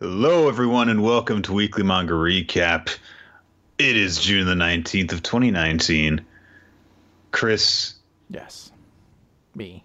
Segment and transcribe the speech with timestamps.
[0.00, 2.94] Hello, everyone, and welcome to Weekly Manga Recap.
[3.78, 6.24] It is June the 19th of 2019.
[7.32, 7.94] Chris,
[8.30, 8.72] Yes.
[9.54, 9.84] Me.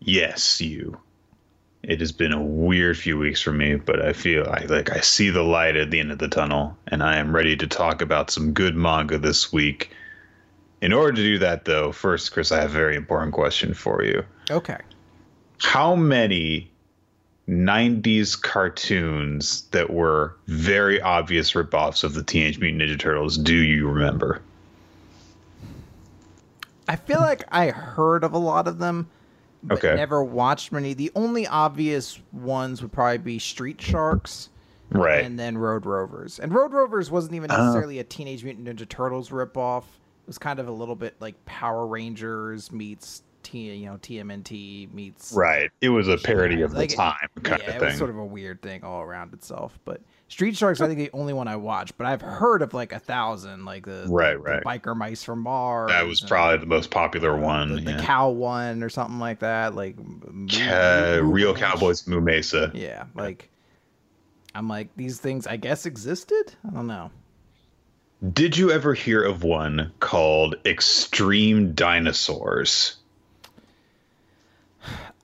[0.00, 0.98] yes, you.
[1.82, 5.00] It has been a weird few weeks for me, but I feel I, like I
[5.00, 8.02] see the light at the end of the tunnel, and I am ready to talk
[8.02, 9.90] about some good manga this week.
[10.80, 14.02] In order to do that, though, first, Chris, I have a very important question for
[14.04, 14.24] you.
[14.50, 14.78] Okay.
[15.58, 16.70] how many
[17.48, 23.88] 90s cartoons that were very obvious ripoffs of the Teenage Mutant Ninja Turtles do you
[23.88, 24.42] remember?
[26.88, 29.08] I feel like I heard of a lot of them,
[29.62, 29.94] but Okay.
[29.96, 30.94] never watched many.
[30.94, 34.48] The only obvious ones would probably be Street Sharks
[34.90, 35.24] Right.
[35.24, 36.38] and then Road Rovers.
[36.38, 37.56] And Road Rovers wasn't even Oh.
[37.58, 39.82] necessarily a Teenage Mutant Ninja Turtles ripoff.
[39.82, 44.92] It was kind of a little bit like Power Rangers meets T, you know, TMNT
[44.92, 45.70] meets right.
[45.80, 48.18] It was a parody of the Like, time kind yeah, of it was sort of
[48.18, 49.78] a weird thing all around itself.
[49.84, 52.92] But Street Sharks, I think the only one I watched, but I've heard of like
[52.92, 54.64] a thousand, like the Right, the right.
[54.64, 55.90] biker mice from Mars.
[55.90, 57.76] that was probably the most popular one.
[57.76, 59.74] the, the cow one or something like that.
[59.74, 62.72] Like Moo- Ca- Moo- Real Cowboys Moo Mesa.
[62.74, 63.48] Yeah, like
[64.54, 65.46] I'm like these things.
[65.46, 66.52] I guess existed.
[66.66, 67.10] I don't know.
[68.32, 72.96] Did you ever hear of one called Extreme Dinosaurs?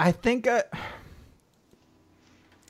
[0.00, 0.64] I think I,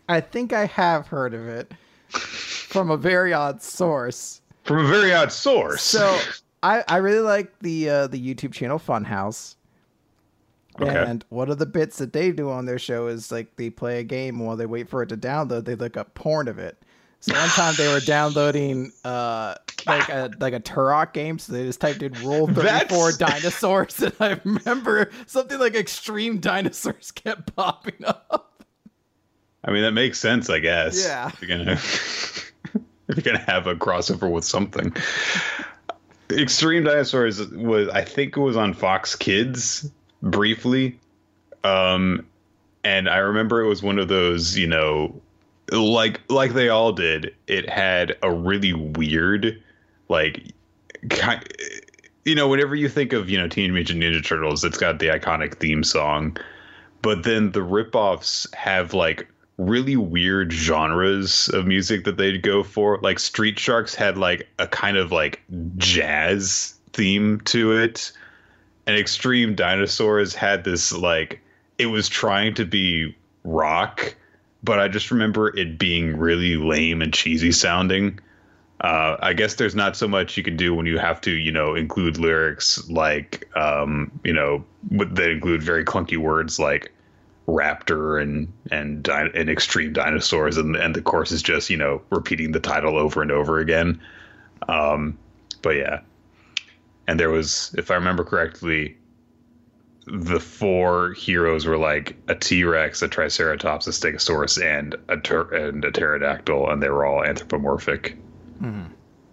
[0.09, 1.73] I think I have heard of it
[2.09, 4.41] from a very odd source.
[4.65, 5.83] From a very odd source.
[5.83, 6.19] So
[6.63, 9.57] I I really like the uh, the YouTube channel Funhaus.
[10.81, 11.05] Okay.
[11.05, 14.01] And one of the bits that they do on their show is like they play
[14.01, 16.79] a game while they wait for it to download, they look up porn of it.
[17.23, 19.55] So one time they were downloading uh
[19.87, 24.03] like a like a Turok game, so they just typed in Rule Thirty Four dinosaurs,
[24.03, 28.65] and I remember something like Extreme Dinosaurs kept popping up.
[29.65, 31.05] I mean, that makes sense, I guess.
[31.05, 31.29] Yeah.
[31.29, 32.53] If you're gonna, if
[33.09, 34.93] you're gonna have a crossover with something.
[36.29, 39.89] Extreme Dinosaurs was, I think, it was on Fox Kids
[40.23, 40.99] briefly,
[41.63, 42.27] um,
[42.83, 45.21] and I remember it was one of those, you know,
[45.73, 47.35] like like they all did.
[47.47, 49.63] It had a really weird,
[50.09, 50.53] like,
[51.11, 51.43] kind,
[52.25, 55.09] you know, whenever you think of you know Teenage Mutant Ninja Turtles, it's got the
[55.09, 56.37] iconic theme song
[57.03, 59.29] but then the ripoffs have like
[59.59, 62.99] really weird genres of music that they'd go for.
[63.03, 65.43] Like Street Sharks had like a kind of like
[65.77, 68.13] jazz theme to it,
[68.87, 71.41] and Extreme Dinosaurs had this like
[71.79, 74.15] it was trying to be rock,
[74.63, 78.19] but I just remember it being really lame and cheesy sounding.
[78.81, 81.53] Uh, I guess there's not so much you can do when you have to, you
[81.53, 86.93] know, include lyrics like, um, you know, that include very clunky words like
[87.49, 92.53] raptor and and and extreme dinosaurs, and and the course is just you know repeating
[92.53, 94.01] the title over and over again.
[94.69, 95.19] Um,
[95.61, 96.01] but yeah,
[97.07, 98.97] and there was, if I remember correctly,
[100.07, 105.51] the four heroes were like a T Rex, a Triceratops, a Stegosaurus, and a ter-
[105.55, 108.17] and a pterodactyl, and they were all anthropomorphic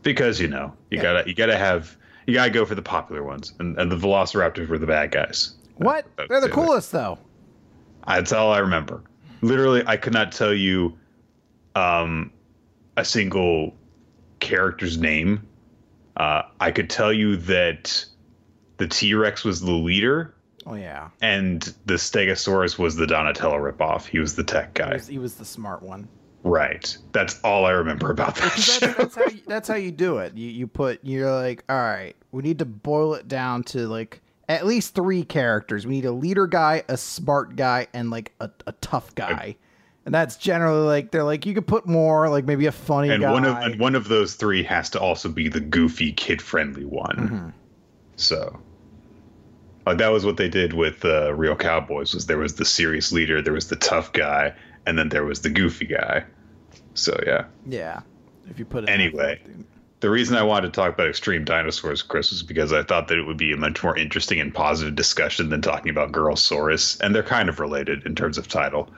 [0.03, 1.03] because you know you Yeah.
[1.03, 1.95] gotta you gotta have
[2.27, 5.55] you gotta go for the popular ones, and, and the Velociraptors were the bad guys.
[5.77, 6.05] What?
[6.17, 7.17] That- They're the coolest though.
[8.07, 9.01] That's all I remember.
[9.41, 10.97] Literally, I could not tell you
[11.75, 12.31] um,
[12.97, 13.73] a single
[14.39, 15.45] character's name.
[16.17, 18.03] Uh, I could tell you that
[18.77, 20.33] the T Rex was the leader,
[20.69, 21.09] Oh yeah.
[21.21, 24.05] and the Stegosaurus was the Donatello ripoff.
[24.05, 24.93] He was the tech He guy.
[24.93, 26.07] was, he was the smart one.
[26.43, 26.97] Right.
[27.11, 30.37] That's all I remember about that that's, that's how you, that's how you do it.
[30.37, 34.21] You you put you're like, all right, we need to boil it down to like
[34.47, 35.85] at least three characters.
[35.85, 39.57] We need a leader guy, a smart guy, and like a, a tough guy.
[40.05, 43.21] And that's generally like they're like you could put more, like maybe a funny and
[43.21, 43.31] guy.
[43.31, 47.15] one of and one of those three has to also be the goofy, kid-friendly one.
[47.17, 47.49] Mm-hmm.
[48.15, 48.59] So,
[49.89, 52.13] like that was what they did with uh, Real Cowboys.
[52.13, 54.53] Was there was the serious leader, there was the tough guy,
[54.85, 56.25] and then there was the goofy guy.
[56.93, 57.45] So yeah.
[57.65, 58.01] yeah.
[58.49, 59.41] If you put it Anyway.
[60.01, 63.17] The reason I wanted to talk about extreme dinosaurs, Chris, was because I thought that
[63.17, 67.01] it would be a much more interesting and positive discussion than talking about girl Girlsaurus,
[67.01, 68.89] and they're kind of related in terms of title.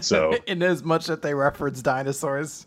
[0.00, 2.66] So in as much that they reference dinosaurs.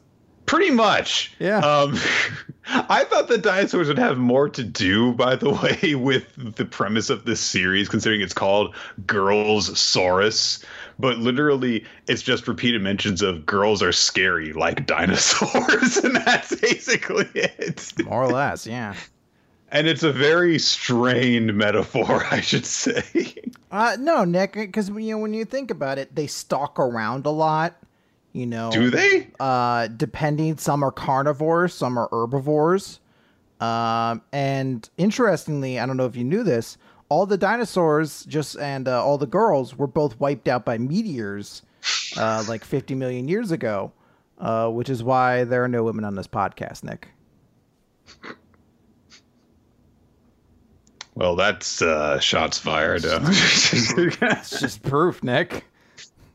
[0.51, 1.31] Pretty much.
[1.39, 1.59] Yeah.
[1.59, 1.97] Um,
[2.67, 5.49] I thought the dinosaurs would have more to do, by the
[5.81, 6.25] way, with
[6.57, 8.75] the premise of this series, considering it's called
[9.07, 10.61] Girls Saurus.
[10.99, 17.29] But literally, it's just repeated mentions of girls are scary like dinosaurs, and that's basically
[17.33, 17.93] it.
[18.03, 18.95] More or less, yeah.
[19.69, 23.35] And it's a very strained metaphor, I should say.
[23.71, 27.29] Uh, no, Nick, because you know when you think about it, they stalk around a
[27.29, 27.80] lot.
[28.33, 29.27] You know, Do they?
[29.39, 30.57] uh, depending.
[30.57, 32.99] Some are carnivores, some are herbivores.
[33.59, 36.77] Um, and interestingly, I don't know if you knew this,
[37.09, 41.61] all the dinosaurs just and uh, all the girls were both wiped out by meteors,
[42.17, 43.91] uh, like 50 million years ago.
[44.39, 47.09] Uh, which is why there are no women on this podcast, Nick.
[51.13, 53.05] Well, that's uh, shots fired.
[53.05, 55.65] Uh, It's just proof, Nick.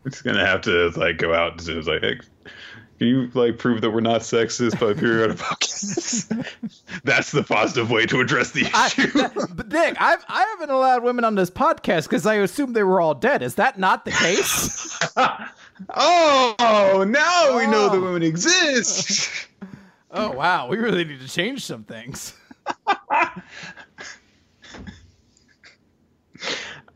[0.06, 2.18] It's gonna have to like go out and say, like, hey,
[2.98, 6.46] can you like prove that we're not sexist by periodic podcasts?
[7.04, 9.06] that's the positive way to address the I, issue.
[9.12, 12.84] that- but Nick, I've I haven't allowed women on this podcast because I assumed they
[12.84, 13.42] were all dead.
[13.42, 14.98] Is that not the case?
[15.94, 18.00] oh, now we know that Oh.
[18.00, 19.48] women exist.
[20.12, 22.32] oh wow, we really need to change some things.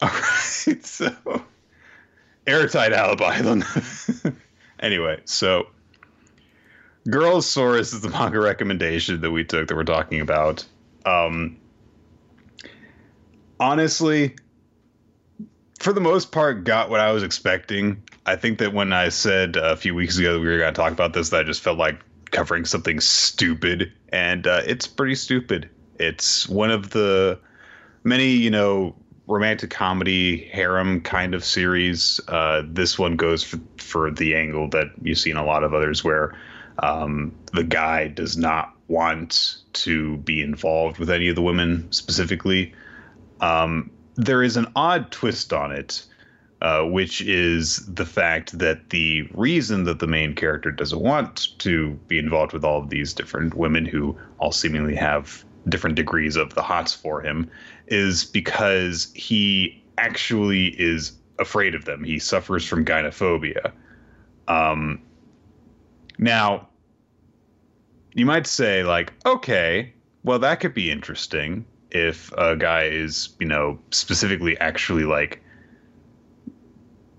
[0.03, 1.15] All right, so
[2.50, 3.41] airtight alibi.
[3.41, 3.64] Then.
[4.81, 5.69] anyway, so
[7.08, 10.64] Girls Saurus is the manga recommendation that we took that we're talking about.
[11.06, 11.56] Um,
[13.58, 14.37] honestly,
[15.79, 18.02] for the most part, got what I was expecting.
[18.26, 20.79] I think that when I said a few weeks ago that we were going to
[20.79, 22.00] talk about this, that I just felt like
[22.31, 25.70] covering something stupid, and uh, it's pretty stupid.
[25.99, 27.38] It's one of the
[28.05, 28.94] many, you know,
[29.31, 32.21] romantic comedy harem kind of series.
[32.29, 35.73] Uh, this one goes for, for the angle that you see in a lot of
[35.73, 36.37] others, where
[36.82, 42.75] um, the guy does not want to be involved with any of the women specifically.
[43.41, 46.05] Um, there is an odd twist on it,
[46.61, 51.93] uh, which is the fact that the reason that the main character doesn't want to
[52.09, 56.55] be involved with all of these different women who all seemingly have different degrees of
[56.55, 57.50] the hots for him
[57.87, 62.05] is because he actually is afraid of them.
[62.05, 63.72] He suffers from gynophobia.
[64.49, 65.02] Um,
[66.19, 66.69] now,
[68.14, 69.94] you might say, like, okay,
[70.25, 75.43] well, that could be interesting if a guy is, you know, specifically actually like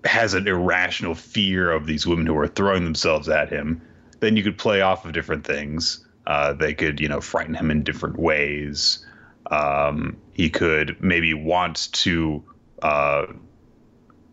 [0.06, 3.82] has an irrational fear of these women who are throwing themselves at him.
[4.20, 6.06] Then you could play off of different things.
[6.28, 9.06] Uh, they could, you know, frighten him in different ways.
[9.50, 12.44] Um, he could maybe want to
[12.82, 13.26] uh,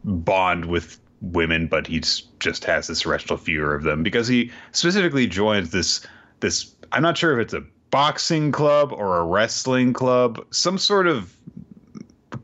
[0.04, 5.26] bond with women, but he just has this irrational fear of them because he specifically
[5.26, 6.06] joins this
[6.40, 6.74] this.
[6.92, 11.34] I'm not sure if it's a boxing club or a wrestling club, some sort of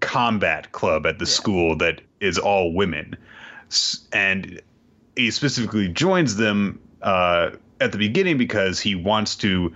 [0.00, 3.16] combat club at the school that is all women,
[4.12, 4.60] and
[5.16, 7.50] he specifically joins them uh,
[7.80, 9.74] at the beginning because he wants to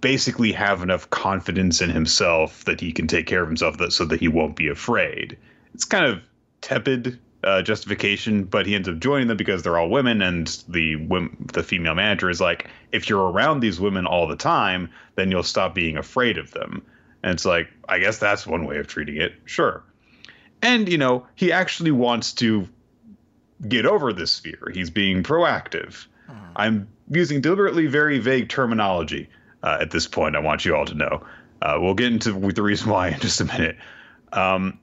[0.00, 4.04] basically have enough confidence in himself that he can take care of himself that, so
[4.04, 5.36] that he won't be afraid.
[5.74, 6.20] It's kind of
[6.60, 10.96] tepid uh, justification, but he ends up joining them because they're all women, and the
[11.52, 15.42] the female manager is like, if you're around these women all the time, then you'll
[15.42, 16.84] stop being afraid of them.
[17.22, 19.32] And it's like, I guess that's one way of treating it.
[19.44, 19.82] Sure.
[20.62, 22.68] And you know, he actually wants to
[23.66, 24.70] get over this fear.
[24.72, 26.06] He's being proactive.
[26.56, 29.28] I'm using deliberately very vague terminology
[29.62, 30.36] uh, at this point.
[30.36, 31.24] I want you all to know.
[31.62, 33.76] Uh, we'll get into the reason why in just a minute.
[34.32, 34.78] Um,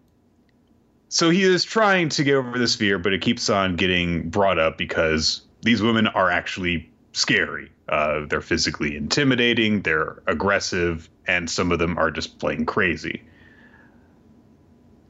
[1.10, 4.57] so he is trying to get over this fear, but it keeps on getting brought
[4.57, 7.72] up because these women are actually scary.
[7.89, 13.22] Uh, they're physically intimidating, they're aggressive, and some of them are just plain crazy.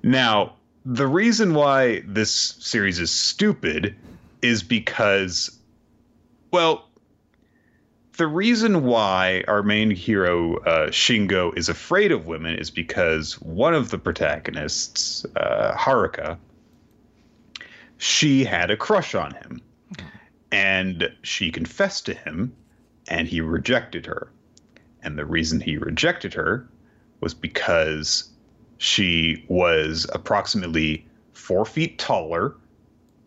[0.03, 0.55] Now,
[0.86, 3.96] the reason why this series is stupid
[4.41, 5.58] is because,
[6.53, 6.88] well,
[8.17, 13.74] the reason why our main hero uh, Shingo is afraid of women is because one
[13.74, 16.38] of the protagonists, uh, Haruka,
[17.98, 19.62] she had a crush on him,
[20.51, 22.55] and she confessed to him,
[23.07, 24.29] and he rejected her.
[25.01, 26.69] And the reason he rejected her
[27.19, 28.29] was because
[28.77, 32.55] she was approximately four feet taller,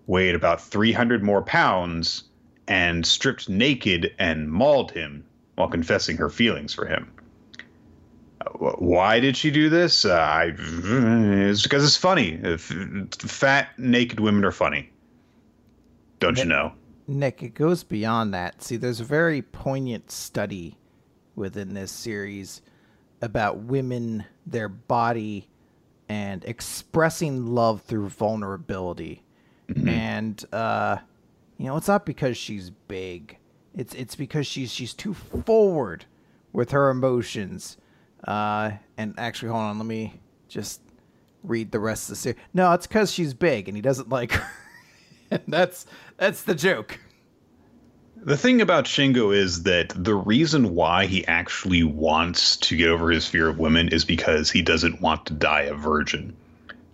[0.06, 2.22] weighed about 300 more pounds,
[2.68, 7.10] and stripped naked and mauled him while confessing her feelings for him.
[8.40, 10.04] Uh, Why did she do this?
[10.04, 12.38] Uh, I, it's because it's funny.
[12.42, 12.72] If,
[13.18, 14.90] fat, naked women are funny.
[16.18, 16.72] Don't you know?
[17.08, 18.62] Nick, it goes beyond that.
[18.62, 20.76] See, there's a very poignant study
[21.36, 22.62] within this series
[23.22, 25.48] about women, their body,
[26.08, 29.22] and expressing love through vulnerability.
[29.86, 30.98] And uh,
[31.58, 33.38] you know, it's not because she's big.
[33.74, 36.04] It's it's because she's she's too forward
[36.52, 37.76] with her emotions.
[38.24, 40.80] Uh, and actually, hold on, let me just
[41.42, 42.38] read the rest of the series.
[42.54, 44.50] No, it's because she's big and he doesn't like her.
[45.30, 45.86] and that's
[46.16, 46.98] that's the joke.
[48.16, 53.10] the thing about Shingo is that the reason why he actually wants to get over
[53.10, 56.34] his fear of women is because he doesn't want to die a virgin.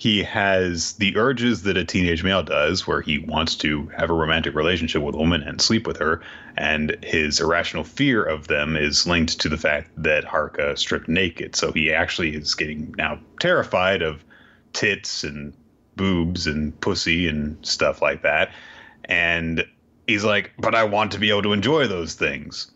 [0.02, 4.14] He has the urges that a teenage male does, where he wants to have a
[4.14, 6.21] romantic relationship with a woman and sleep with her,
[6.56, 11.54] and his irrational fear of them is linked to the fact that Haruka stripped naked.
[11.54, 14.25] So he actually is getting now terrified of
[14.73, 15.52] tits and
[15.94, 18.50] boobs and pussy and stuff like that.
[19.04, 19.64] And
[20.09, 22.73] he's like, but I want to be able to enjoy those things.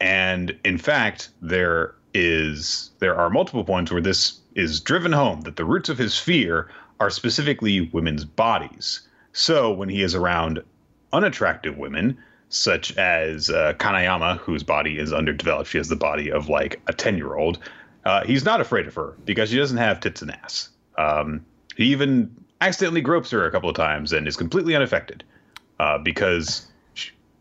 [0.00, 5.56] And in fact, there is there are multiple points where this is driven home that
[5.56, 9.00] the roots of his fear are specifically women's bodies.
[9.32, 10.62] So when he is around
[11.12, 16.48] unattractive women, such as uh, Kanayama, whose body is underdeveloped, she has the body of
[16.48, 17.58] like a ten year old.
[18.04, 20.68] Uh, he's not afraid of her because she doesn't have tits and ass.
[20.98, 21.44] Um,
[21.76, 25.24] he even accidentally gropes her a couple of times and is completely unaffected
[25.78, 26.66] uh, because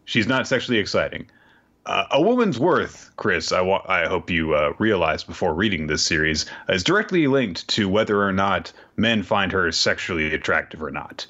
[0.05, 1.29] she's not sexually exciting.
[1.85, 6.03] Uh, a woman's worth, Chris, I, wa- I hope you uh, realize before reading this
[6.03, 11.25] series, is directly linked to whether or not men find her sexually attractive or not.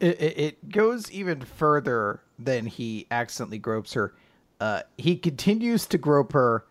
[0.00, 4.14] It, it goes even further than he accidentally gropes her.
[4.60, 6.64] Uh, he continues to grope her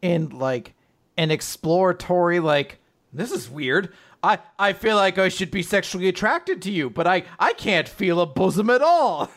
[0.00, 0.74] in like
[1.16, 2.78] an exploratory, like,
[3.12, 3.92] this is weird.
[4.22, 7.88] I, I feel like I should be sexually attracted to you, but I, I can't
[7.88, 9.30] feel a bosom at all.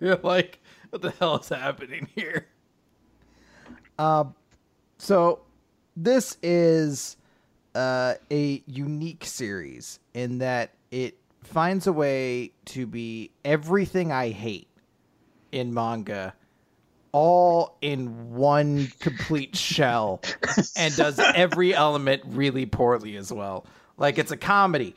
[0.00, 0.58] You're like,
[0.90, 2.46] what the hell is happening here?
[4.00, 4.34] Um,
[4.96, 5.40] so
[5.94, 7.18] this is
[7.74, 14.68] uh, a unique series in that it finds a way to be everything I hate
[15.52, 16.32] in manga
[17.12, 20.22] all in one complete shell
[20.76, 23.66] and does every element really poorly as well.
[23.98, 24.94] Like it's a comedy.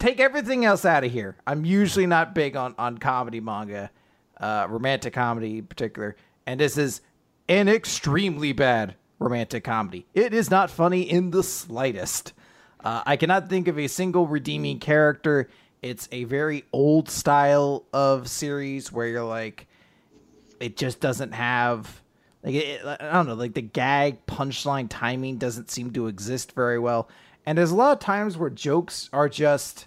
[0.00, 1.36] Take everything else out of here.
[1.46, 3.92] I'm usually not big on on comedy manga,
[4.40, 6.16] uh, romantic comedy in particular,
[6.48, 7.02] and this is
[7.48, 10.06] an extremely bad romantic comedy.
[10.14, 12.32] It is not funny in the slightest.
[12.82, 15.48] Uh, I cannot think of a single redeeming character.
[15.80, 19.66] It's a very old style of series where you're like,
[20.60, 22.02] it just doesn't have
[22.44, 26.78] like it, I don't know, like the gag punchline timing doesn't seem to exist very
[26.78, 27.08] well.
[27.46, 29.86] And there's a lot of times where jokes are just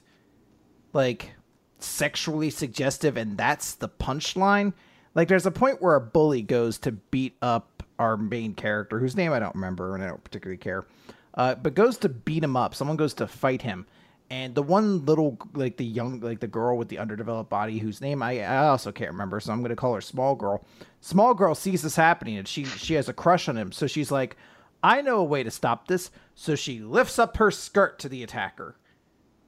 [0.94, 1.34] like
[1.80, 4.74] sexually suggestive and that's the punchline.
[5.16, 9.16] Like there's a point where a bully goes to beat up our main character, whose
[9.16, 10.86] name I don't remember and I don't particularly care.
[11.34, 12.76] Uh, but goes to beat him up.
[12.76, 13.86] Someone goes to fight him.
[14.30, 18.02] And the one little like the young like the girl with the underdeveloped body whose
[18.02, 20.66] name I, I also can't remember, so I'm gonna call her small girl.
[21.00, 24.12] Small girl sees this happening and she she has a crush on him, so she's
[24.12, 24.36] like,
[24.84, 26.10] I know a way to stop this.
[26.34, 28.76] So she lifts up her skirt to the attacker.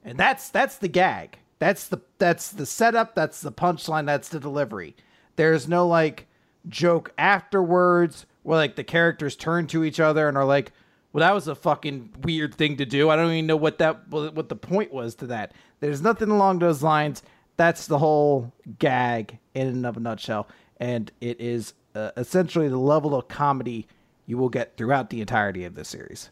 [0.04, 1.38] And that's that's the gag.
[1.58, 4.94] That's the that's the setup, that's the punchline, that's the delivery.
[5.38, 6.26] There's no like
[6.68, 10.72] joke afterwards where like the characters turn to each other and are like,
[11.12, 13.08] "Well, that was a fucking weird thing to do.
[13.08, 16.58] I don't even know what that what the point was to that." There's nothing along
[16.58, 17.22] those lines.
[17.56, 22.76] That's the whole gag in and of a nutshell, and it is uh, essentially the
[22.76, 23.86] level of comedy
[24.26, 26.30] you will get throughout the entirety of this series.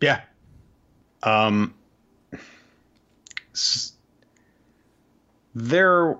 [0.00, 0.22] Yeah.
[1.22, 1.74] Um
[5.54, 6.18] there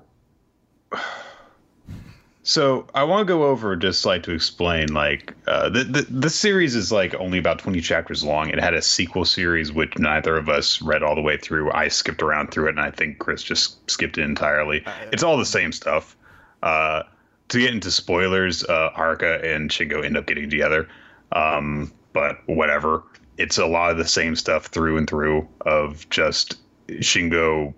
[2.42, 6.30] so I want to go over just like to explain like uh, the, the the
[6.30, 8.50] series is like only about twenty chapters long.
[8.50, 11.72] It had a sequel series which neither of us read all the way through.
[11.72, 14.84] I skipped around through it, and I think Chris just skipped it entirely.
[15.12, 16.16] It's all the same stuff.
[16.62, 17.02] Uh,
[17.48, 20.88] to get into spoilers, uh, Haruka and Shingo end up getting together.
[21.32, 23.02] Um, but whatever.
[23.36, 26.56] It's a lot of the same stuff through and through of just
[26.88, 27.74] Shingo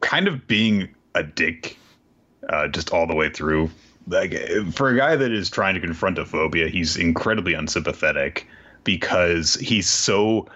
[0.00, 1.76] kind of being a dick
[2.48, 3.70] uh, just all the way through.
[4.06, 4.34] Like
[4.72, 8.46] for a guy that is trying to confront a phobia, he's incredibly unsympathetic
[8.84, 10.46] because he's so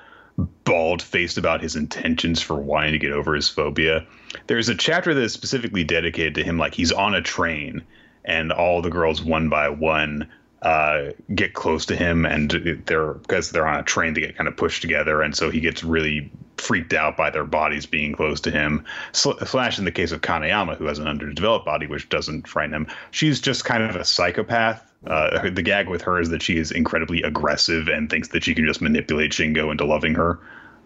[0.65, 4.07] bald faced about his intentions for wanting to get over his phobia.
[4.47, 7.83] There's a chapter that is specifically dedicated to him, like he's on a train
[8.25, 10.31] and all the girls one by one
[10.63, 12.51] uh, get close to him, and
[12.87, 15.61] they're because they're on a train, they get kind of pushed together, and so he
[15.61, 16.31] gets really
[16.63, 18.85] freaked out by their bodies being close to him.
[19.13, 22.87] Slash, in the case of Kanayama, who has an underdeveloped body, which doesn't frighten him,
[23.11, 24.89] she's just kind of a psychopath.
[25.07, 28.55] Uh, the gag with her is that she is incredibly aggressive and thinks that she
[28.55, 30.39] can just manipulate Shingo into loving her.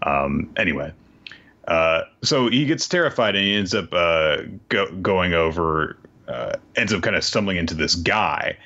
[0.02, 0.92] Um, anyway,
[1.68, 4.38] uh, so he gets terrified and he ends up uh,
[4.70, 8.56] go- going over, uh, ends up kind of stumbling into this guy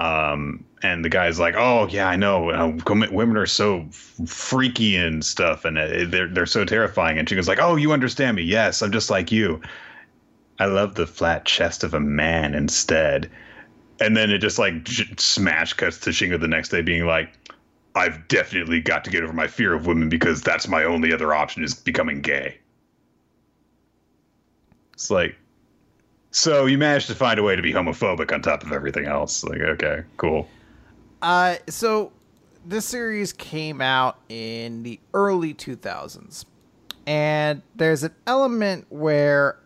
[0.00, 2.50] um, and the guy's like, "Oh yeah, I know.
[2.50, 2.78] Uh,
[3.10, 7.46] women are so freaky and stuff, and uh, they're they're so terrifying." And she goes
[7.46, 8.42] like, "Oh, you understand me?
[8.42, 9.60] Yes, I'm just like you."
[10.58, 13.30] I love the flat chest of a man instead.
[13.98, 17.32] And then it just like j- smash cuts to Shingo the next day being like,
[17.94, 21.34] I've definitely got to get over my fear of women because that's my only other
[21.34, 22.58] option is becoming gay.
[24.92, 25.34] It's like,
[26.30, 29.42] so you managed to find a way to be homophobic on top of everything else.
[29.42, 30.48] Like, okay, cool.
[31.22, 32.12] Uh, so
[32.64, 36.44] this series came out in the early 2000s,
[37.06, 39.58] and there's an element where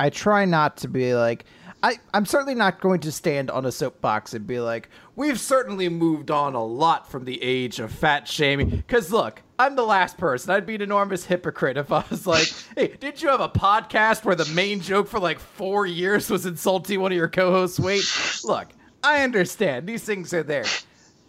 [0.00, 1.44] I try not to be like.
[1.82, 5.90] I, I'm certainly not going to stand on a soapbox and be like, we've certainly
[5.90, 8.70] moved on a lot from the age of fat shaming.
[8.70, 10.50] Because look, I'm the last person.
[10.50, 14.24] I'd be an enormous hypocrite if I was like, hey, did you have a podcast
[14.24, 17.78] where the main joke for like four years was insulting one of your co hosts'
[17.78, 18.04] Wait,
[18.44, 18.68] Look,
[19.02, 19.86] I understand.
[19.86, 20.66] These things are there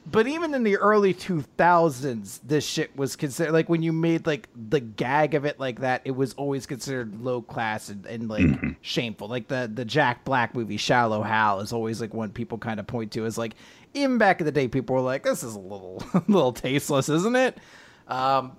[0.05, 4.47] but even in the early 2000s this shit was considered like when you made like
[4.69, 8.43] the gag of it like that it was always considered low class and, and like
[8.43, 8.71] mm-hmm.
[8.81, 12.79] shameful like the the jack black movie shallow hal is always like one people kind
[12.79, 13.55] of point to as like
[13.93, 17.09] even back in the day people were like this is a little a little tasteless
[17.09, 17.57] isn't it
[18.07, 18.55] um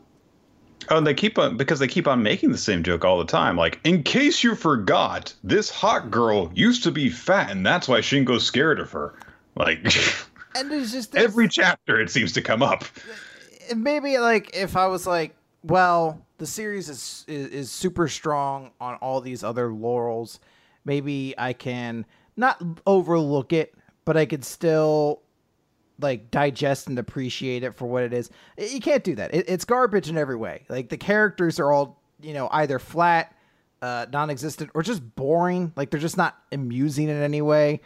[0.88, 3.24] Oh, and they keep on because they keep on making the same joke all the
[3.24, 3.56] time.
[3.56, 8.00] Like, in case you forgot, this hot girl used to be fat, and that's why
[8.00, 9.14] Shingo's scared of her.
[9.56, 9.78] Like,
[10.54, 12.84] and it's just there's, every chapter it seems to come up.
[13.74, 15.34] Maybe like if I was like,
[15.64, 20.38] well, the series is, is is super strong on all these other laurels.
[20.84, 23.74] Maybe I can not overlook it,
[24.04, 25.22] but I could still
[26.00, 28.30] like digest and appreciate it for what it is.
[28.58, 29.34] You can't do that.
[29.34, 30.64] It, it's garbage in every way.
[30.68, 33.34] Like the characters are all you know either flat,
[33.82, 35.72] uh, non-existent, or just boring.
[35.76, 37.80] Like they're just not amusing in any way.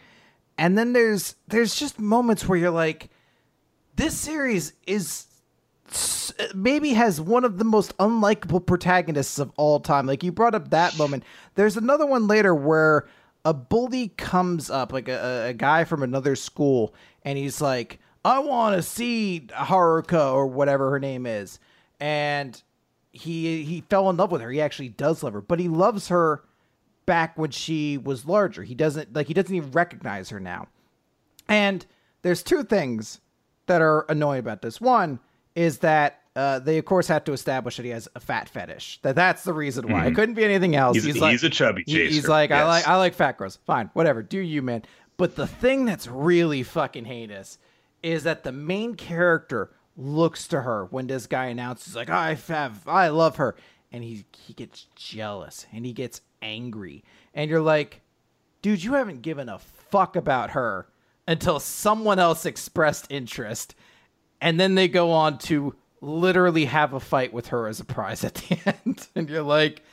[0.57, 3.09] And then there's there's just moments where you're like,
[3.95, 5.25] this series is
[6.53, 10.05] maybe has one of the most unlikable protagonists of all time.
[10.05, 11.23] Like you brought up that moment.
[11.55, 13.07] There's another one later where
[13.43, 16.93] a bully comes up, like a, a guy from another school,
[17.23, 21.59] and he's like, I want to see Haruka or whatever her name is.
[21.99, 22.61] And
[23.11, 24.51] he he fell in love with her.
[24.51, 26.43] He actually does love her, but he loves her
[27.05, 28.63] back when she was larger.
[28.63, 30.67] He doesn't like he doesn't even recognize her now.
[31.47, 31.85] And
[32.21, 33.19] there's two things
[33.65, 34.79] that are annoying about this.
[34.79, 35.19] One
[35.55, 38.99] is that uh, they of course had to establish that he has a fat fetish.
[39.01, 39.99] That that's the reason why.
[39.99, 40.07] Mm-hmm.
[40.07, 40.95] It couldn't be anything else.
[40.95, 42.13] He's, he's, he's like, a chubby chaser.
[42.13, 42.61] He's like yes.
[42.61, 43.57] I like I like fat girls.
[43.65, 44.21] Fine, whatever.
[44.21, 44.83] Do you, man?
[45.17, 47.57] But the thing that's really fucking heinous
[48.01, 52.87] is that the main character looks to her when this guy announces like I have
[52.87, 53.55] I love her
[53.91, 57.03] and he he gets jealous and he gets angry.
[57.33, 58.01] And you're like,
[58.61, 60.87] dude, you haven't given a fuck about her
[61.27, 63.75] until someone else expressed interest.
[64.39, 68.23] And then they go on to literally have a fight with her as a prize
[68.23, 69.07] at the end.
[69.15, 69.83] and you're like,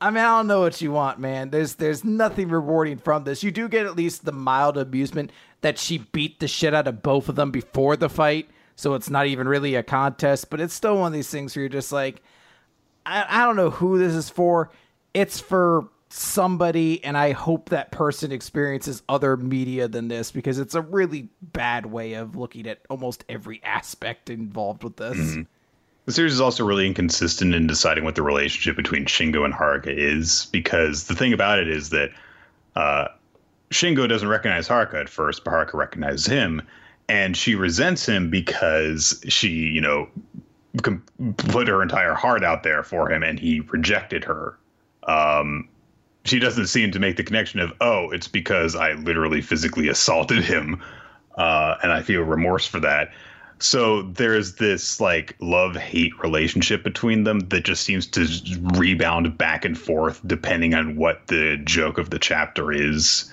[0.00, 1.50] I mean, I don't know what you want, man.
[1.50, 3.44] There's there's nothing rewarding from this.
[3.44, 7.02] You do get at least the mild amusement that she beat the shit out of
[7.02, 10.50] both of them before the fight, so it's not even really a contest.
[10.50, 12.20] But it's still one of these things where you're just like,
[13.06, 14.72] I, I don't know who this is for.
[15.14, 20.74] It's for somebody and I hope that person experiences other media than this because it's
[20.74, 25.16] a really bad way of looking at almost every aspect involved with this.
[25.16, 25.42] Mm-hmm.
[26.04, 29.94] The series is also really inconsistent in deciding what the relationship between Shingo and Haruka
[29.96, 32.10] is because the thing about it is that
[32.76, 33.08] uh,
[33.70, 36.60] Shingo doesn't recognize Haruka at first, but Haruka recognizes him
[37.08, 40.08] and she resents him because she, you know,
[41.36, 44.58] put her entire heart out there for him and he rejected her.
[45.04, 45.68] Um,
[46.24, 50.42] she doesn't seem to make the connection of oh it's because i literally physically assaulted
[50.44, 50.80] him
[51.36, 53.10] uh, and i feel remorse for that.
[53.62, 58.26] So there's this like love hate relationship between them that just seems to
[58.74, 63.32] rebound back and forth depending on what the joke of the chapter is.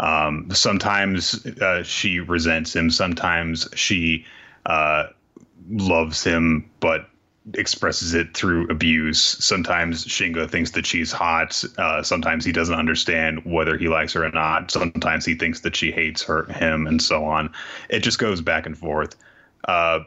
[0.00, 2.90] Um, sometimes uh, she resents him.
[2.90, 4.26] Sometimes she
[4.66, 5.06] uh,
[5.70, 7.08] loves him but
[7.52, 9.20] expresses it through abuse.
[9.20, 11.62] Sometimes Shingo thinks that she's hot.
[11.76, 14.70] Uh, sometimes he doesn't understand whether he likes her or not.
[14.70, 17.52] Sometimes he thinks that she hates her, him, and so on.
[17.90, 19.16] It just goes back and forth.
[19.68, 20.00] Uh,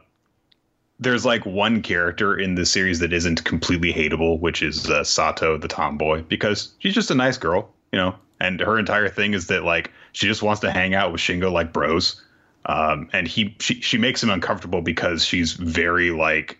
[1.00, 5.58] there's like one character in the series that isn't completely hateable, which is uh, Sato,
[5.58, 8.15] the tomboy, because she's just a nice girl, you know.
[8.39, 11.52] And her entire thing is that like she just wants to hang out with Shingo
[11.52, 12.23] like bros.
[12.65, 16.60] Um, and he she she makes him uncomfortable because she's very like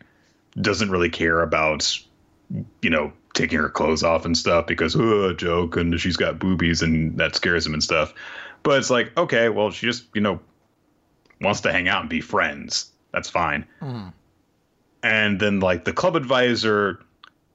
[0.62, 1.98] doesn't really care about
[2.82, 6.82] you know taking her clothes off and stuff because oh, joke and she's got boobies
[6.82, 8.14] and that scares him and stuff.
[8.64, 10.40] But it's like okay, well she just you know
[11.42, 12.92] wants to hang out and be friends.
[13.12, 13.66] That's fine.
[13.82, 14.14] Mm.
[15.04, 17.00] And then like the club advisor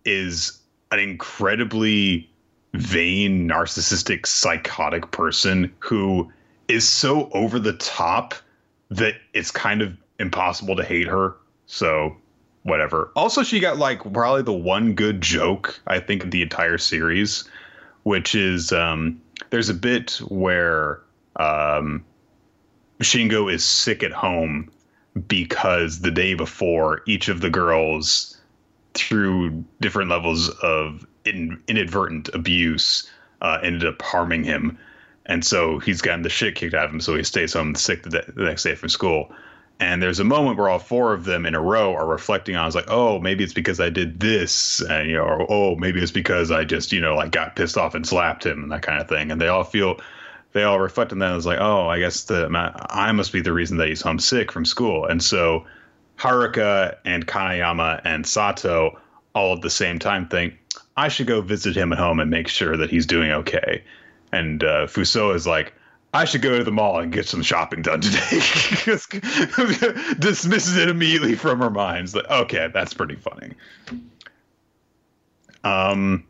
[0.04, 0.60] is
[0.90, 2.30] an incredibly
[2.74, 6.30] vain, narcissistic, psychotic person who
[6.68, 8.34] is so over the top
[8.90, 11.36] that it's kind of impossible to hate her.
[11.66, 12.16] So,
[12.62, 13.10] whatever.
[13.16, 17.44] Also, she got like probably the one good joke I think of the entire series,
[18.04, 19.20] which is um,
[19.50, 21.02] there's a bit where
[21.36, 22.04] um,
[23.00, 24.70] Shingo is sick at home
[25.28, 28.40] because the day before each of the girls
[28.94, 34.78] through different levels of in, inadvertent abuse uh, ended up harming him
[35.26, 38.02] and so he's gotten the shit kicked out of him so he stays home sick
[38.04, 39.32] the, the next day from school
[39.80, 42.66] and there's a moment where all four of them in a row are reflecting on
[42.66, 46.12] it's like oh maybe it's because i did this and you know oh maybe it's
[46.12, 49.00] because i just you know like got pissed off and slapped him and that kind
[49.00, 49.98] of thing and they all feel
[50.52, 52.48] they all reflect on that as like, oh, I guess the
[52.90, 55.06] I must be the reason that he's homesick from school.
[55.06, 55.64] And so
[56.18, 58.98] Haruka and Kanayama and Sato
[59.34, 60.54] all at the same time think,
[60.96, 63.82] I should go visit him at home and make sure that he's doing okay.
[64.30, 65.72] And uh, Fuso is like,
[66.14, 68.20] I should go to the mall and get some shopping done today.
[70.18, 72.04] Dismisses it immediately from her mind.
[72.04, 73.52] It's like, okay, that's pretty funny.
[75.64, 76.24] Um,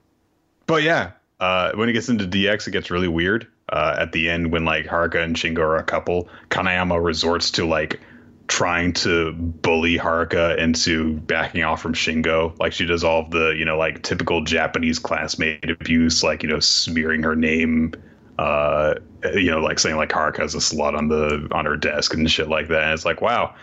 [0.67, 4.31] but yeah, uh, when it gets into DX, it gets really weird uh, at the
[4.31, 6.29] end when like Haruka and Shingo are a couple.
[6.49, 7.99] Kanayama resorts to like
[8.47, 12.57] trying to bully Haruka into backing off from Shingo.
[12.61, 16.49] Like she does all of the, you know, like typical Japanese classmate abuse, like, you
[16.49, 17.95] know, smearing her name,
[18.43, 18.95] uh,
[19.35, 22.29] you know, like saying like Haruka has a slut on the on her desk and
[22.29, 22.83] shit like that.
[22.83, 23.55] And it's like, wow.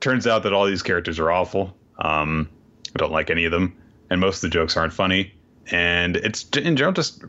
[0.00, 1.76] Turns out that all these characters are awful.
[1.98, 2.48] Um,
[2.94, 3.76] I don't like any of them.
[4.10, 5.32] And most of the jokes aren't funny.
[5.70, 7.24] And it's in general just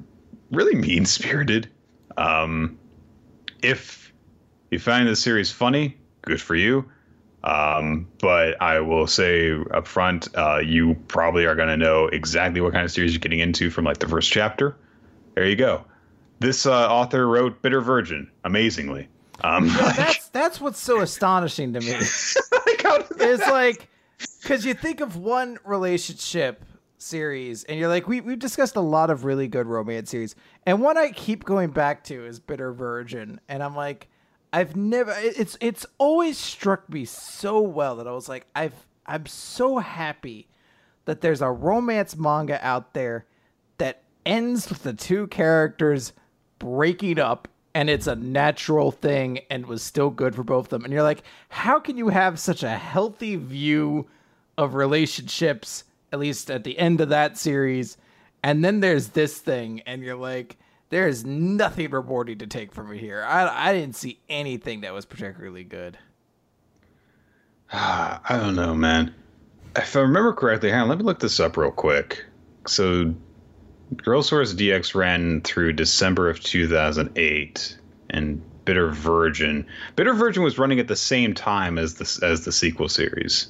[0.51, 1.69] really mean spirited.
[2.17, 2.79] Um,
[3.61, 4.11] if
[4.71, 6.89] you find the series funny, good for you.
[7.43, 12.59] Um, but I will say up front, uh, you probably are going to know exactly
[12.59, 14.75] what kind of series you're getting into from like the first chapter.
[15.35, 15.85] There you go.
[16.39, 19.07] This uh, author wrote Bitter Virgin amazingly.
[19.43, 21.91] Um, yeah, like, that's that's what's so astonishing to me.
[21.93, 23.87] like it's like
[24.41, 26.63] because you think of one relationship
[26.99, 30.81] series and you're like we we've discussed a lot of really good romance series and
[30.81, 34.07] one I keep going back to is Bitter Virgin and I'm like
[34.51, 38.73] I've never it's it's always struck me so well that I was like I've
[39.05, 40.47] I'm so happy
[41.05, 43.27] that there's a romance manga out there
[43.77, 46.13] that ends with the two characters
[46.59, 50.83] breaking up and it's a natural thing and was still good for both of them
[50.83, 54.07] and you're like how can you have such a healthy view
[54.57, 57.97] of relationships at least at the end of that series.
[58.43, 60.57] And then there's this thing, and you're like,
[60.89, 63.23] there is nothing rewarding to take from it here.
[63.23, 65.97] I, I didn't see anything that was particularly good.
[67.71, 69.13] I don't know, man.
[69.75, 72.23] If I remember correctly, hang on, let me look this up real quick.
[72.67, 73.13] So,
[73.95, 77.77] Girls Saurus DX ran through December of 2008,
[78.09, 79.65] and Bitter Virgin.
[79.95, 83.47] Bitter Virgin was running at the same time as the as the sequel series.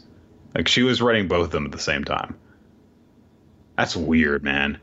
[0.53, 2.37] Like she was running both of them at the same time.
[3.77, 4.79] That's weird, man.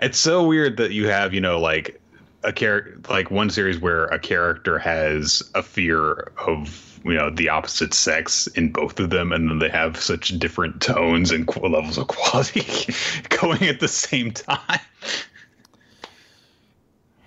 [0.00, 2.00] It's so weird that you have, you know, like
[2.42, 7.48] a character, like one series where a character has a fear of, you know, the
[7.48, 11.98] opposite sex in both of them, and then they have such different tones and levels
[11.98, 12.92] of quality
[13.28, 14.80] going at the same time.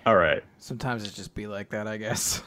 [0.06, 0.42] All right.
[0.58, 2.42] Sometimes it just be like that, I guess.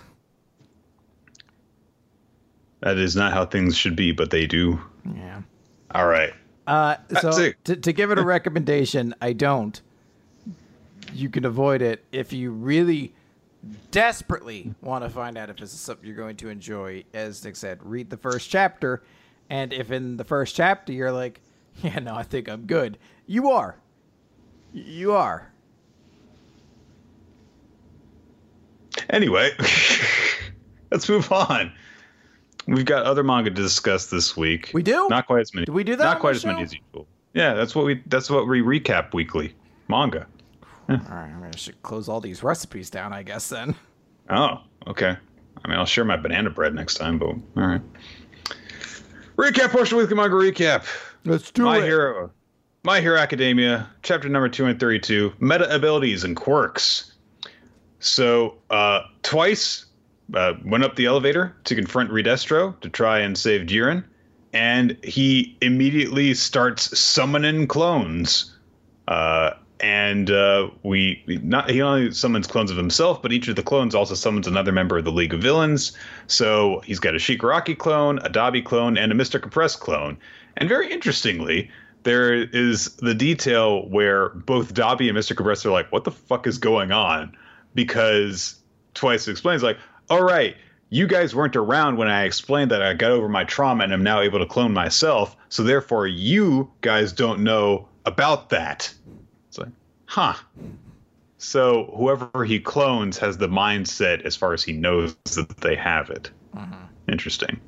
[2.82, 4.80] That is not how things should be, but they do.
[5.16, 5.42] Yeah.
[5.94, 6.34] All right.
[6.68, 9.82] Uh, so to, to give it a recommendation, I don't.
[11.13, 13.13] You can avoid it if you really
[13.92, 17.04] desperately want to find out if this is something you're going to enjoy.
[17.14, 19.04] As Nick said, read the first chapter,
[19.50, 21.42] and if in the first chapter you're like,
[21.84, 23.78] "Yeah, no, I think I'm good," you are.
[24.74, 25.52] You are.
[29.10, 29.52] Anyway,
[30.92, 31.72] let's move on.
[32.68, 34.72] We've got other manga to discuss this week.
[34.74, 35.08] We do.
[35.10, 35.66] Not quite as many.
[35.66, 36.04] Do we do that?
[36.04, 36.50] Not quite as show?
[36.50, 37.08] many as usual.
[37.34, 38.04] Yeah, that's what we.
[38.08, 39.56] That's what we recap weekly.
[39.88, 40.28] Manga.
[40.89, 41.00] Yeah.
[41.10, 43.13] All right, I should close all these recipes down.
[43.13, 43.76] I guess then.
[44.30, 45.17] Oh, okay.
[45.63, 47.82] I mean, I'll share my banana bread next time, but all right.
[49.38, 50.86] Recap portion weekly manga recap.
[51.26, 51.80] Let's do my it.
[51.82, 52.32] My hero,
[52.84, 57.13] My Hero Academia, chapter number two and thirty-two, meta abilities and quirks.
[58.00, 59.88] So, uh, twice
[60.34, 64.06] uh, went up the elevator to confront Redestro to try and save Jiren,
[64.54, 68.56] and he immediately starts summoning clones.
[69.08, 73.63] Uh, and uh, we not he only summons clones of himself, but each of the
[73.63, 75.92] clones also summons another member of the League of Villains.
[76.28, 79.42] So he's got a Shigaraki clone, a Dabi clone, and a Mr.
[79.42, 80.18] Compressed clone.
[80.58, 81.70] And very interestingly,
[82.04, 85.36] there is the detail where both Dabi and Mr.
[85.36, 87.36] Compressor are like, what the fuck is going on?
[87.76, 88.56] Because
[88.94, 89.78] Twice explains, like,
[90.10, 90.56] all right,
[90.90, 94.04] you guys weren't around when I explained that I got over my trauma and I'm
[94.04, 95.36] now able to clone myself.
[95.50, 98.94] So therefore, you guys don't know about that.
[100.08, 100.34] Huh.
[101.38, 106.10] So whoever he clones has the mindset as far as he knows that they have
[106.10, 106.32] it.
[106.56, 107.12] Mm-hmm.
[107.12, 107.60] Interesting.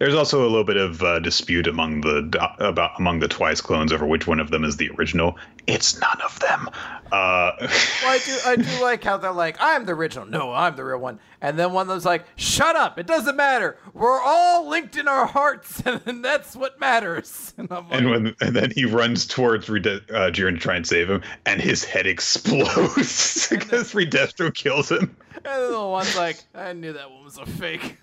[0.00, 3.92] There's also a little bit of uh, dispute among the about among the Twice clones
[3.92, 5.36] over which one of them is the original.
[5.66, 6.70] It's none of them.
[7.12, 7.68] Uh, well,
[8.06, 10.24] I do I do like how they're like, I'm the original.
[10.24, 11.20] No, I'm the real one.
[11.42, 12.98] And then one of them's like, Shut up!
[12.98, 13.76] It doesn't matter.
[13.92, 17.52] We're all linked in our hearts, and that's what matters.
[17.60, 20.86] And, like, and when and then he runs towards Rede- uh, Jiren to try and
[20.86, 25.14] save him, and his head explodes because Redestro kills him.
[25.34, 27.98] And then the one's like, I knew that one was a fake.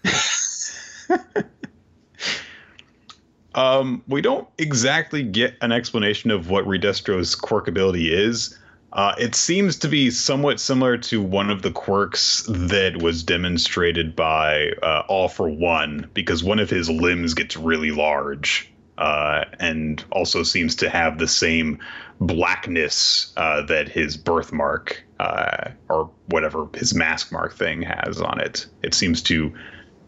[3.58, 8.58] Um, we don't exactly get an explanation of what Redestro's quirk ability is.
[8.94, 14.16] Uh, it seems to be somewhat similar to one of the quirks that was demonstrated
[14.16, 20.06] by uh, All for One, because one of his limbs gets really large uh, and
[20.12, 21.80] also seems to have the same
[22.22, 28.68] blackness uh, that his birthmark uh, or whatever his mask mark thing has on it.
[28.84, 29.52] It seems to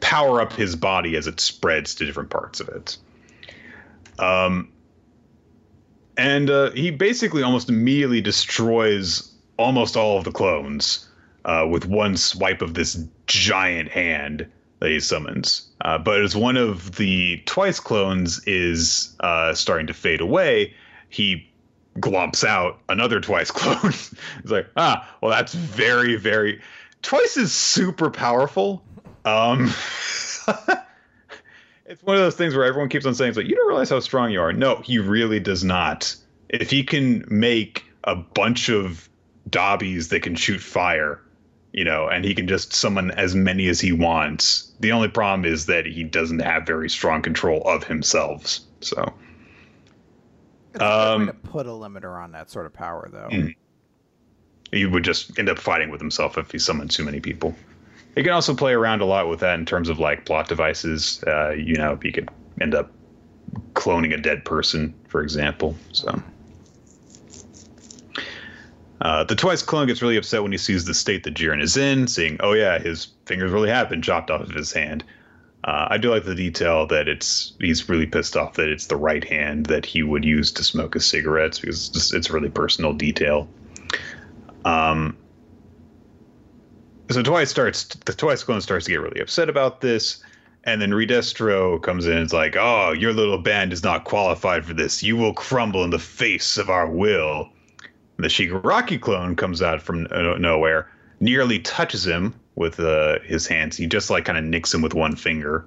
[0.01, 2.97] power up his body as it spreads to different parts of it.
[4.19, 4.71] Um,
[6.17, 11.07] and uh, he basically almost immediately destroys almost all of the clones
[11.45, 14.45] uh, with one swipe of this giant hand
[14.79, 15.67] that he summons.
[15.81, 20.73] Uh, but as one of the twice clones is uh, starting to fade away,
[21.09, 21.49] he
[21.99, 23.91] glomps out another twice clone.
[23.91, 26.61] He's like, ah, well, that's very, very.
[27.01, 28.83] Twice is super powerful.
[29.25, 29.73] Um,
[31.89, 33.89] it's one of those things where everyone keeps on saying, "It's like you don't realize
[33.89, 36.15] how strong you are." No, he really does not.
[36.47, 39.09] If he can make a bunch of
[39.49, 41.19] Dabis that can shoot fire,
[41.73, 44.71] you know, and he can just summon as many as he wants.
[44.79, 48.59] The only problem is that he doesn't have very strong control of himself.
[48.81, 49.11] So,
[50.73, 53.29] it's um, to put a limiter on that sort of power, though.
[53.31, 53.49] Mm-hmm.
[54.71, 57.55] He would just end up fighting with himself if he summoned too many people.
[58.15, 61.23] You can also play around a lot with that in terms of like plot devices.
[61.25, 62.91] Uh, you know, you could end up
[63.73, 65.75] cloning a dead person, for example.
[65.93, 66.21] So.
[69.01, 71.77] Uh, the twice clone gets really upset when he sees the state that Jiren is
[71.77, 75.05] in, seeing, oh yeah, his fingers really have been chopped off of his hand.
[75.63, 78.95] Uh, I do like the detail that it's he's really pissed off that it's the
[78.95, 82.49] right hand that he would use to smoke his cigarettes because it's, it's a really
[82.49, 83.47] personal detail.
[84.65, 85.17] Um,
[87.09, 90.23] so Twice starts the Twice clone starts to get really upset about this,
[90.63, 94.65] and then Redestro comes in and is like, "Oh, your little band is not qualified
[94.65, 95.01] for this.
[95.01, 97.49] You will crumble in the face of our will."
[98.17, 100.07] And the Shigaraki clone comes out from
[100.39, 103.77] nowhere, nearly touches him with uh, his hands.
[103.77, 105.65] He just like kind of nicks him with one finger.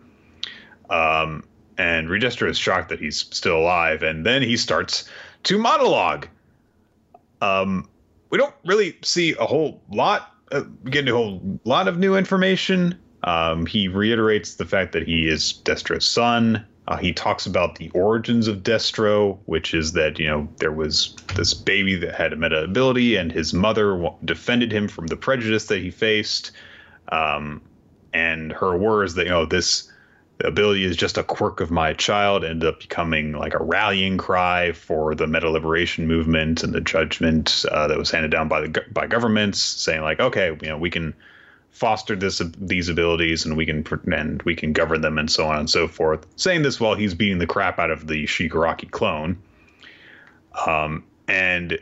[0.91, 1.43] Um,
[1.79, 5.09] and Redestro is shocked that he's still alive, and then he starts
[5.45, 6.29] to monologue.
[7.41, 7.89] Um,
[8.31, 12.99] we don't really see a whole lot uh, get a whole lot of new information.
[13.25, 16.65] Um, he reiterates the fact that he is Destro's son.
[16.89, 21.15] Uh, he talks about the origins of Destro, which is that you know there was
[21.37, 25.67] this baby that had a meta ability, and his mother defended him from the prejudice
[25.67, 26.51] that he faced.
[27.11, 27.63] Um,
[28.13, 29.92] and her words that you know this
[30.43, 34.19] the ability is just a quirk of my child ended up becoming like a rallying
[34.19, 38.61] cry for the meta liberation movement and the judgment uh, that was handed down by
[38.61, 41.15] the by governments saying like okay you know we can
[41.71, 45.59] foster this these abilities and we can and we can govern them and so on
[45.59, 46.27] and so forth.
[46.37, 49.39] Saying this while he's beating the crap out of the Shigaraki clone.
[50.67, 51.79] Um, and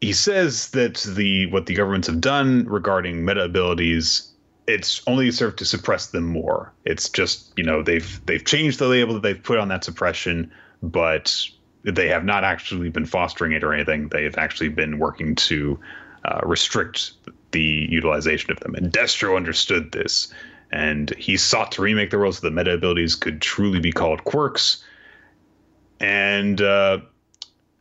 [0.00, 4.27] he says that the what the governments have done regarding meta abilities
[4.68, 6.72] it's only served to suppress them more.
[6.84, 10.52] It's just you know they've they've changed the label that they've put on that suppression,
[10.82, 11.48] but
[11.82, 14.08] they have not actually been fostering it or anything.
[14.08, 15.80] They've actually been working to
[16.24, 17.12] uh, restrict
[17.52, 18.74] the utilization of them.
[18.74, 20.32] And Destro understood this,
[20.70, 24.24] and he sought to remake the world so the meta abilities could truly be called
[24.24, 24.84] quirks.
[25.98, 26.98] And uh,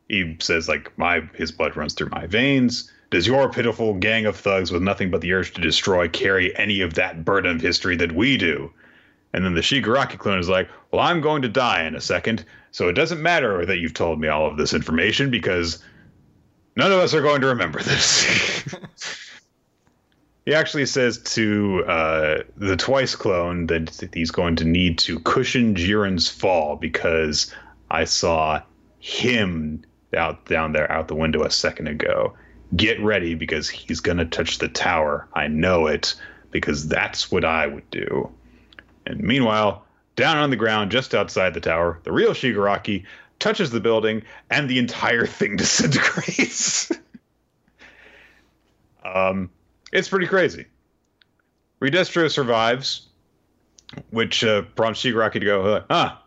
[0.08, 4.36] he says like my his blood runs through my veins does your pitiful gang of
[4.36, 7.96] thugs with nothing but the urge to destroy carry any of that burden of history
[7.98, 8.72] that we do?
[9.34, 12.46] And then the Shigaraki clone is like, Well, I'm going to die in a second,
[12.72, 15.84] so it doesn't matter that you've told me all of this information because
[16.76, 18.76] none of us are going to remember this.
[20.46, 25.76] he actually says to uh, the twice clone that he's going to need to cushion
[25.76, 27.54] Jiren's fall because
[27.92, 28.62] I saw
[29.00, 29.84] him
[30.16, 32.34] out down there out the window a second ago.
[32.76, 35.28] Get ready because he's gonna touch the tower.
[35.34, 36.16] I know it
[36.52, 38.32] because that's what I would do.
[39.06, 43.06] And meanwhile, down on the ground just outside the tower, the real Shigaraki
[43.40, 46.92] touches the building and the entire thing disintegrates.
[49.06, 49.50] um,
[49.92, 50.66] it's pretty crazy.
[51.80, 53.08] Redestro survives,
[54.10, 56.22] which uh, prompts Shigaraki to go, ah,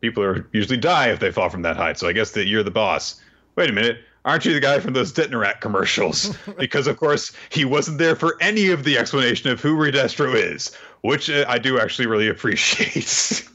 [0.00, 1.98] people are usually die if they fall from that height.
[1.98, 3.20] So I guess that you're the boss.
[3.54, 3.98] Wait a minute.
[4.24, 6.36] Aren't you the guy from those Detnerat commercials?
[6.58, 10.76] because of course he wasn't there for any of the explanation of who Redestro is,
[11.00, 13.48] which uh, I do actually really appreciate.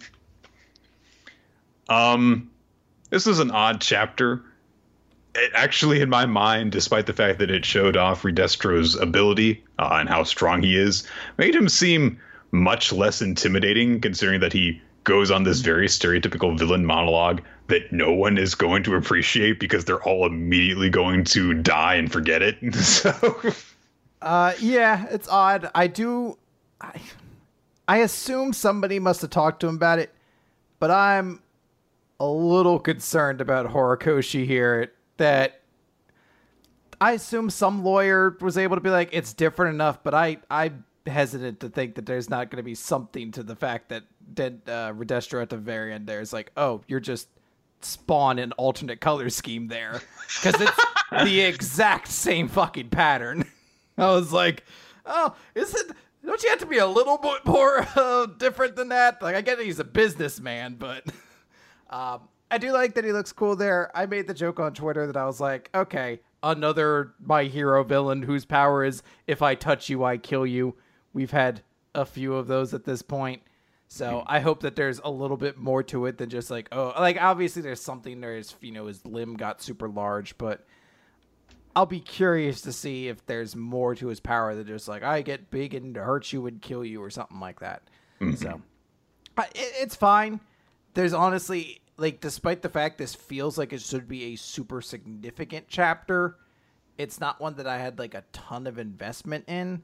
[1.89, 2.49] um,
[3.09, 4.43] this is an odd chapter.
[5.35, 9.97] It actually, in my mind, despite the fact that it showed off Redestro's ability uh,
[9.99, 12.19] and how strong he is, made him seem
[12.51, 18.11] much less intimidating, considering that he goes on this very stereotypical villain monologue that no
[18.11, 22.75] one is going to appreciate because they're all immediately going to die and forget it.
[22.75, 23.41] so,
[24.21, 25.71] uh, yeah, it's odd.
[25.73, 26.37] I do.
[26.81, 26.99] I,
[27.87, 30.13] I assume somebody must have talked to him about it,
[30.77, 31.41] but I'm
[32.19, 34.91] a little concerned about Horikoshi here.
[35.15, 35.61] That
[36.99, 40.83] I assume some lawyer was able to be like, it's different enough, but I I'm
[41.07, 44.03] hesitant to think that there's not going to be something to the fact that
[44.35, 47.27] that uh, Redestro at the very end there is like, oh, you're just
[47.81, 50.01] spawn an alternate color scheme there
[50.41, 50.85] because it's
[51.23, 53.45] the exact same fucking pattern.
[53.97, 54.63] I was like,
[55.05, 55.91] oh, is it?
[56.25, 59.21] Don't you have to be a little bit more uh, different than that?
[59.21, 61.05] Like, I get that he's a businessman, but
[61.89, 63.91] um, I do like that he looks cool there.
[63.95, 68.21] I made the joke on Twitter that I was like, okay, another my hero villain
[68.21, 70.75] whose power is if I touch you, I kill you.
[71.17, 71.63] We've had
[71.95, 73.41] a few of those at this point.
[73.87, 76.93] So I hope that there's a little bit more to it than just like oh
[76.99, 80.63] like obviously there's something there's you know his limb got super large but
[81.75, 85.23] I'll be curious to see if there's more to his power than just like I
[85.23, 87.81] get big and hurt you and kill you or something like that.
[88.21, 88.35] Mm-hmm.
[88.35, 88.61] So
[89.39, 90.39] it, it's fine.
[90.93, 95.65] There's honestly like despite the fact this feels like it should be a super significant
[95.67, 96.35] chapter,
[96.99, 99.81] it's not one that I had like a ton of investment in.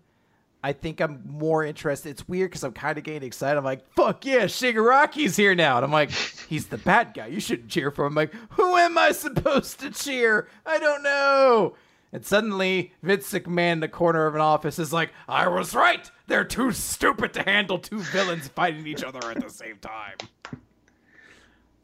[0.66, 2.10] I think I'm more interested.
[2.10, 3.58] It's weird because I'm kind of getting excited.
[3.58, 5.76] I'm like, fuck yeah, Shigaraki's here now.
[5.76, 7.28] And I'm like, he's the bad guy.
[7.28, 8.14] You shouldn't cheer for him.
[8.14, 10.48] I'm like, who am I supposed to cheer?
[10.66, 11.76] I don't know.
[12.14, 16.10] And suddenly, Vince McMahon in the corner of an office is like, I was right.
[16.28, 20.16] They're too stupid to handle two villains fighting each other at the same time.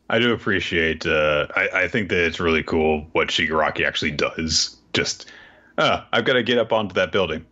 [0.09, 4.77] I do appreciate, uh, I, I think that it's really cool what Shigaraki actually does.
[4.93, 5.29] Just,
[5.77, 7.45] uh, I've got to get up onto that building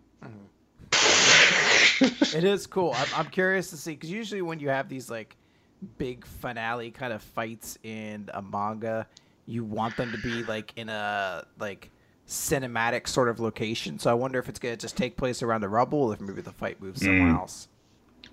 [2.01, 2.93] it is cool.
[2.95, 5.35] I'm, I'm curious to see because usually when you have these like
[5.97, 9.07] big finale kind of fights in a manga,
[9.45, 11.91] you want them to be like in a like
[12.27, 13.99] cinematic sort of location.
[13.99, 16.51] So I wonder if it's gonna just take place around the rubble, if maybe the
[16.51, 17.39] fight moves somewhere mm.
[17.39, 17.67] else.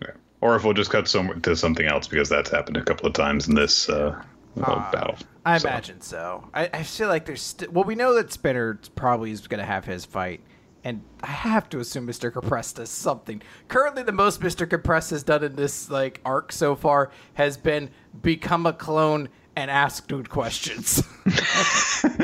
[0.02, 0.10] Yeah.
[0.40, 3.14] Or if we'll just cut some to something else because that's happened a couple of
[3.14, 4.20] times in this uh,
[4.62, 5.16] uh, battle.
[5.44, 5.68] I so.
[5.68, 6.48] imagine so.
[6.52, 9.66] I, I feel like there's st- well, we know that Spinner probably is going to
[9.66, 10.40] have his fight
[10.84, 12.30] and I have to assume Mr.
[12.30, 13.40] Compress does something.
[13.68, 14.68] Currently, the most Mr.
[14.68, 17.88] Compress has done in this like arc so far has been
[18.22, 21.02] become a clone and ask dude questions.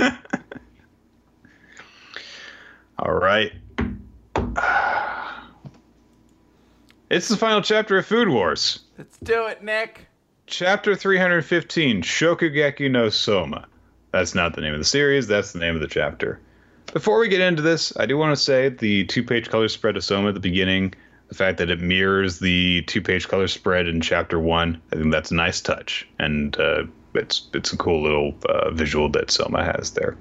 [2.98, 3.52] All right.
[7.08, 8.80] It's the final chapter of Food Wars.
[8.98, 10.06] Let's do it, Nick.
[10.46, 13.66] Chapter 315 Shokugeki no Soma.
[14.12, 16.40] That's not the name of the series, that's the name of the chapter.
[16.92, 19.96] Before we get into this, I do want to say the two page color spread
[19.96, 20.92] of Soma at the beginning,
[21.28, 25.12] the fact that it mirrors the two page color spread in chapter one, I think
[25.12, 26.08] that's a nice touch.
[26.18, 30.16] And uh, it's, it's a cool little uh, visual that Soma has there.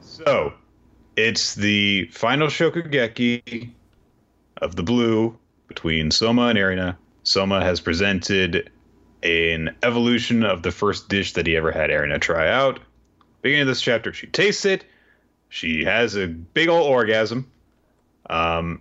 [0.00, 0.54] So,
[1.16, 3.70] it's the final Shokugeki
[4.62, 6.96] of the blue between Soma and Erina.
[7.24, 8.70] Soma has presented
[9.22, 12.80] an evolution of the first dish that he ever had Erina try out.
[13.42, 14.84] Beginning of this chapter, she tastes it
[15.50, 17.50] she has a big old orgasm.
[18.30, 18.80] Um,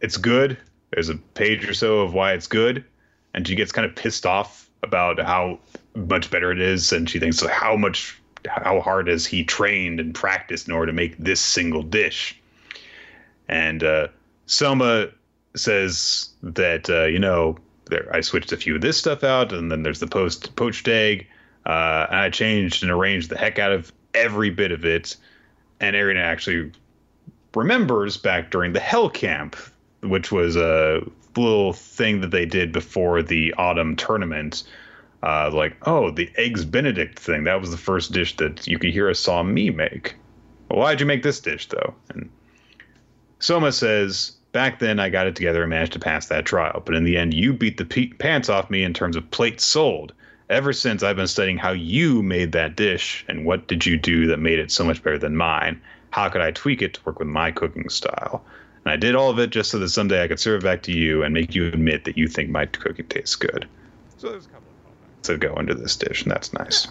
[0.00, 0.58] it's good.
[0.90, 2.84] There's a page or so of why it's good,
[3.32, 5.60] and she gets kind of pissed off about how
[5.94, 10.14] much better it is, and she thinks how much, how hard has he trained and
[10.14, 12.38] practiced in order to make this single dish?
[13.48, 14.08] And uh,
[14.46, 15.08] Soma
[15.54, 19.70] says that uh, you know there, I switched a few of this stuff out, and
[19.70, 21.28] then there's the post poached egg,
[21.64, 25.16] uh, and I changed and arranged the heck out of every bit of it.
[25.78, 26.72] And Erina actually
[27.54, 29.54] remembers back during the Hell Camp,
[30.02, 31.02] which was a
[31.36, 34.64] little thing that they did before the autumn tournament.
[35.22, 37.44] Uh, like, oh, the eggs Benedict thing.
[37.44, 40.14] That was the first dish that you could hear Yukihira saw me make.
[40.68, 41.94] Well, why'd you make this dish, though?
[42.10, 42.28] And
[43.38, 46.94] Soma says, back then I got it together and managed to pass that trial, but
[46.94, 50.12] in the end, you beat the pe- pants off me in terms of plates sold.
[50.48, 54.28] Ever since I've been studying how you made that dish and what did you do
[54.28, 55.80] that made it so much better than mine.
[56.10, 58.44] How could I tweak it to work with my cooking style?
[58.84, 60.82] And I did all of it just so that someday I could serve it back
[60.84, 63.66] to you and make you admit that you think my cooking tastes good.
[64.18, 66.86] So there's a couple of that go into this dish, and that's nice.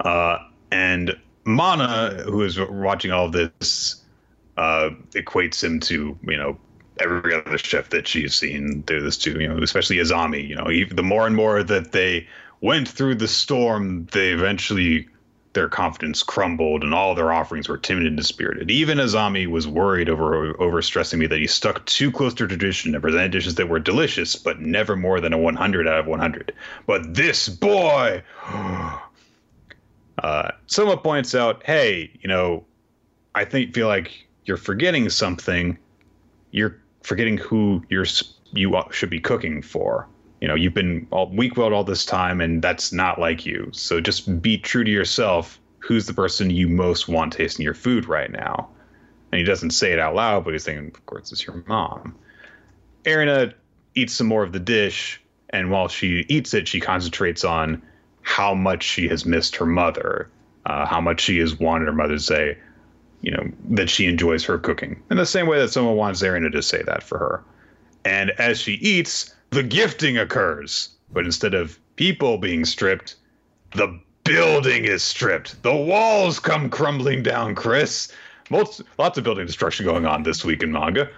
[0.00, 0.38] Uh,
[0.72, 4.02] and Mana, who is watching all of this,
[4.56, 6.58] uh, equates him to you know
[7.02, 9.40] every other chef that she's seen do this to.
[9.40, 10.46] You know, especially Azami.
[10.46, 12.26] You know, even the more and more that they
[12.60, 15.08] went through the storm, they eventually
[15.52, 18.70] their confidence crumbled and all their offerings were timid and dispirited.
[18.70, 22.94] Even Azami was worried over over stressing me that he stuck too close to tradition
[22.94, 26.54] and presented dishes that were delicious, but never more than a 100 out of 100.
[26.86, 28.22] But this boy,
[30.18, 32.64] uh, someone points out, hey, you know,
[33.34, 35.78] I think feel like you're forgetting something.
[36.50, 38.06] You're forgetting who you're
[38.52, 40.08] you should be cooking for.
[40.40, 43.68] You know, you've been all weak willed all this time, and that's not like you.
[43.72, 45.58] So just be true to yourself.
[45.78, 48.68] Who's the person you most want tasting your food right now?
[49.30, 52.16] And he doesn't say it out loud, but he's thinking, of course, it's your mom.
[53.04, 53.54] Erina
[53.94, 57.82] eats some more of the dish, and while she eats it, she concentrates on
[58.22, 60.30] how much she has missed her mother,
[60.66, 62.58] uh, how much she has wanted her mother to say,
[63.22, 65.00] you know, that she enjoys her cooking.
[65.10, 67.44] In the same way that someone wants Erina to say that for her.
[68.04, 70.90] And as she eats, the gifting occurs.
[71.12, 73.16] But instead of people being stripped,
[73.74, 75.62] the building is stripped.
[75.62, 78.12] The walls come crumbling down, Chris.
[78.50, 81.08] Most, lots of building destruction going on this week in manga.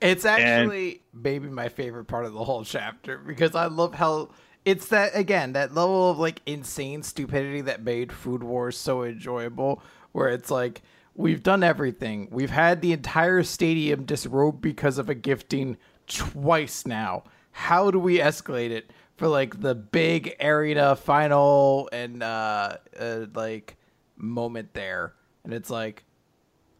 [0.00, 4.30] It's actually and, maybe my favorite part of the whole chapter because I love how
[4.64, 9.82] it's that again that level of like insane stupidity that made Food Wars so enjoyable.
[10.12, 10.82] Where it's like
[11.16, 17.24] we've done everything, we've had the entire stadium disrobe because of a gifting twice now.
[17.52, 23.76] How do we escalate it for like the big arena final and uh, uh like
[24.16, 25.14] moment there?
[25.44, 26.04] And it's like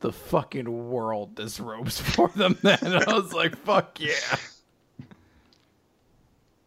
[0.01, 2.59] the fucking world disrobes for them.
[2.63, 4.37] Then I was like, fuck yeah.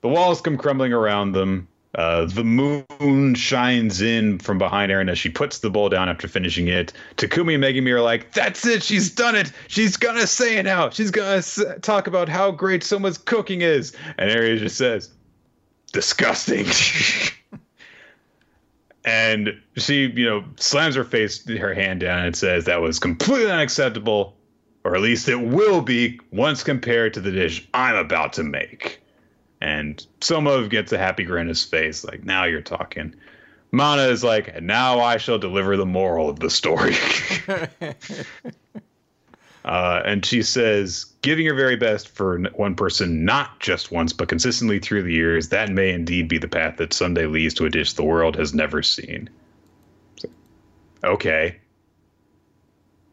[0.01, 1.67] The walls come crumbling around them.
[1.95, 6.27] Uh, the moon shines in from behind Erin as she puts the bowl down after
[6.27, 6.93] finishing it.
[7.17, 8.83] Takumi and Megumi are like, "That's it!
[8.83, 9.51] She's done it!
[9.67, 10.91] She's gonna say it now!
[10.91, 15.09] She's gonna s- talk about how great someone's cooking is!" And Erin just says,
[15.91, 16.67] "Disgusting."
[19.03, 23.49] and she, you know, slams her face, her hand down, and says, "That was completely
[23.51, 24.37] unacceptable,
[24.83, 29.01] or at least it will be once compared to the dish I'm about to make."
[29.61, 33.15] And Soma gets a happy grin on his face, like, now you're talking.
[33.71, 36.95] Mana is like, now I shall deliver the moral of the story.
[39.65, 44.29] uh, and she says, giving your very best for one person, not just once, but
[44.29, 47.69] consistently through the years, that may indeed be the path that someday leads to a
[47.69, 49.29] dish the world has never seen.
[50.15, 50.29] So,
[51.03, 51.57] okay.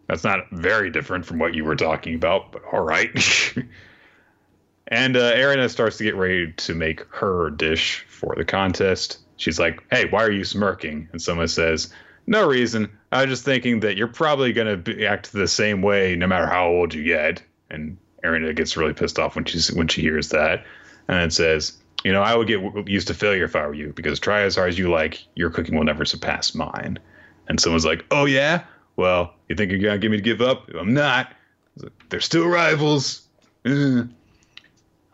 [0.09, 3.11] That's not very different from what you were talking about, but all right.
[4.89, 9.19] And uh, Erina starts to get ready to make her dish for the contest.
[9.37, 11.93] She's like, "Hey, why are you smirking?" And someone says,
[12.27, 12.89] "No reason.
[13.11, 16.47] I was just thinking that you're probably gonna be, act the same way no matter
[16.47, 20.29] how old you get." And Erina gets really pissed off when she's when she hears
[20.29, 20.65] that,
[21.09, 23.93] and then says, "You know, I would get used to failure if I were you,
[23.97, 26.99] because try as hard as you like, your cooking will never surpass mine."
[27.49, 28.63] And someone's like, "Oh yeah,
[28.95, 30.71] well, you think you're gonna get me to give up?
[30.79, 31.33] I'm not.
[32.09, 33.23] They're still rivals."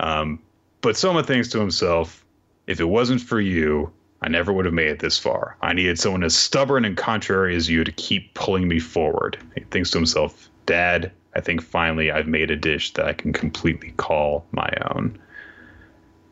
[0.02, 0.40] Um,
[0.80, 2.24] but Soma thinks to himself,
[2.66, 3.90] if it wasn't for you,
[4.20, 5.56] I never would have made it this far.
[5.62, 9.38] I needed someone as stubborn and contrary as you to keep pulling me forward.
[9.54, 13.32] He thinks to himself, Dad, I think finally I've made a dish that I can
[13.32, 15.18] completely call my own.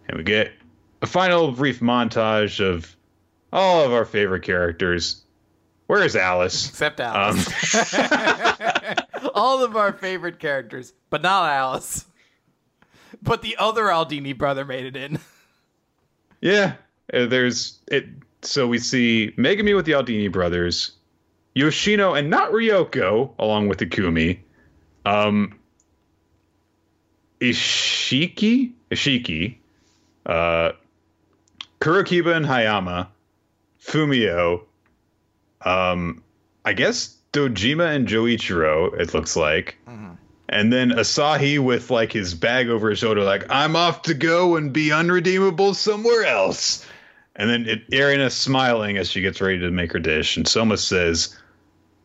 [0.09, 0.53] And we get
[1.03, 2.97] a final brief montage of
[3.53, 5.23] all of our favorite characters.
[5.87, 6.68] Where is Alice?
[6.68, 7.95] Except Alice.
[7.95, 8.95] Um,
[9.35, 12.05] all of our favorite characters, but not Alice
[13.23, 15.18] but the other Aldini brother made it in.
[16.43, 16.77] Yeah,
[17.12, 18.07] uh, there's it.
[18.41, 20.93] So we see Megumi with the Aldini brothers,
[21.55, 24.39] Yoshino and not Ryoko, along with Ikumi,
[25.05, 25.59] um,
[27.41, 29.57] Ishiki, Ishiki,
[30.25, 30.73] uh,
[31.81, 33.09] Kurokiba and Hayama,
[33.83, 34.62] Fumio,
[35.62, 36.23] um,
[36.64, 39.77] I guess Dojima and Joichiro, it looks like.
[39.87, 40.14] Mm-hmm.
[40.51, 44.57] And then Asahi with like his bag over his shoulder, like, I'm off to go
[44.57, 46.85] and be unredeemable somewhere else.
[47.37, 50.37] And then it, Erina smiling as she gets ready to make her dish.
[50.37, 51.39] And Soma says,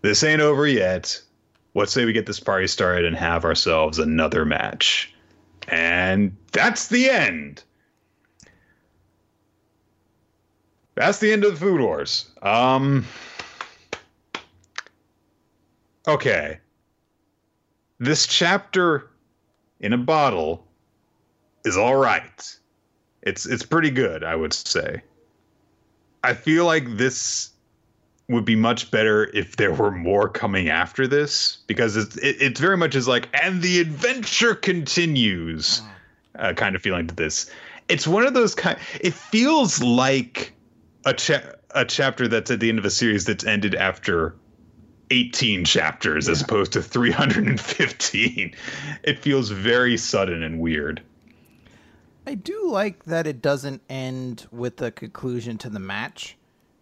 [0.04, 1.20] This ain't over yet.
[1.74, 5.12] Let's say we get this party started and have ourselves another match?
[5.68, 7.64] And that's the end.
[10.94, 12.30] That's the end of the Food Wars.
[12.44, 13.06] Um.
[16.08, 16.60] Okay.
[18.00, 19.10] This chapter
[19.80, 20.68] in a bottle
[21.64, 22.58] is all right.
[23.22, 25.02] It's it's pretty good, I would say.
[26.24, 27.52] I feel like this
[28.28, 32.60] would be much better if there were more coming after this because it's it, it's
[32.60, 35.82] very much is like and the adventure continues
[36.38, 37.50] uh, kind of feeling to this.
[37.88, 38.78] It's one of those kind.
[39.00, 40.54] It feels like
[41.06, 44.36] a cha- a chapter that's at the end of a series that's ended after
[45.12, 46.34] 18 chapters yeah.
[46.34, 48.56] as opposed to 315.
[49.04, 51.02] It feels very sudden and weird.
[52.28, 56.38] I do like that it doesn't end with the conclusion to the match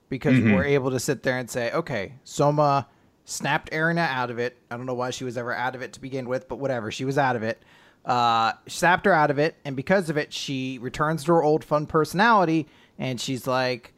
[0.07, 0.53] because mm-hmm.
[0.53, 2.87] we're able to sit there and say, okay, Soma
[3.25, 4.57] snapped Erina out of it.
[4.71, 6.91] I don't know why she was ever out of it to begin with, but whatever.
[6.91, 7.61] She was out of it.
[8.05, 11.63] Uh, snapped her out of it, and because of it, she returns to her old
[11.63, 12.67] fun personality,
[12.99, 13.93] and she's like,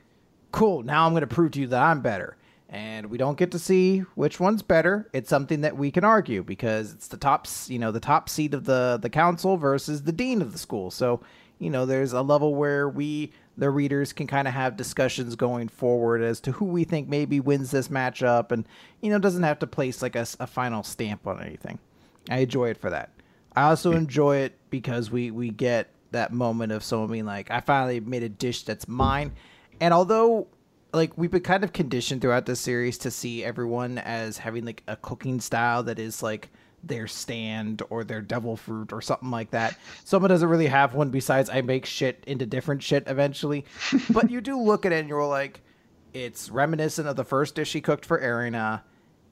[0.51, 2.37] cool, now I'm going to prove to you that I'm better.
[2.75, 5.07] And we don't get to see which one's better.
[5.13, 8.53] It's something that we can argue because it's the top, you know, the top seat
[8.53, 10.91] of the the council versus the dean of the school.
[10.91, 11.21] So,
[11.57, 15.69] you know, there's a level where we the readers can kind of have discussions going
[15.69, 18.67] forward as to who we think maybe wins this matchup and
[18.99, 21.79] you know doesn't have to place like a, a final stamp on anything
[22.29, 23.11] i enjoy it for that
[23.55, 27.61] i also enjoy it because we we get that moment of someone being like i
[27.61, 29.31] finally made a dish that's mine
[29.79, 30.47] and although
[30.95, 34.83] like we've been kind of conditioned throughout this series to see everyone as having like
[34.87, 36.49] a cooking style that is like
[36.83, 39.77] their stand or their devil fruit or something like that.
[40.03, 43.65] Someone doesn't really have one besides I make shit into different shit eventually.
[44.09, 45.61] but you do look at it and you're like,
[46.13, 48.83] it's reminiscent of the first dish he cooked for Erina.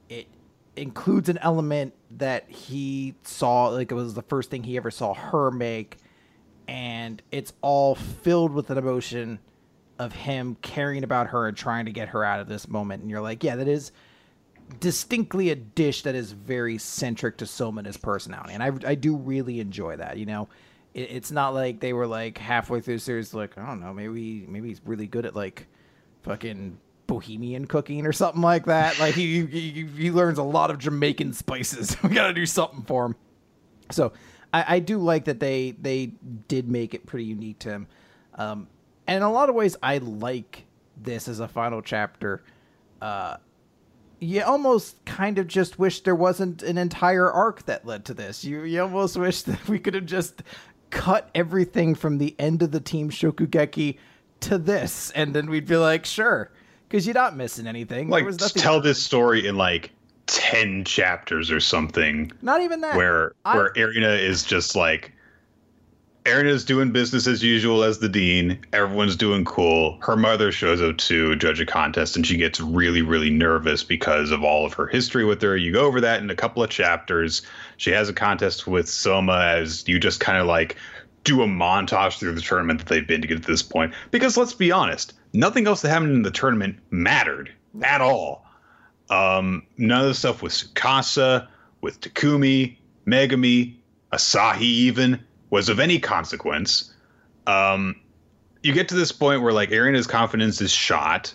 [0.09, 0.27] It
[0.75, 5.13] includes an element that he saw, like it was the first thing he ever saw
[5.13, 5.97] her make.
[6.67, 9.39] And it's all filled with an emotion
[9.99, 13.01] of him caring about her and trying to get her out of this moment.
[13.01, 13.91] And you're like, yeah, that is
[14.79, 19.59] distinctly a dish that is very centric to Soma's personality, and I I do really
[19.59, 20.17] enjoy that.
[20.17, 20.49] You know,
[20.93, 23.93] it, it's not like they were like halfway through the series like I don't know
[23.93, 25.67] maybe maybe he's really good at like
[26.23, 26.77] fucking
[27.07, 28.97] bohemian cooking or something like that.
[28.99, 31.97] Like he he, he learns a lot of Jamaican spices.
[32.03, 33.15] we got to do something for him.
[33.91, 34.13] So
[34.53, 36.13] I, I do like that they they
[36.47, 37.87] did make it pretty unique to him.
[38.35, 38.67] Um,
[39.07, 40.65] and in a lot of ways, I like
[40.97, 42.43] this as a final chapter.
[43.01, 43.37] Uh,
[44.19, 48.43] you almost kind of just wish there wasn't an entire arc that led to this.
[48.43, 50.43] You you almost wish that we could have just
[50.89, 53.97] cut everything from the end of the team Shokugeki
[54.41, 56.51] to this, and then we'd be like, sure,
[56.87, 58.09] because you're not missing anything.
[58.09, 59.91] Like, tell this story in like
[60.27, 62.31] ten chapters or something.
[62.41, 62.95] Not even that.
[62.95, 65.11] Where I, where is just like
[66.25, 68.57] Erin is doing business as usual as the dean.
[68.71, 69.97] Everyone's doing cool.
[69.99, 74.31] Her mother shows up to judge a contest, and she gets really, really nervous because
[74.31, 75.57] of all of her history with her.
[75.57, 77.41] You go over that in a couple of chapters.
[77.75, 80.77] She has a contest with Soma as you just kind of like
[81.25, 83.93] do a montage through the tournament that they've been to get to this point.
[84.11, 87.51] Because let's be honest, nothing else that happened in the tournament mattered
[87.81, 88.45] at all.
[89.09, 91.49] Um, none of the stuff with Tsukasa,
[91.81, 93.75] with Takumi, Megumi,
[94.13, 95.19] Asahi, even
[95.53, 96.91] was of any consequence.
[97.45, 98.01] Um,
[98.63, 101.31] you get to this point where like Erina's confidence is shot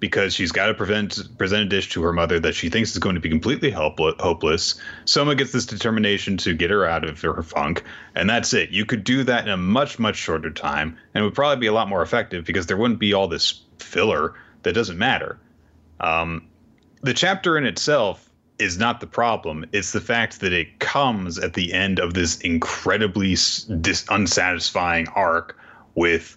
[0.00, 2.98] because she's got to prevent present a dish to her mother that she thinks is
[2.98, 4.80] going to be completely helpless, hopeless.
[5.04, 8.70] Soma gets this determination to get her out of her funk, and that's it.
[8.70, 11.66] You could do that in a much much shorter time, and it would probably be
[11.66, 15.38] a lot more effective because there wouldn't be all this filler that doesn't matter.
[16.00, 16.48] Um,
[17.02, 18.27] the chapter in itself
[18.58, 19.64] is not the problem.
[19.72, 23.30] It's the fact that it comes at the end of this incredibly
[23.80, 25.56] dis- unsatisfying arc
[25.94, 26.36] with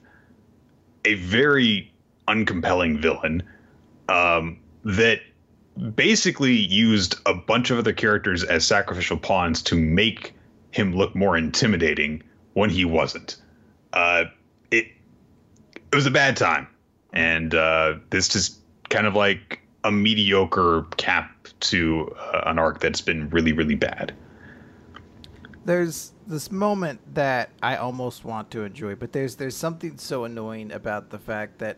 [1.06, 1.92] a very
[2.28, 3.44] uncompelling villain
[4.10, 5.22] um, that
[5.96, 10.34] basically used a bunch of other characters as sacrificial pawns to make
[10.72, 12.22] him look more intimidating
[12.54, 13.38] when he wasn't.
[13.94, 14.26] Uh,
[14.70, 14.88] it
[15.92, 16.68] it was a bad time,
[17.14, 18.58] and uh, this just
[18.90, 24.14] kind of like a mediocre cap to uh, an arc that's been really really bad.
[25.64, 30.72] There's this moment that I almost want to enjoy, but there's there's something so annoying
[30.72, 31.78] about the fact that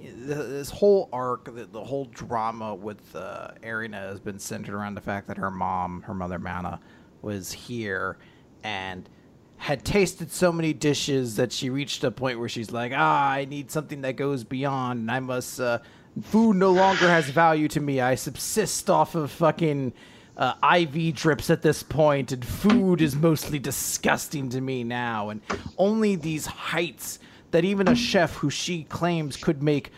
[0.00, 5.26] this whole arc, the, whole drama with uh, Erina has been centered around the fact
[5.26, 6.78] that her mom, her mother Mana,
[7.20, 8.16] was here
[8.62, 9.08] and
[9.56, 13.44] had tasted so many dishes that she reached a point where she's like, ah, I
[13.44, 15.00] need something that goes beyond.
[15.00, 15.60] And I must.
[15.60, 15.80] Uh,
[16.24, 18.00] food no longer has value to me.
[18.00, 19.92] I subsist off of fucking.
[20.36, 25.30] Uh, IV drips at this point, and food is mostly disgusting to me now.
[25.30, 25.40] And
[25.76, 27.18] only these heights
[27.50, 29.90] that even a chef who she claims could make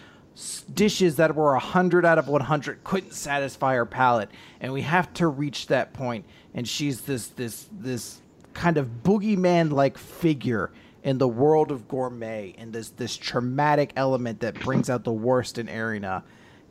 [0.72, 5.26] dishes that were 100 out of 100 couldn't satisfy her palate and we have to
[5.26, 8.22] reach that point and she's this this this
[8.54, 10.70] kind of boogeyman like figure
[11.02, 15.58] in the world of gourmet and this this traumatic element that brings out the worst
[15.58, 16.22] in Erina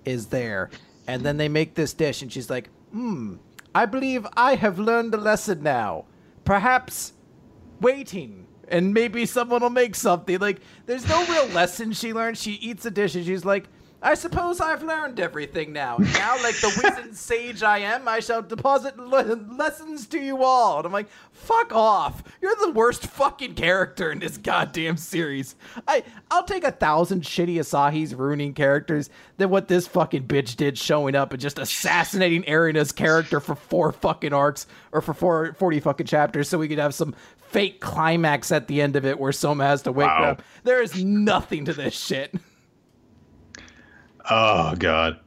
[0.05, 0.69] is there
[1.07, 3.35] and then they make this dish and she's like hmm
[3.73, 6.05] i believe i have learned a lesson now
[6.45, 7.13] perhaps
[7.81, 10.39] waiting and maybe someone will make something.
[10.39, 12.37] Like, there's no real lesson she learned.
[12.37, 13.67] She eats a dish and she's like,
[14.01, 15.97] I suppose I've learned everything now.
[15.97, 20.43] And now, like the wizened sage I am, I shall deposit le- lessons to you
[20.43, 20.77] all.
[20.77, 22.23] And I'm like, fuck off.
[22.41, 25.55] You're the worst fucking character in this goddamn series.
[25.87, 30.77] I, I'll take a thousand shitty Asahi's ruining characters than what this fucking bitch did
[30.77, 35.81] showing up and just assassinating Erina's character for four fucking arcs or for four, 40
[35.81, 37.13] fucking chapters so we could have some
[37.49, 40.23] fake climax at the end of it where Soma has to wake wow.
[40.23, 40.43] up.
[40.63, 42.33] There is nothing to this shit.
[44.29, 45.19] Oh god.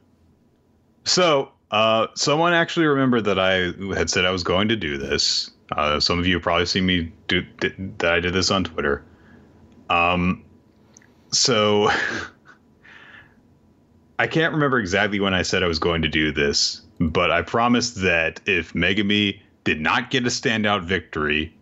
[1.05, 5.51] So, uh, someone actually remembered that I had said I was going to do this.
[5.71, 8.63] Uh, some of you have probably seen me do did, that I did this on
[8.63, 9.03] Twitter.
[9.89, 10.43] Um,
[11.31, 11.89] so
[14.19, 17.41] I can't remember exactly when I said I was going to do this, but I
[17.41, 21.53] promised that if Megumi did not get a standout victory,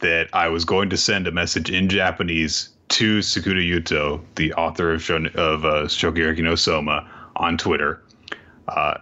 [0.00, 4.92] that I was going to send a message in Japanese to Tsukuda Yuto, the author
[4.92, 8.02] of, Shon- of uh, Shokugeki no Soma, on Twitter.
[8.68, 8.98] Uh,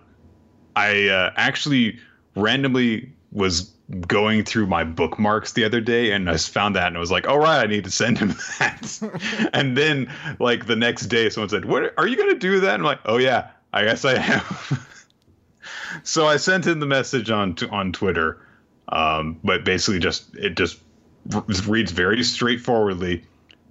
[0.77, 1.99] I uh, actually
[2.37, 3.73] randomly was
[4.07, 7.27] going through my bookmarks the other day and I found that and I was like,
[7.27, 8.29] all right, I need to send him
[8.59, 9.51] that.
[9.55, 12.75] and then like the next day, someone said, what are you going to do that?
[12.75, 14.79] And I'm like, oh yeah, I guess I am.
[16.03, 18.45] so I sent him the message on, on Twitter.
[18.91, 20.79] Um, but basically just, it just
[21.67, 23.25] reads very straightforwardly.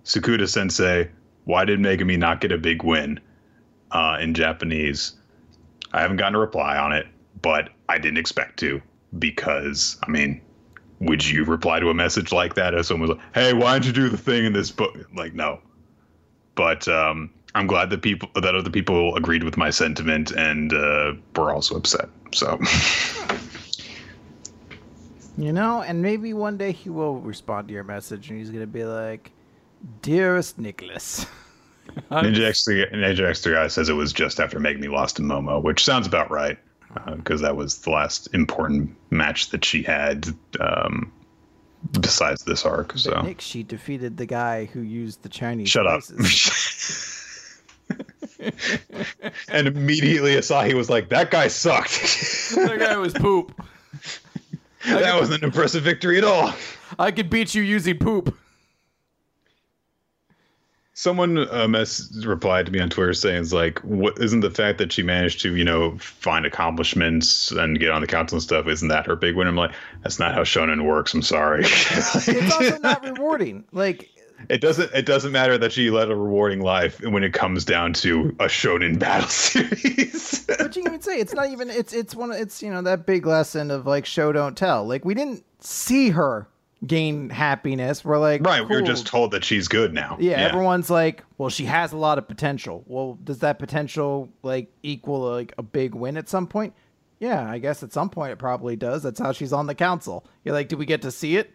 [0.08, 1.10] Tsukuda Sensei,
[1.44, 3.20] why did Megumi not get a big win
[3.92, 5.14] uh, in Japanese?
[5.92, 7.08] I haven't gotten a reply on it,
[7.42, 8.82] but I didn't expect to
[9.20, 10.42] because, I mean,
[11.02, 13.86] would you reply to a message like that if someone was like, "Hey, why don't
[13.86, 15.60] you do the thing in this book?" Like, no.
[16.56, 21.14] But um, I'm glad that people that other people agreed with my sentiment and uh,
[21.36, 22.10] were also upset.
[22.34, 22.60] So.
[25.40, 28.66] You know, and maybe one day he will respond to your message and he's to
[28.66, 29.32] be like,
[30.02, 31.26] Dearest Nicholas.
[32.12, 35.84] Ninja X3, Ninja X3 guy says it was just after Megumi lost to Momo, which
[35.84, 36.58] sounds about right
[37.16, 40.28] because uh, that was the last important match that she had
[40.60, 41.12] um,
[42.00, 42.90] besides this arc.
[42.90, 45.70] But so Nick, she defeated the guy who used the Chinese.
[45.70, 46.02] Shut up.
[49.50, 52.02] and immediately Asahi was like, "That guy sucked.
[52.56, 53.54] that guy was poop."
[54.86, 56.54] that could, wasn't an impressive victory at all.
[57.00, 58.38] I could beat you using poop.
[60.98, 64.80] Someone uh, mess replied to me on Twitter saying, "It's like, what isn't the fact
[64.80, 68.68] that she managed to, you know, find accomplishments and get on the council and stuff?
[68.68, 71.14] Isn't that her big win?" I'm like, "That's not how shonen works.
[71.14, 73.64] I'm sorry." it's also not rewarding.
[73.72, 74.10] Like,
[74.50, 77.94] it doesn't it doesn't matter that she led a rewarding life when it comes down
[77.94, 80.46] to a shonen battle series.
[80.48, 83.06] but you can even say it's not even it's it's one it's you know that
[83.06, 84.84] big lesson of like show don't tell.
[84.84, 86.48] Like we didn't see her
[86.86, 88.06] gain happiness.
[88.06, 88.70] We're like Right, cool.
[88.70, 90.18] we are just told that she's good now.
[90.20, 92.84] Yeah, yeah, everyone's like, well, she has a lot of potential.
[92.86, 96.74] Well, does that potential like equal like a big win at some point?
[97.20, 99.02] Yeah, I guess at some point it probably does.
[99.02, 100.26] That's how she's on the council.
[100.44, 101.52] You're like, do we get to see it?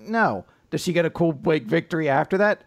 [0.00, 0.46] No.
[0.70, 2.62] Does she get a cool like victory after that?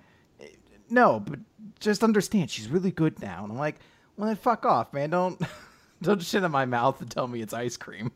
[0.90, 1.40] No, but
[1.80, 3.44] just understand she's really good now.
[3.44, 3.76] And I'm like,
[4.16, 5.10] well then fuck off, man.
[5.10, 5.42] Don't
[6.04, 8.12] don't shit in my mouth and tell me it's ice cream.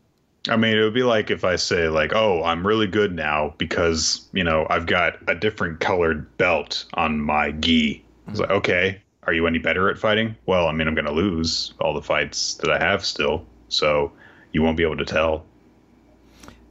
[0.48, 3.54] I mean, it would be like if I say like, "Oh, I'm really good now
[3.58, 9.00] because you know I've got a different colored belt on my gi." It's like, okay,
[9.24, 10.36] are you any better at fighting?
[10.46, 14.12] Well, I mean, I'm going to lose all the fights that I have still, so
[14.52, 15.44] you won't be able to tell.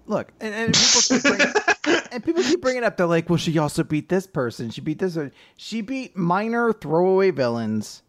[0.08, 1.54] Look, and, and people keep bringing,
[2.12, 2.98] and people keep bringing up.
[2.98, 4.70] They're like, "Well, she also beat this person.
[4.70, 5.18] She beat this.
[5.56, 8.04] She beat minor throwaway villains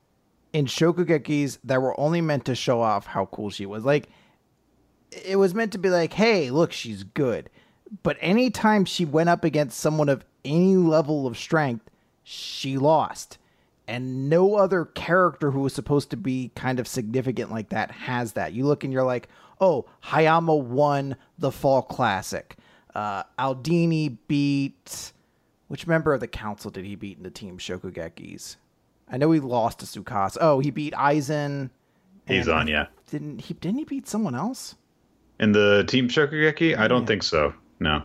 [0.52, 3.84] in Shokugekis that were only meant to show off how cool she was.
[3.84, 4.08] Like,
[5.24, 7.50] it was meant to be like, hey, look, she's good.
[8.02, 11.90] But anytime she went up against someone of any level of strength,
[12.24, 13.38] she lost.
[13.88, 18.32] and no other character who was supposed to be kind of significant like that has
[18.32, 18.52] that.
[18.52, 19.28] You look and you're like,
[19.60, 22.56] oh, Hayama won the Fall Classic.
[22.94, 25.12] Uh, Aldini beat.
[25.68, 28.56] Which member of the council did he beat in the team Shokugekis?
[29.10, 30.38] I know he lost to Tsukasa.
[30.40, 31.70] Oh, he beat Eizan.
[32.26, 32.86] He's on, yeah.
[33.10, 33.54] Didn't he?
[33.54, 34.74] Didn't he beat someone else?
[35.42, 36.78] In the team Shokugeki?
[36.78, 37.52] I don't think so.
[37.80, 38.04] No.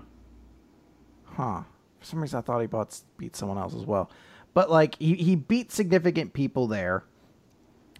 [1.23, 1.61] Huh.
[1.99, 4.09] For some reason, I thought he bought, beat someone else as well.
[4.55, 7.03] But like, he he beat significant people there.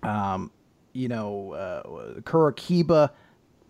[0.02, 0.52] Um,
[0.94, 1.84] you know, uh,
[2.22, 3.12] Kurokiba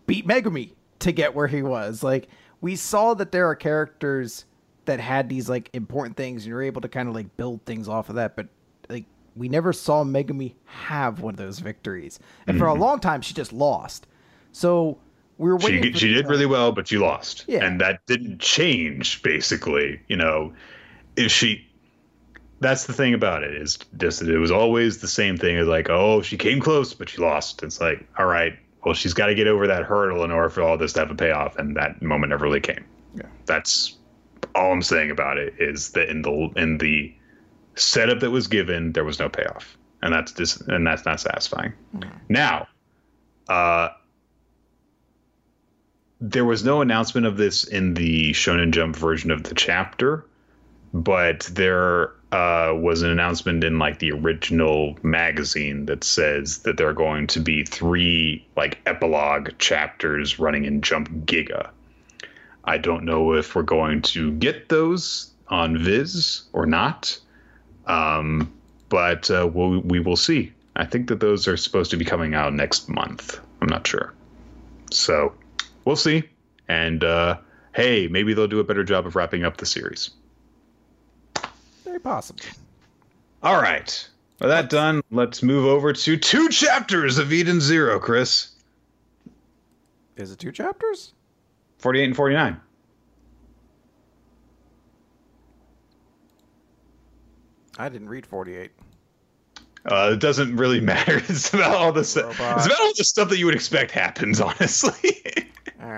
[0.06, 2.02] beat Megumi to get where he was.
[2.02, 2.28] Like,
[2.62, 4.46] we saw that there are characters
[4.86, 7.88] that had these like important things, and you're able to kind of like build things
[7.90, 8.36] off of that.
[8.36, 8.48] But
[8.88, 9.04] like,
[9.36, 12.58] we never saw Megumi have one of those victories, and mm-hmm.
[12.58, 12.80] for a mm-hmm.
[12.80, 14.06] long time, she just lost.
[14.52, 14.98] So
[15.38, 15.92] we were waiting.
[15.94, 17.64] She, she did really well, but she lost, yeah.
[17.64, 19.22] and that didn't change.
[19.22, 20.52] Basically, you know,
[21.16, 21.64] if she.
[22.60, 25.88] That's the thing about it is just it was always the same thing as like,
[25.88, 27.62] oh, she came close, but she lost.
[27.62, 30.62] It's like, all right, well, she's got to get over that hurdle in order for
[30.62, 32.84] all this to have a payoff, and that moment never really came.
[33.14, 33.96] Yeah, that's
[34.56, 37.14] all I'm saying about it is that in the in the
[37.76, 41.72] setup that was given, there was no payoff, and that's dis- and that's not satisfying.
[41.96, 42.10] Mm.
[42.28, 42.66] Now,
[43.48, 43.90] uh,
[46.20, 50.24] there was no announcement of this in the Shonen Jump version of the chapter,
[50.92, 56.88] but there uh, was an announcement in like the original magazine that says that there
[56.88, 61.70] are going to be three like epilogue chapters running in Jump Giga.
[62.64, 67.18] I don't know if we're going to get those on Viz or not,
[67.86, 68.52] um,
[68.88, 70.52] but uh, we'll, we will see.
[70.76, 73.40] I think that those are supposed to be coming out next month.
[73.62, 74.12] I'm not sure.
[74.90, 75.32] So
[75.88, 76.22] we'll see.
[76.68, 77.38] And uh,
[77.74, 80.10] hey, maybe they'll do a better job of wrapping up the series.
[81.82, 82.44] Very possible.
[83.42, 84.08] All right.
[84.38, 88.50] With that done, let's move over to two chapters of Eden Zero, Chris.
[90.16, 91.14] Is it two chapters?
[91.78, 92.60] 48 and 49.
[97.78, 98.72] I didn't read 48.
[99.86, 101.18] Uh, it doesn't really matter.
[101.28, 102.30] It's about all the stuff.
[102.30, 104.40] It's about all the stuff that you would expect happens.
[104.48, 105.44] Honestly.
[105.80, 105.88] all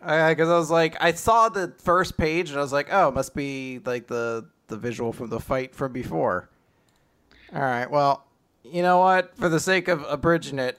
[0.00, 0.34] right.
[0.34, 3.14] Because I was like, I saw the first page and I was like, oh, it
[3.14, 6.48] must be like the the visual from the fight from before.
[7.54, 7.90] All right.
[7.90, 8.26] Well,
[8.64, 9.36] you know what?
[9.36, 10.78] For the sake of abridging it,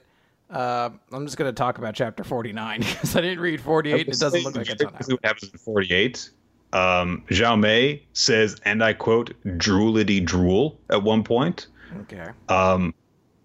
[0.50, 4.14] uh, I'm just going to talk about chapter 49 because I didn't read 48 and
[4.14, 4.92] it doesn't look like a ton.
[4.92, 6.30] What happens in 48?
[6.72, 7.24] Um,
[7.58, 11.66] Mei says, and I quote, droolity drool at one point.
[12.00, 12.28] Okay.
[12.48, 12.94] Um,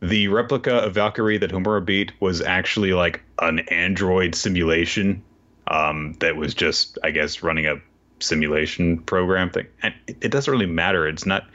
[0.02, 5.24] the replica of Valkyrie that Homura beat was actually like an android simulation
[5.68, 7.76] um, that was just, I guess, running a
[8.20, 9.68] simulation program thing.
[9.82, 11.08] And it, doesn't really matter.
[11.08, 11.48] It's not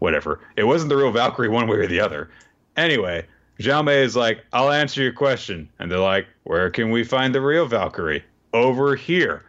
[0.00, 0.40] whatever.
[0.56, 2.30] It wasn't the real Valkyrie one way or the other.
[2.76, 3.26] Anyway,
[3.58, 5.68] Zhao is like, I'll answer your question.
[5.78, 8.24] And they're like, where can we find the real Valkyrie?
[8.52, 9.44] Over here.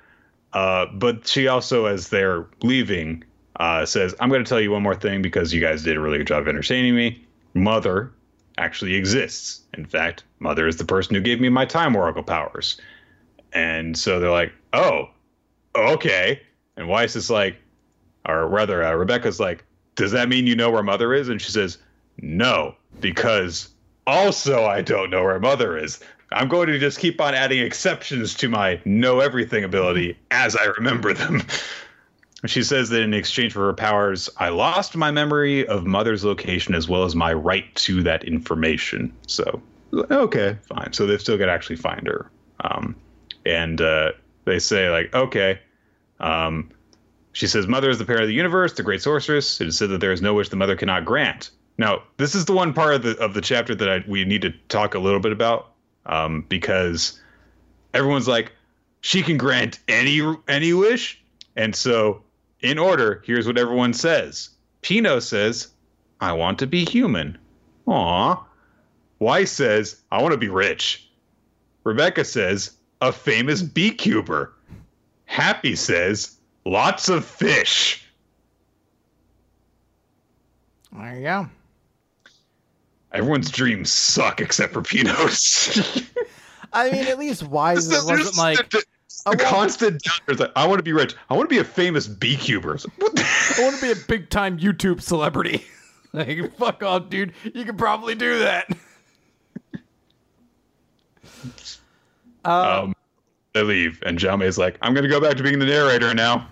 [0.53, 3.23] Uh, but she also, as they're leaving,
[3.57, 5.99] uh, says, I'm going to tell you one more thing because you guys did a
[5.99, 7.23] really good job of entertaining me.
[7.53, 8.11] Mother
[8.57, 9.61] actually exists.
[9.73, 12.79] In fact, Mother is the person who gave me my time oracle powers.
[13.53, 15.09] And so they're like, oh,
[15.75, 16.41] okay.
[16.77, 17.57] And Weiss is like,
[18.27, 19.63] or rather, uh, Rebecca's like,
[19.95, 21.29] does that mean you know where Mother is?
[21.29, 21.77] And she says,
[22.19, 23.69] no, because
[24.07, 25.99] also I don't know where Mother is.
[26.31, 30.65] I'm going to just keep on adding exceptions to my know everything ability as I
[30.65, 31.43] remember them.
[32.45, 36.75] She says that in exchange for her powers, I lost my memory of Mother's location
[36.75, 39.13] as well as my right to that information.
[39.27, 39.61] So,
[39.93, 40.91] okay, fine.
[40.91, 42.29] So they've still got to actually find her.
[42.59, 42.95] Um,
[43.45, 44.11] and uh,
[44.45, 45.59] they say, like, okay.
[46.19, 46.69] Um,
[47.31, 49.61] she says, Mother is the parent of the universe, the great sorceress.
[49.61, 51.51] It is said that there is no wish the mother cannot grant.
[51.77, 54.43] Now, this is the one part of the of the chapter that I, we need
[54.43, 55.71] to talk a little bit about
[56.05, 57.19] um, because
[57.93, 58.51] everyone's like,
[59.01, 61.21] she can grant any any wish,
[61.55, 62.21] and so
[62.63, 64.49] in order, here's what everyone says.
[64.81, 65.67] Pino says,
[66.19, 67.37] "I want to be human."
[67.85, 68.43] Aw.
[69.19, 71.07] Weiss says, "I want to be rich."
[71.83, 74.53] Rebecca says, "A famous beekeeper."
[75.25, 78.05] Happy says, "Lots of fish."
[80.91, 81.49] There you go.
[83.11, 86.01] Everyone's dreams suck except for Pino's.
[86.73, 88.73] I mean, at least it wasn't like
[89.23, 90.05] the, the constant.
[90.27, 91.15] Like, I want to be rich.
[91.29, 92.77] I want to be a famous beekeeper.
[93.01, 95.65] I want to be a big time YouTube celebrity.
[96.13, 97.33] like, fuck off, dude.
[97.53, 98.69] You could probably do that.
[102.45, 102.95] Uh, um,
[103.53, 106.47] they leave, and is like, "I'm going to go back to being the narrator now."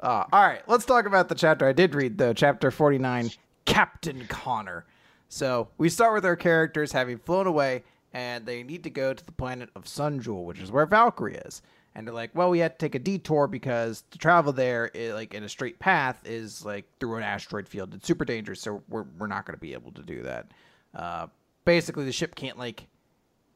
[0.00, 2.34] Uh, all right, let's talk about the chapter I did read, though.
[2.34, 3.30] Chapter 49
[3.64, 4.84] Captain Connor.
[5.30, 9.26] So we start with our characters having flown away, and they need to go to
[9.26, 11.60] the planet of Sunjewel, which is where Valkyrie is.
[11.96, 15.14] And they're like, well, we had to take a detour because to travel there, it,
[15.14, 17.94] like in a straight path, is like through an asteroid field.
[17.94, 20.50] It's super dangerous, so we're we're not going to be able to do that.
[20.94, 21.26] Uh,
[21.64, 22.86] basically, the ship can't like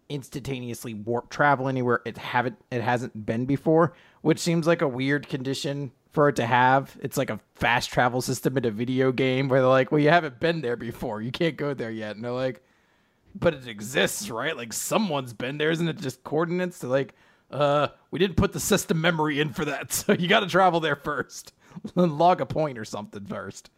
[0.09, 3.93] instantaneously warp travel anywhere it haven't it hasn't been before,
[4.23, 6.97] which seems like a weird condition for it to have.
[7.03, 10.11] It's like a fast travel system in a video game where they're like, "Well, you
[10.11, 11.23] haven't been there before.
[11.23, 12.63] You can't go there yet." And they're like,
[13.39, 14.57] "But it exists, right?
[14.57, 17.15] Like someone's been there, isn't it just coordinates?" They're like,
[17.51, 20.81] "Uh, we didn't put the system memory in for that, so you got to travel
[20.81, 21.53] there first.
[21.95, 23.71] Log a point or something first.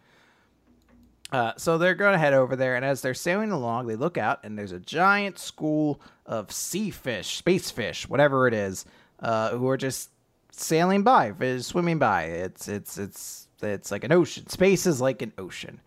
[1.33, 4.19] Uh, so they're going to head over there, and as they're sailing along, they look
[4.19, 8.85] out, and there's a giant school of sea fish, space fish, whatever it is,
[9.21, 10.11] uh, who are just
[10.51, 12.25] sailing by, swimming by.
[12.25, 14.49] It's it's it's it's like an ocean.
[14.49, 15.81] Space is like an ocean,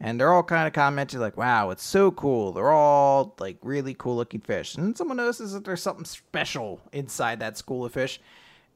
[0.00, 3.94] and they're all kind of commenting like, "Wow, it's so cool." They're all like really
[3.94, 8.20] cool looking fish, and someone notices that there's something special inside that school of fish,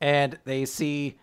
[0.00, 1.18] and they see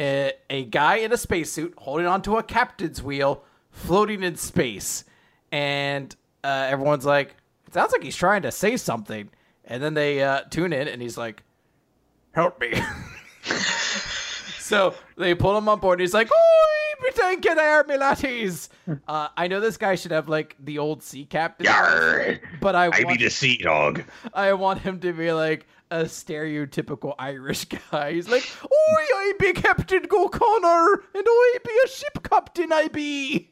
[0.00, 5.04] a, a guy in a spacesuit holding onto a captain's wheel floating in space.
[5.52, 7.36] And uh, everyone's like,
[7.66, 9.30] it sounds like he's trying to say something.
[9.64, 11.42] And then they uh, tune in and he's like,
[12.32, 12.72] help me.
[14.64, 18.68] so they pull him on board and he's like, Oi, be taking air, me latties.
[19.06, 21.66] Uh, I know this guy should have like the old sea captain.
[21.66, 24.02] Yarr, but I, I want, be the sea dog.
[24.32, 28.12] I want him to be like a stereotypical Irish guy.
[28.12, 28.68] He's like, Oi,
[29.16, 33.50] I be Captain Go Connor, and I be a ship captain, I be.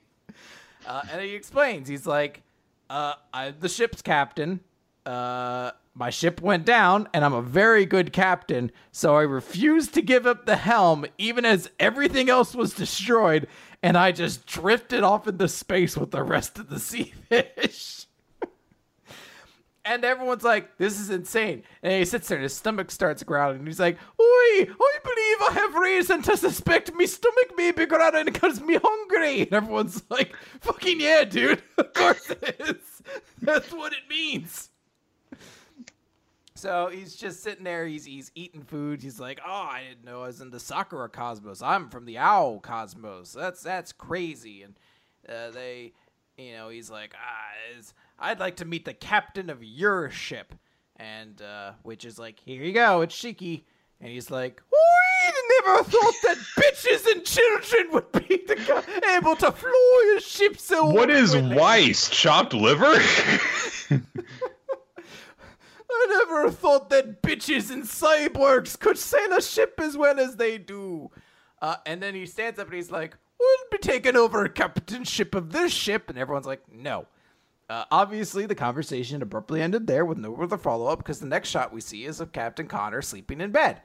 [0.87, 2.43] Uh, and he explains, he's like,
[2.89, 4.61] uh, I'm the ship's captain.
[5.05, 10.03] Uh, my ship went down, and I'm a very good captain, so I refused to
[10.03, 13.47] give up the helm, even as everything else was destroyed,
[13.83, 18.07] and I just drifted off into space with the rest of the sea fish.
[19.85, 23.59] and everyone's like, "This is insane." And he sits there, and his stomach starts growling,
[23.59, 24.25] and he's like, "Oi,
[24.63, 29.43] I believe I have reason to suspect me stomach may be growling because me hungry."
[29.43, 31.63] And everyone's like, "Fucking yeah, dude!
[31.77, 33.03] Of course it is.
[33.43, 34.71] That's what it means."
[36.63, 37.89] So he's just sitting there.
[37.89, 39.03] He's he's eating food.
[39.03, 41.61] He's like, "Oh, I didn't know I was in the Sakura cosmos.
[41.61, 43.33] I'm from the Owl cosmos.
[43.33, 44.79] That's that's crazy." And
[45.29, 45.93] uh, they,
[46.39, 47.83] you know, he's like, "Ah,
[48.17, 50.55] I'd like to meet the captain of your ship,"
[50.95, 53.65] and uh, which is like, "Here you go, it's Shiki."
[54.01, 55.33] And he's like, "We
[55.67, 58.41] never thought that bitches and children would be
[59.17, 62.09] able to fly a ship so." What is awkwardly." Weiss?
[62.09, 62.95] Chopped liver?
[65.93, 70.59] I never thought that bitches and cyborgs could sail a ship as well as they
[70.59, 71.11] do.
[71.61, 75.51] Uh, and then he stands up and he's like, We'll be taking over captainship of
[75.51, 76.09] this ship.
[76.09, 77.07] And everyone's like, No.
[77.69, 81.49] Uh, obviously, the conversation abruptly ended there with no further follow up because the next
[81.49, 83.81] shot we see is of Captain Connor sleeping in bed.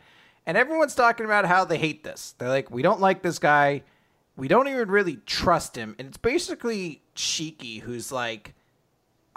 [0.46, 2.34] And everyone's talking about how they hate this.
[2.38, 3.84] They're like, We don't like this guy.
[4.36, 5.96] We don't even really trust him.
[5.98, 8.54] And it's basically Shiki who's like,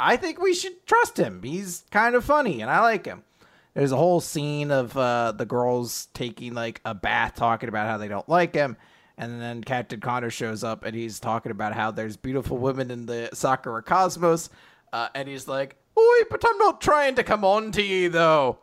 [0.01, 1.42] I think we should trust him.
[1.42, 3.22] He's kind of funny, and I like him.
[3.74, 7.98] There's a whole scene of uh, the girls taking like a bath, talking about how
[7.98, 8.76] they don't like him,
[9.18, 13.07] and then Captain Connor shows up, and he's talking about how there's beautiful women in
[13.07, 14.48] the Sakura cosmos,
[14.92, 18.59] uh, and he's like, "Oi, but I'm not trying to come on to you though."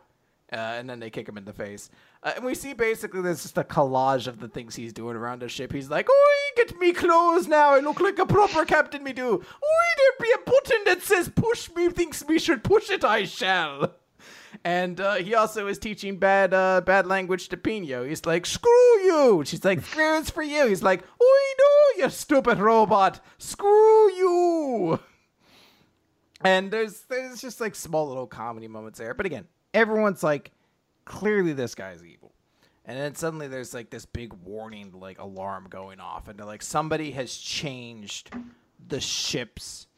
[0.52, 1.88] Uh, and then they kick him in the face.
[2.22, 5.40] Uh, and we see basically there's just a collage of the things he's doing around
[5.40, 5.72] the ship.
[5.72, 7.74] He's like, Oi, get me clothes now.
[7.74, 9.34] I look like a proper captain, me do.
[9.34, 13.24] Oi, there be a button that says push me, thinks me should push it, I
[13.24, 13.94] shall.
[14.64, 18.04] And uh, he also is teaching bad uh, bad language to Pino.
[18.04, 18.70] He's like, screw
[19.04, 19.42] you.
[19.46, 20.66] She's like, screws for you.
[20.66, 23.20] He's like, Oi, no, you stupid robot.
[23.38, 25.00] Screw you.
[26.40, 29.14] And there's there's just like small little comedy moments there.
[29.14, 30.52] But again, everyone's like,
[31.08, 32.32] clearly this guy's evil.
[32.84, 36.62] And then suddenly there's like this big warning like alarm going off, and they're like
[36.62, 38.30] somebody has changed
[38.86, 39.88] the ship's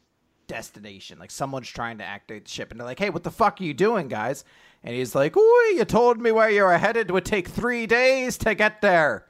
[0.47, 1.17] destination.
[1.17, 3.63] Like someone's trying to activate the ship, and they're like, "Hey, what the fuck are
[3.63, 4.43] you doing, guys?"
[4.83, 7.09] And he's like, "Ooh, you told me where you were headed.
[7.09, 9.25] It would take three days to get there,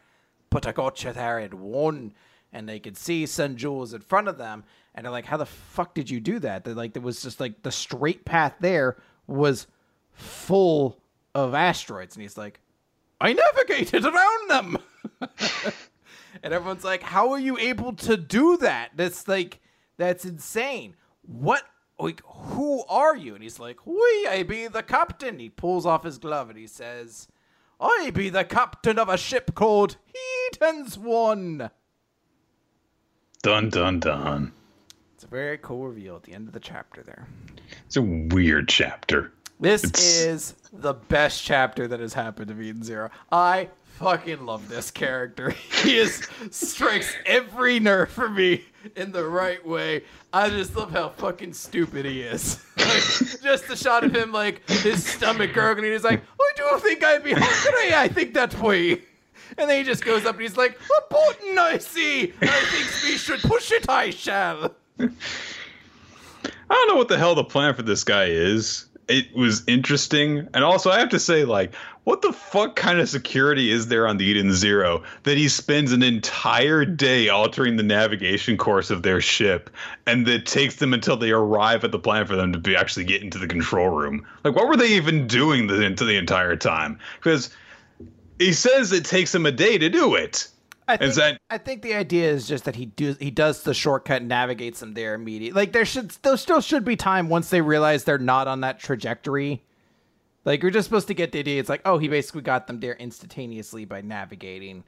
[0.49, 2.13] but I got you there in one."
[2.53, 4.63] And they could see Sunjewel in front of them,
[4.95, 7.39] and they're like, "How the fuck did you do that?" They're like, there was just
[7.39, 9.67] like the straight path there was
[10.13, 11.01] full
[11.34, 12.59] of asteroids, and he's like,
[13.19, 14.77] "I navigated around them."
[16.43, 18.91] and everyone's like, "How are you able to do that?
[18.95, 19.59] That's like,
[19.97, 20.95] that's insane.
[21.21, 21.63] What?
[21.99, 26.03] Like, who are you?" And he's like, "We, I be the captain." He pulls off
[26.03, 27.27] his glove and he says,
[27.82, 29.97] I be the captain of a ship called
[30.53, 31.71] Eden's One.
[33.41, 34.53] Dun dun dun.
[35.15, 37.27] It's a very cool reveal at the end of the chapter there.
[37.88, 39.34] It's a weird chapter.
[39.62, 43.12] This It's- is the best chapter that has happened to Eden Zero.
[43.32, 45.51] I fucking love this character.
[45.84, 50.03] He is strikes every nerve for me in the right way.
[50.34, 52.59] I just love how fucking stupid he is.
[52.82, 55.91] Like, just the shot of him, like his stomach gurgling.
[55.91, 57.93] He's like, "I do think I'd be hungry.
[57.93, 59.03] I think that way."
[59.57, 62.34] And then he just goes up and he's like, "A button I see.
[62.41, 63.88] I think we should push it.
[63.88, 65.09] I shall." I
[66.70, 68.86] don't know what the hell the plan for this guy is.
[69.12, 73.09] It was interesting, and also I have to say, like, what the fuck kind of
[73.09, 77.84] security is there on the Eden Zero that he spends an entire day altering the
[77.84, 79.70] navigation course of their ship,
[80.07, 83.03] and that takes them until they arrive at the plan for them to be actually
[83.03, 84.26] get into the control room?
[84.45, 86.97] Like, what were they even doing the, into the entire time?
[87.18, 87.49] Because
[88.39, 90.47] he says it takes him a day to do it.
[90.88, 94.21] I think, I think the idea is just that he do he does the shortcut
[94.21, 95.59] and navigates them there immediately.
[95.59, 98.79] Like there should there still should be time once they realize they're not on that
[98.79, 99.63] trajectory.
[100.43, 101.59] Like you're just supposed to get the idea.
[101.59, 104.84] It's like oh he basically got them there instantaneously by navigating,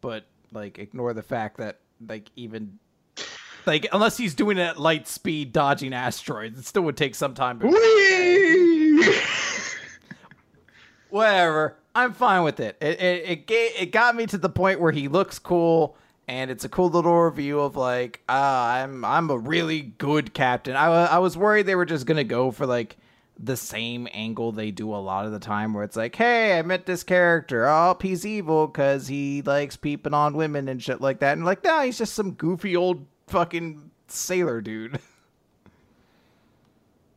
[0.00, 2.78] but like ignore the fact that like even
[3.66, 7.34] like unless he's doing it at light speed dodging asteroids, it still would take some
[7.34, 7.60] time.
[11.10, 11.76] whatever.
[11.96, 12.76] I'm fine with it.
[12.80, 15.96] It it it, ga- it got me to the point where he looks cool,
[16.28, 20.76] and it's a cool little review of like, ah, I'm I'm a really good captain.
[20.76, 22.98] I I was worried they were just gonna go for like
[23.38, 26.62] the same angle they do a lot of the time, where it's like, hey, I
[26.62, 27.66] met this character.
[27.66, 31.32] Oh, he's evil because he likes peeping on women and shit like that.
[31.32, 35.00] And like, nah, he's just some goofy old fucking sailor dude.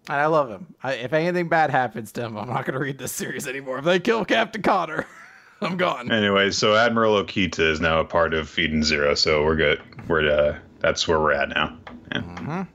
[0.09, 0.73] And I love him.
[0.83, 3.77] I, if anything bad happens to him, I'm not going to read this series anymore.
[3.77, 5.05] If they kill Captain Connor,
[5.61, 6.11] I'm gone.
[6.11, 9.81] Anyway, so Admiral Okita is now a part of Eden Zero, so we're good.
[10.07, 11.77] We're uh, that's where we're at now.
[12.11, 12.65] Yeah.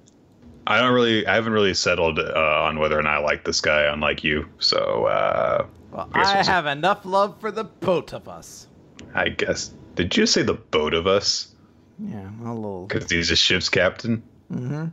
[0.66, 2.32] I don't really, I haven't really settled uh,
[2.62, 4.48] on whether or not I like this guy, unlike you.
[4.60, 6.50] So uh, Well, I I we'll see.
[6.50, 8.68] have enough love for the both of us.
[9.14, 11.54] I guess did you say the boat of us?
[11.98, 12.86] Yeah, a little.
[12.86, 14.22] Because he's a ship's captain.
[14.50, 14.90] Dory!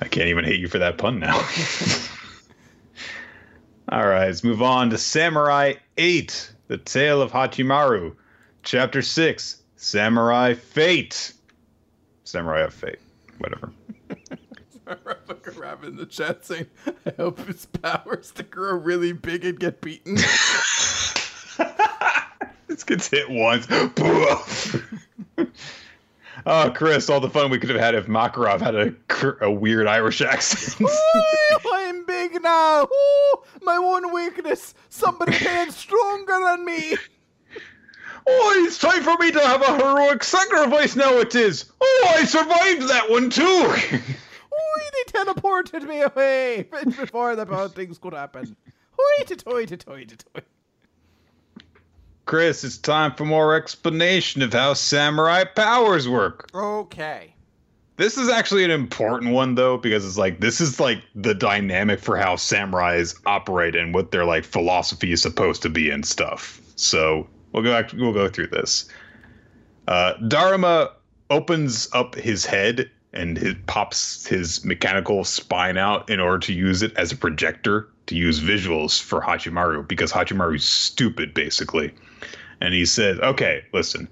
[0.00, 1.36] I can't even hate you for that pun now.
[3.90, 8.14] All right, let's move on to Samurai 8, The Tale of Hachimaru,
[8.62, 11.32] Chapter 6, Samurai Fate.
[12.24, 12.98] Samurai of Fate,
[13.38, 13.72] whatever.
[14.86, 16.66] Rebecca Rabbit in the chat saying,
[17.06, 20.18] I hope his powers to grow really big and get beaten.
[22.68, 23.66] This gets hit once.
[26.48, 29.88] Oh, Chris, all the fun we could have had if Makarov had a, a weird
[29.88, 30.80] Irish accent.
[30.80, 32.84] Ooh, I'm big now.
[32.84, 34.72] Ooh, my one weakness.
[34.88, 36.96] Somebody paying stronger than me.
[38.28, 41.72] oh, it's time for me to have a heroic sacrifice now, it is.
[41.80, 43.42] Oh, I survived that one too.
[43.96, 48.56] Ooh, they teleported me away before the bad things could happen.
[48.96, 50.42] Hoi to toy to toy to toy.
[52.26, 56.50] Chris, it's time for more explanation of how samurai powers work.
[56.52, 57.32] Okay.
[57.98, 62.00] This is actually an important one though, because it's like this is like the dynamic
[62.00, 66.60] for how samurais operate and what their like philosophy is supposed to be and stuff.
[66.74, 68.88] So we'll go back, we'll go through this.
[69.86, 70.90] Uh, Dharma
[71.30, 76.82] opens up his head and it pops his mechanical spine out in order to use
[76.82, 81.94] it as a projector to use visuals for Hachimaru because Hachimaru's stupid basically.
[82.60, 84.08] And he says, "Okay, listen.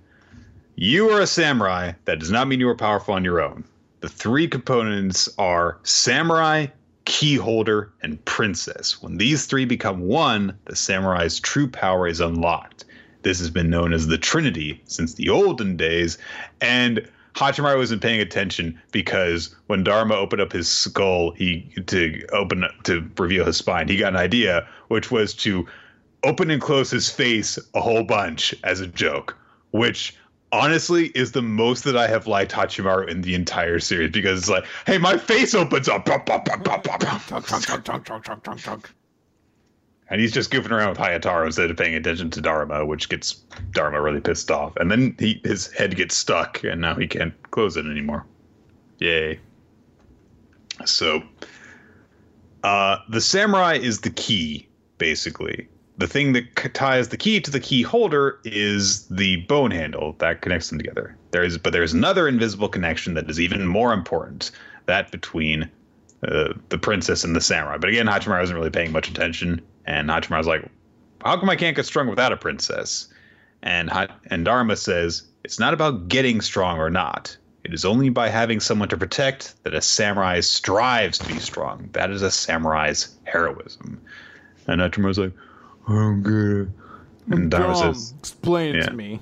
[0.77, 1.93] You are a samurai.
[2.05, 3.65] That does not mean you are powerful on your own.
[4.01, 6.67] The three components are samurai,
[7.05, 9.01] key holder, and princess.
[9.01, 12.85] When these three become one, the samurai's true power is unlocked.
[13.23, 16.19] This has been known as the Trinity since the olden days,
[16.61, 22.65] and Hachimaru wasn't paying attention because when Dharma opened up his skull, he to open
[22.65, 25.67] up to reveal his spine, he got an idea, which was to
[26.25, 29.37] open and close his face a whole bunch as a joke,
[29.71, 30.17] which
[30.53, 34.49] honestly is the most that I have liked Hachimaru in the entire series because it's
[34.49, 36.07] like, hey, my face opens up.
[40.11, 43.33] And he's just goofing around with Hayataro instead of paying attention to Dharma, which gets
[43.73, 44.77] Dharma really pissed off.
[44.77, 48.27] And then he his head gets stuck, and now he can't close it anymore.
[48.99, 49.41] Yay.
[50.85, 51.23] So,
[52.63, 54.69] uh, the samurai is the key,
[54.99, 55.69] basically.
[55.97, 60.41] The thing that ties the key to the key holder is the bone handle that
[60.41, 61.17] connects them together.
[61.31, 64.51] There is, but there's another invisible connection that is even more important.
[64.87, 65.71] That between
[66.27, 67.79] uh, the princess and the samurai.
[67.79, 70.69] But again, Hachimaru isn't really paying much attention, and Hachimaru's like,
[71.25, 73.09] "How come I can't get strong without a princess?"
[73.63, 73.91] And
[74.31, 77.37] and Dharma says, "It's not about getting strong or not.
[77.63, 81.89] It is only by having someone to protect that a samurai strives to be strong.
[81.93, 84.01] That is a samurai's heroism."
[84.67, 85.33] And Hachimaru's like,
[85.89, 86.73] "I don't.
[87.31, 88.87] And Dharma says, "Explain it yeah.
[88.87, 89.21] to me."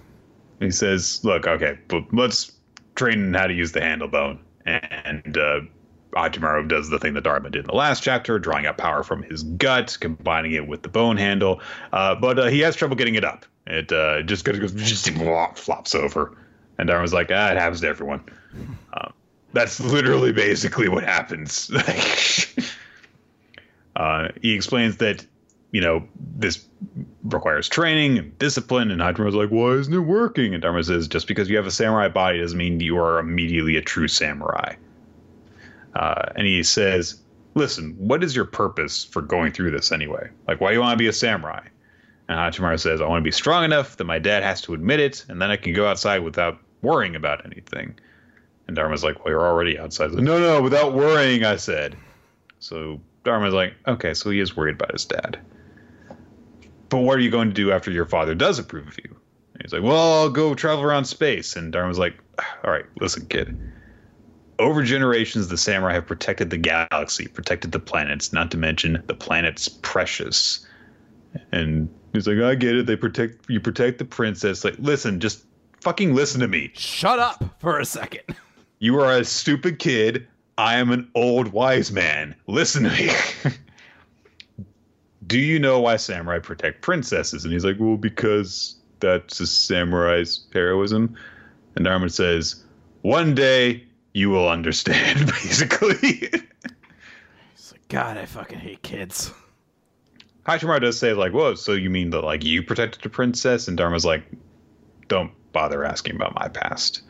[0.60, 2.52] He says, "Look, okay, but let's
[2.94, 5.60] train how to use the handle bone." And uh,
[6.12, 9.22] Hachimaru does the thing that Dharma did in the last chapter, drawing out power from
[9.22, 11.60] his gut, combining it with the bone handle.
[11.92, 13.46] Uh, but uh, he has trouble getting it up.
[13.66, 15.08] It uh, just goes, just
[15.56, 16.36] flops over.
[16.78, 18.22] And Dharma's like, ah, it happens to everyone.
[18.92, 19.08] Uh,
[19.52, 21.70] that's literally basically what happens.
[23.94, 25.24] Uh, he explains that,
[25.72, 26.06] you know,
[26.36, 26.64] this
[27.24, 28.90] requires training and discipline.
[28.90, 30.54] And Hachimaru's like, why isn't it working?
[30.54, 33.76] And Dharma says, just because you have a samurai body doesn't mean you are immediately
[33.76, 34.74] a true samurai.
[35.94, 37.20] Uh, and he says,
[37.54, 40.30] "Listen, what is your purpose for going through this anyway?
[40.48, 41.60] Like, why do you want to be a samurai?"
[42.28, 45.00] And Hachimaru says, "I want to be strong enough that my dad has to admit
[45.00, 47.94] it, and then I can go outside without worrying about anything."
[48.66, 51.96] And Dharma's like, "Well, you're already outside." Like, no, no, without worrying, I said.
[52.58, 55.38] So Dharma's like, "Okay, so he is worried about his dad."
[56.92, 59.16] But what are you going to do after your father does approve of you?
[59.54, 62.86] And he's like, "Well, I'll go travel around space." And Dharma's like, ah, "All right,
[63.00, 63.58] listen, kid."
[64.62, 69.14] over generations, the samurai have protected the galaxy, protected the planets, not to mention the
[69.14, 70.66] planet's precious.
[71.50, 72.86] And he's like, I get it.
[72.86, 74.64] They protect you protect the princess.
[74.64, 75.44] Like, listen, just
[75.80, 76.70] fucking listen to me.
[76.74, 78.22] Shut up for a second.
[78.78, 80.26] You are a stupid kid.
[80.58, 82.34] I am an old wise man.
[82.48, 83.10] Listen to me.
[85.26, 87.44] Do you know why samurai protect princesses?
[87.44, 91.16] And he's like, Well, because that's a samurai's heroism.
[91.74, 92.62] And Dharma says,
[93.02, 95.96] One day you will understand, basically.
[95.96, 99.32] He's like, God, I fucking hate kids.
[100.46, 103.68] Hachimaru does say, like, whoa, so you mean that, like, you protected a princess?
[103.68, 104.24] And Dharma's like,
[105.06, 107.02] don't bother asking about my past.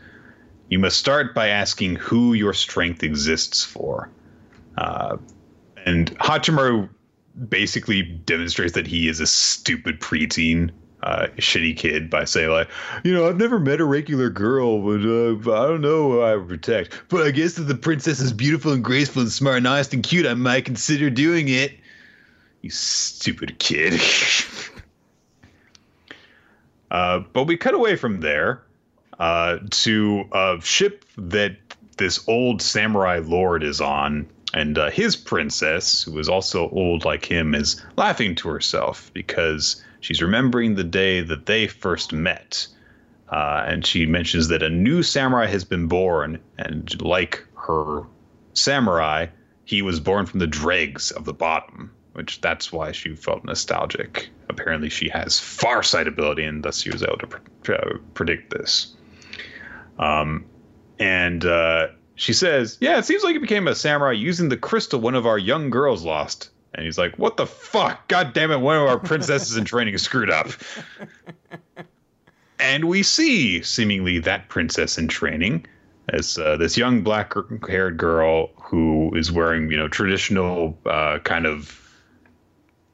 [0.68, 4.10] You must start by asking who your strength exists for.
[4.76, 5.16] Uh,
[5.84, 6.88] and Hachimaru
[7.48, 10.70] basically demonstrates that he is a stupid preteen
[11.02, 12.68] uh, shitty kid by saying like,
[13.02, 16.36] you know, I've never met a regular girl, but uh, I don't know who I
[16.36, 17.02] would protect.
[17.08, 20.02] But I guess if the princess is beautiful and graceful and smart and honest and
[20.02, 21.72] cute, I might consider doing it.
[22.60, 24.00] You stupid kid.
[26.90, 28.62] uh, but we cut away from there
[29.18, 31.56] uh, to a ship that
[31.96, 34.28] this old samurai lord is on.
[34.54, 39.82] And uh, his princess, who is also old like him, is laughing to herself because
[40.00, 42.66] she's remembering the day that they first met.
[43.30, 48.02] Uh, and she mentions that a new samurai has been born, and like her
[48.52, 49.26] samurai,
[49.64, 54.28] he was born from the dregs of the bottom, which that's why she felt nostalgic.
[54.50, 58.94] Apparently, she has farsight ability, and thus she was able to pre- predict this.
[59.98, 60.44] Um,
[60.98, 65.00] and uh, she says, "Yeah, it seems like you became a samurai using the crystal
[65.00, 66.50] one of our young girls lost.
[66.74, 68.08] And he's like, "What the fuck?
[68.08, 68.60] God damn it!
[68.60, 70.48] One of our princesses in training is screwed up."
[72.58, 75.66] and we see seemingly that princess in training
[76.08, 81.78] as uh, this young black-haired girl who is wearing, you know, traditional uh, kind of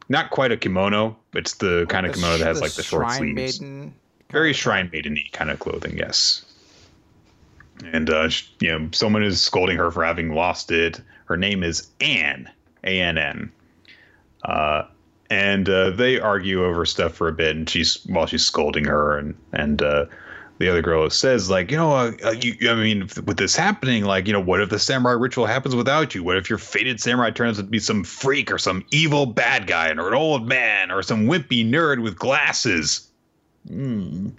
[0.09, 1.17] not quite a kimono.
[1.35, 3.61] It's the kind of kimono that has like the short sleeves.
[3.61, 3.95] Maiden
[4.31, 6.45] Very shrine maiden kind of clothing, yes.
[7.93, 8.29] And uh,
[8.61, 11.01] you know, someone is scolding her for having lost it.
[11.27, 12.51] Her name is Ann,
[12.85, 13.53] A N N.
[14.45, 14.85] Uh,
[15.31, 19.19] and uh, they argue over stuff for a bit, and she's while she's scolding her,
[19.19, 20.07] and and uh,
[20.59, 24.05] the other girl says like, you know, uh, uh, you, I mean, with this happening,
[24.05, 26.25] like, you know, what if the samurai ritual happens without you?
[26.25, 29.67] What if your fated samurai turns out to be some freak or some evil bad
[29.67, 33.09] guy, or an old man, or some wimpy nerd with glasses?
[33.69, 34.37] Mm.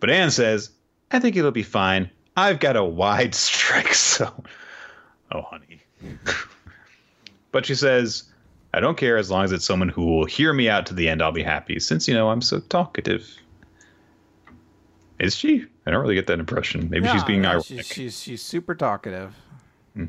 [0.00, 0.70] But Ann says,
[1.10, 2.10] I think it'll be fine.
[2.36, 4.44] I've got a wide strike, so.
[5.32, 5.80] Oh, honey.
[7.52, 8.24] but she says,
[8.74, 11.08] I don't care as long as it's someone who will hear me out to the
[11.08, 11.22] end.
[11.22, 13.28] I'll be happy, since you know I'm so talkative.
[15.18, 15.64] Is she?
[15.86, 16.90] I don't really get that impression.
[16.90, 17.64] Maybe she's being ironic.
[17.64, 19.34] She's, she's, she's super talkative.
[19.94, 20.06] Hmm.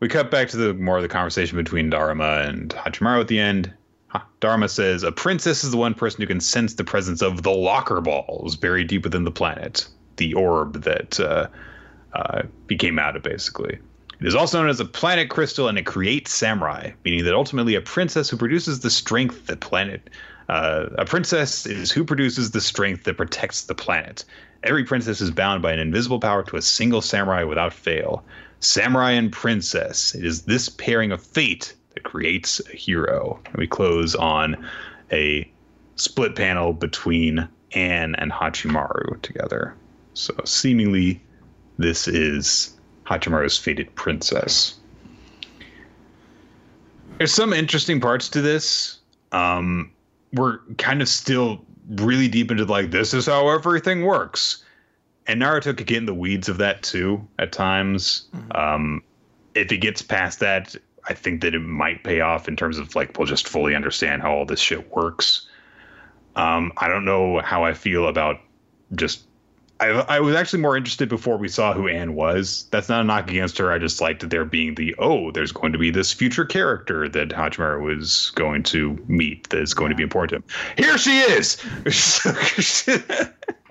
[0.00, 3.38] We cut back to the more of the conversation between Dharma and Hachimaru at the
[3.38, 3.72] end.
[4.40, 7.50] Dharma says a princess is the one person who can sense the presence of the
[7.50, 9.86] locker balls buried deep within the planet,
[10.16, 11.46] the orb that uh,
[12.12, 13.78] uh, became out of basically.
[14.20, 17.74] It is also known as a planet crystal, and it creates samurai, meaning that ultimately
[17.74, 20.10] a princess who produces the strength that planet.
[20.48, 24.24] Uh, a princess is who produces the strength that protects the planet.
[24.62, 28.24] Every princess is bound by an invisible power to a single samurai without fail.
[28.60, 30.14] Samurai and Princess.
[30.14, 33.40] It is this pairing of fate that creates a hero.
[33.46, 34.56] And we close on
[35.10, 35.50] a
[35.96, 39.74] split panel between Ann and Hachimaru together.
[40.14, 41.20] So seemingly,
[41.78, 44.78] this is Hachimaru's fated princess.
[47.18, 48.98] There's some interesting parts to this.
[49.32, 49.92] Um,
[50.32, 54.64] we're kind of still really deep into like this is how everything works,
[55.26, 58.28] and Naruto could get in the weeds of that too at times.
[58.34, 58.52] Mm-hmm.
[58.52, 59.02] Um,
[59.54, 60.74] if he gets past that,
[61.08, 64.22] I think that it might pay off in terms of like we'll just fully understand
[64.22, 65.46] how all this shit works.
[66.36, 68.40] Um, I don't know how I feel about
[68.94, 69.24] just.
[69.80, 72.68] I, I was actually more interested before we saw who Ann was.
[72.70, 73.72] That's not a knock against her.
[73.72, 77.30] I just liked there being the oh, there's going to be this future character that
[77.30, 80.44] Hachimaru was going to meet that is going to be important to him.
[80.76, 81.56] Here she is.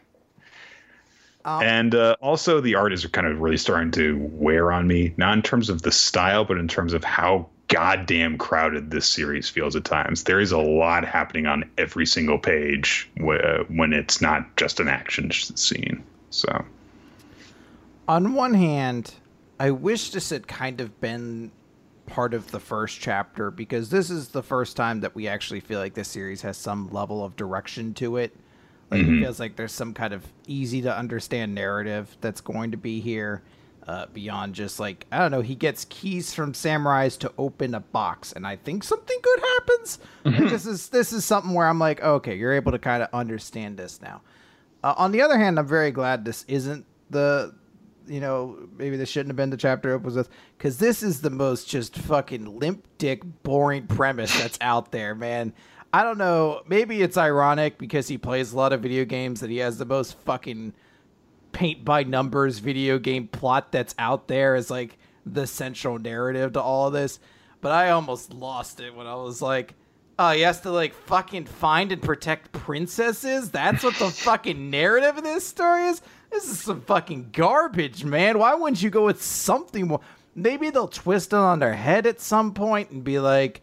[1.45, 5.13] Um, and uh, also, the art is kind of really starting to wear on me,
[5.17, 9.47] not in terms of the style, but in terms of how goddamn crowded this series
[9.47, 10.23] feels at times.
[10.23, 15.31] There is a lot happening on every single page when it's not just an action
[15.31, 16.03] scene.
[16.29, 16.65] So,
[18.07, 19.13] on one hand,
[19.59, 21.51] I wish this had kind of been
[22.07, 25.79] part of the first chapter because this is the first time that we actually feel
[25.79, 28.35] like this series has some level of direction to it
[28.91, 29.15] like mm-hmm.
[29.15, 32.99] it feels like there's some kind of easy to understand narrative that's going to be
[32.99, 33.41] here.
[33.87, 37.79] Uh, beyond just like I don't know, he gets keys from samurais to open a
[37.79, 39.99] box, and I think something good happens.
[40.23, 40.47] Mm-hmm.
[40.49, 43.77] this is this is something where I'm like, okay, you're able to kind of understand
[43.77, 44.21] this now.
[44.83, 47.55] Uh, on the other hand, I'm very glad this isn't the,
[48.07, 51.29] you know, maybe this shouldn't have been the chapter opens with, because this is the
[51.31, 55.53] most just fucking limp dick boring premise that's out there, man.
[55.93, 56.61] I don't know.
[56.67, 59.85] Maybe it's ironic because he plays a lot of video games that he has the
[59.85, 60.73] most fucking
[61.51, 66.61] paint by numbers video game plot that's out there as like the central narrative to
[66.61, 67.19] all of this.
[67.59, 69.75] But I almost lost it when I was like,
[70.17, 73.51] oh, he has to like fucking find and protect princesses?
[73.51, 76.01] That's what the fucking narrative of this story is?
[76.31, 78.39] This is some fucking garbage, man.
[78.39, 79.99] Why wouldn't you go with something more?
[80.33, 83.61] Maybe they'll twist it on their head at some point and be like,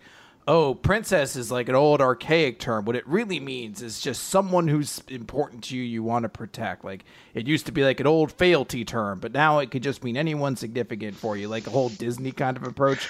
[0.48, 2.86] oh, princess is like an old archaic term.
[2.86, 6.84] What it really means is just someone who's important to you you want to protect.
[6.84, 7.04] Like
[7.34, 10.16] it used to be like an old fealty term, but now it could just mean
[10.16, 13.06] anyone significant for you, like a whole Disney kind of approach.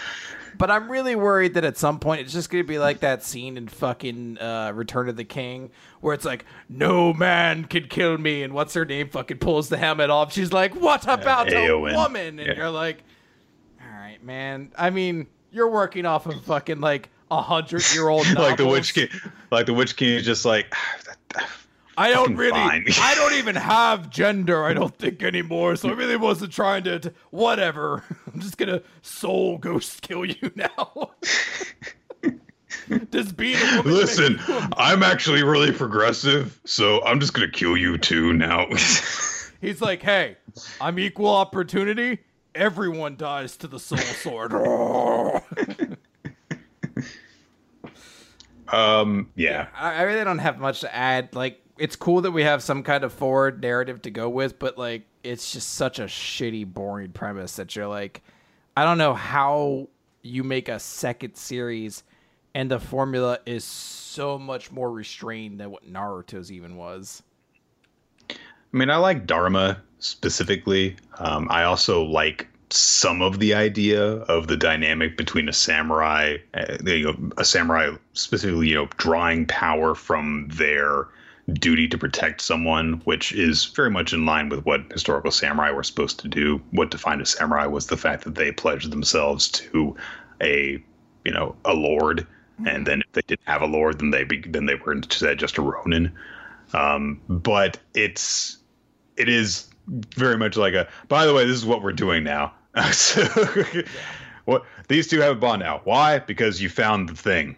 [0.58, 3.22] But I'm really worried that at some point it's just going to be like that
[3.22, 5.70] scene in fucking uh, Return of the King
[6.00, 8.42] where it's like, no man can kill me.
[8.42, 10.32] And what's her name fucking pulls the helmet off.
[10.32, 12.40] She's like, what about a woman?
[12.40, 12.56] And yeah.
[12.56, 13.04] you're like,
[13.80, 14.72] all right, man.
[14.76, 18.94] I mean, you're working off of fucking like a hundred year old like the witch
[18.94, 19.08] king
[19.50, 20.72] like the witch king is just like
[21.98, 22.54] I don't really.
[23.00, 27.12] I don't even have gender I don't think anymore so I really wasn't trying to,
[27.30, 31.10] whatever I'm just gonna soul ghost kill you now
[33.10, 34.38] Does being Listen,
[34.76, 38.66] I'm actually really progressive, so I'm just gonna kill you too now.
[39.60, 40.36] He's like, hey,
[40.80, 42.20] I'm equal opportunity.
[42.54, 44.52] Everyone dies to the soul sword.
[48.72, 49.68] Um, yeah.
[49.74, 51.34] I, I really don't have much to add.
[51.34, 54.76] Like, it's cool that we have some kind of forward narrative to go with, but
[54.78, 58.22] like, it's just such a shitty, boring premise that you're like,
[58.76, 59.88] I don't know how
[60.22, 62.02] you make a second series
[62.54, 67.22] and the formula is so much more restrained than what Naruto's even was.
[68.30, 68.36] I
[68.72, 70.96] mean, I like Dharma specifically.
[71.18, 76.76] Um, I also like some of the idea of the dynamic between a samurai, uh,
[76.84, 81.08] you know, a samurai specifically, you know, drawing power from their
[81.54, 85.82] duty to protect someone, which is very much in line with what historical samurai were
[85.82, 86.60] supposed to do.
[86.72, 89.96] What defined a samurai was the fact that they pledged themselves to
[90.42, 90.82] a,
[91.24, 92.26] you know, a lord,
[92.66, 95.38] and then if they didn't have a lord, then they be, then they were instead
[95.38, 96.12] just a ronin.
[96.74, 98.58] Um, but it's
[99.16, 100.88] it is very much like a.
[101.08, 102.52] By the way, this is what we're doing now.
[102.92, 103.24] so,
[104.44, 105.80] what these two have a bond now.
[105.84, 106.18] Why?
[106.18, 107.56] Because you found the thing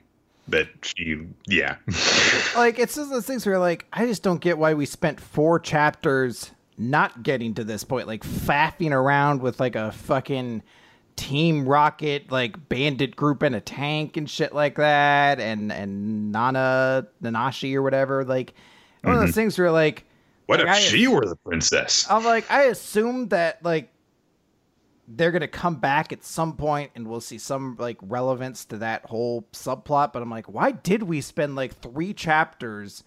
[0.48, 1.76] that she yeah.
[2.56, 5.58] like it's just those things where like I just don't get why we spent four
[5.58, 10.62] chapters not getting to this point, like faffing around with like a fucking
[11.16, 17.06] Team Rocket like bandit group in a tank and shit like that, and and Nana
[17.22, 18.24] Nanashi or whatever.
[18.24, 18.54] Like
[19.02, 19.20] one mm-hmm.
[19.20, 19.40] of those mm-hmm.
[19.40, 20.04] things where like,
[20.50, 22.06] what like, if I, she were the princess?
[22.10, 23.92] I'm like, I assume that like
[25.06, 29.04] they're gonna come back at some point and we'll see some like relevance to that
[29.06, 33.02] whole subplot but i'm like why did we spend like three chapters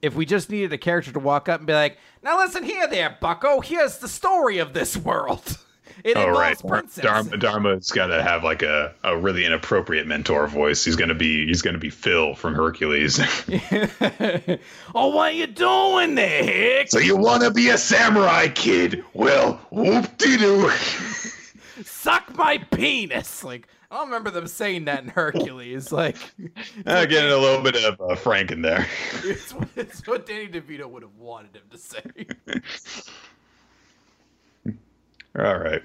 [0.00, 2.86] if we just needed a character to walk up and be like now listen here
[2.88, 5.58] there bucko here's the story of this world
[6.02, 6.58] It Oh right.
[6.96, 10.84] Dharma, Dharma's got to have like a, a really inappropriate mentor voice.
[10.84, 13.20] He's gonna be he's gonna be Phil from Hercules.
[14.94, 16.90] oh, what you doing there, Hick?
[16.90, 19.04] so you want to be a samurai kid?
[19.14, 20.70] Well, whoop de doo.
[21.84, 23.44] Suck my penis.
[23.44, 25.92] Like I don't remember them saying that in Hercules.
[25.92, 26.16] Like
[26.86, 28.88] uh, getting a little bit of uh, Frank in there.
[29.22, 32.02] it's, it's what Danny DeVito would have wanted him to say.
[35.38, 35.82] All right.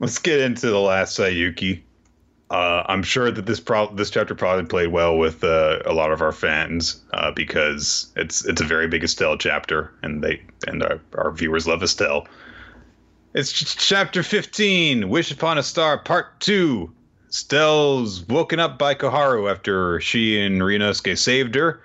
[0.00, 1.82] Let's get into the last Saiyuki.
[2.50, 6.12] Uh, I'm sure that this pro- this chapter probably played well with uh, a lot
[6.12, 10.82] of our fans uh, because it's it's a very big Estelle chapter, and they and
[10.82, 12.26] our, our viewers love Estelle.
[13.34, 16.90] It's ch- chapter 15, Wish Upon a Star, Part Two.
[17.28, 21.82] Estelle's woken up by Koharu after she and Ryunosuke saved her,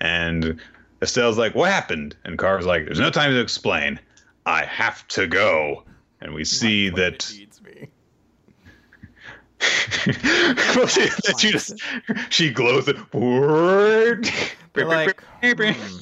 [0.00, 0.60] and
[1.02, 3.98] Estelle's like, "What happened?" And Koharu's like, "There's no time to explain.
[4.46, 5.84] I have to go."
[6.20, 7.88] And we see Like, that needs me.
[10.76, 11.80] well, she, that she just
[12.30, 12.96] she glows it.
[14.74, 15.22] Like,
[15.76, 15.98] hmm.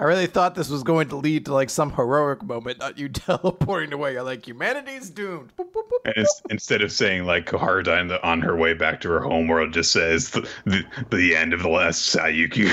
[0.00, 3.08] I really thought this was going to lead to like some heroic moment, not you
[3.10, 4.14] teleporting away.
[4.14, 5.52] You're like, humanity's doomed.
[5.58, 6.16] Boop, boop, boop.
[6.16, 9.46] And instead of saying like Koharu died on, on her way back to her home
[9.46, 12.68] world, just says the, the, the end of the last Saiyuki.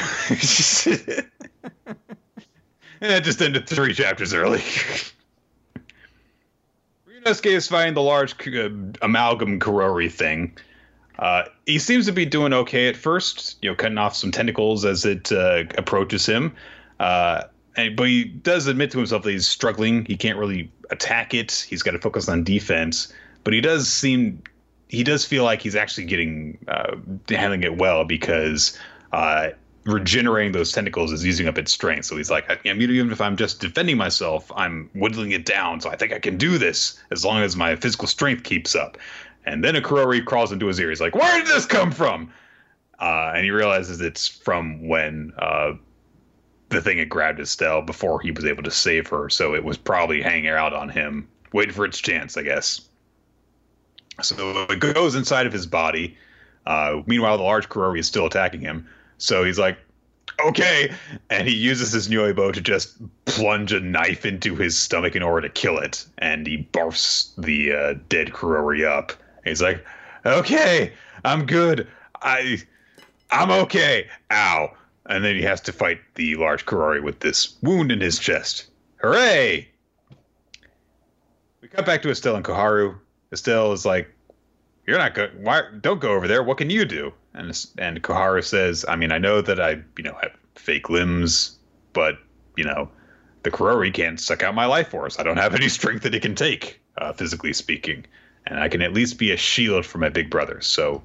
[3.01, 4.61] And that just ended three chapters early.
[7.07, 8.69] Ryunosuke is fighting the large uh,
[9.01, 10.57] amalgam Kurori thing.
[11.19, 14.85] Uh, he seems to be doing okay at first, you know, cutting off some tentacles
[14.85, 16.55] as it uh, approaches him.
[16.99, 17.43] Uh,
[17.75, 20.05] and, but he does admit to himself that he's struggling.
[20.05, 21.65] He can't really attack it.
[21.67, 23.11] He's got to focus on defense.
[23.43, 24.43] But he does seem,
[24.89, 26.95] he does feel like he's actually getting uh,
[27.29, 28.77] handling it well because
[29.11, 29.49] uh,
[29.87, 32.05] regenerating those tentacles is using up its strength.
[32.05, 35.81] So he's like, I, mean, even if I'm just defending myself, I'm whittling it down.
[35.81, 38.97] So I think I can do this as long as my physical strength keeps up.
[39.45, 40.89] And then a Kurori crawls into his ear.
[40.89, 42.31] He's like, Where did this come from?
[42.99, 45.73] Uh, and he realizes it's from when uh,
[46.69, 49.29] the thing had grabbed Estelle before he was able to save her.
[49.29, 52.81] So it was probably hanging out on him, waiting for its chance, I guess.
[54.21, 56.17] So it goes inside of his body.
[56.65, 58.87] Uh, meanwhile, the large Kurori is still attacking him.
[59.17, 59.77] So he's like,
[60.45, 60.93] okay.
[61.29, 65.47] And he uses his Nyoibo to just plunge a knife into his stomach in order
[65.47, 66.05] to kill it.
[66.17, 69.11] And he barfs the uh, dead Kurori up.
[69.11, 69.83] And he's like,
[70.25, 70.93] okay,
[71.25, 71.87] I'm good.
[72.21, 72.61] I,
[73.31, 74.07] I'm okay.
[74.31, 74.73] Ow.
[75.07, 78.67] And then he has to fight the large Kurori with this wound in his chest.
[78.97, 79.67] Hooray!
[81.61, 82.97] We cut back to Estelle and Koharu.
[83.31, 84.09] Estelle is like,
[84.85, 85.43] "You're not good.
[85.43, 85.63] Why?
[85.81, 86.43] Don't go over there.
[86.43, 90.03] What can you do?" And and Koharu says, "I mean, I know that I, you
[90.03, 91.57] know, have fake limbs,
[91.93, 92.17] but
[92.55, 92.89] you know,
[93.43, 95.19] the Kurori can't suck out my life force.
[95.19, 98.05] I don't have any strength that it can take, uh, physically speaking,
[98.47, 100.59] and I can at least be a shield for my big brother.
[100.61, 101.03] So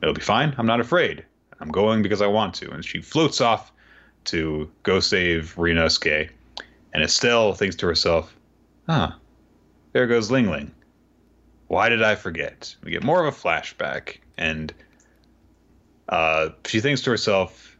[0.00, 0.54] it'll be fine.
[0.56, 1.24] I'm not afraid.
[1.60, 3.72] I'm going because I want to." And she floats off
[4.26, 6.30] to go save Ryunosuke.
[6.92, 8.34] And Estelle thinks to herself,
[8.88, 9.10] "Huh."
[9.92, 10.70] There goes Ling Ling.
[11.66, 12.76] Why did I forget?
[12.84, 14.72] We get more of a flashback, and
[16.08, 17.76] uh, she thinks to herself,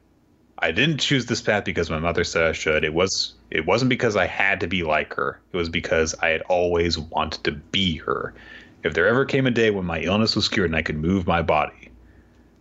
[0.59, 2.84] "I didn't choose this path because my mother said I should.
[2.84, 5.40] It was it wasn't because I had to be like her.
[5.52, 8.34] It was because I had always wanted to be her.
[8.82, 11.26] If there ever came a day when my illness was cured and I could move
[11.26, 11.90] my body,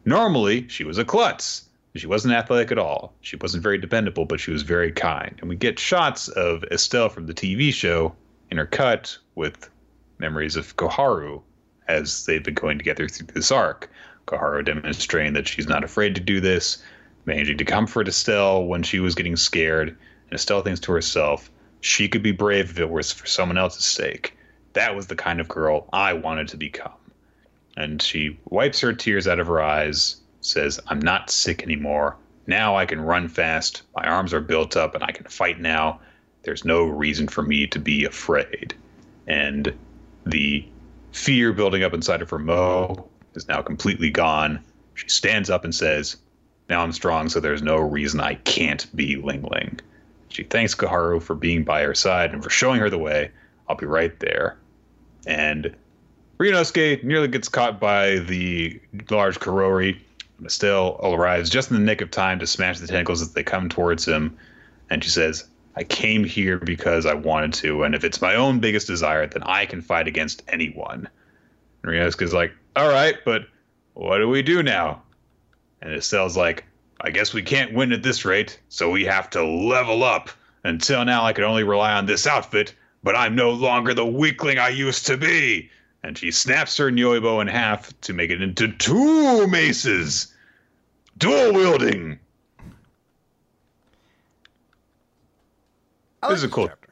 [0.06, 3.14] normally she was a klutz." She wasn't athletic at all.
[3.22, 5.35] She wasn't very dependable, but she was very kind.
[5.40, 8.15] And we get shots of Estelle from the TV show
[8.52, 9.69] intercut with
[10.18, 11.41] memories of Koharu
[11.88, 13.90] as they've been going together through this arc.
[14.28, 16.84] Koharu demonstrating that she's not afraid to do this,
[17.26, 19.90] managing to comfort Estelle when she was getting scared.
[19.90, 21.50] And Estelle thinks to herself,
[21.82, 24.38] she could be brave if it was for someone else's sake.
[24.74, 26.94] That was the kind of girl I wanted to become.
[27.76, 32.16] And she wipes her tears out of her eyes, says, I'm not sick anymore.
[32.48, 33.84] Now I can run fast.
[33.95, 36.00] My arms are built up and I can fight now
[36.44, 38.76] there's no reason for me to be afraid.
[39.28, 39.74] And
[40.26, 40.66] the
[41.12, 44.60] fear building up inside of her Mo is now completely gone.
[44.95, 46.18] She stands up and says,
[46.69, 49.80] Now I'm strong, so there's no reason I can't be Ling Ling.
[50.30, 53.31] She thanks Koharu for being by her side and for showing her the way.
[53.68, 54.57] I'll be right there.
[55.26, 55.76] And
[56.39, 58.80] Ryunosuke nearly gets caught by the
[59.10, 59.97] large Kurori.
[60.43, 63.69] Estelle arrives just in the nick of time to smash the tentacles as they come
[63.69, 64.38] towards him.
[64.89, 65.45] And she says,
[65.76, 69.43] I came here because I wanted to, and if it's my own biggest desire, then
[69.43, 71.07] I can fight against anyone.
[71.81, 73.44] And Ryunosuke's like, all right, but
[73.94, 75.02] what do we do now?
[75.82, 76.64] And Estelle's like,
[77.02, 80.30] I guess we can't win at this rate, so we have to level up.
[80.64, 82.74] Until now, I could only rely on this outfit,
[83.04, 85.70] but I'm no longer the weakling I used to be.
[86.04, 90.34] And she snaps her Nyoibo in half to make it into two maces.
[91.18, 92.18] Dual wielding.
[96.22, 96.90] I This is a cool- chapter.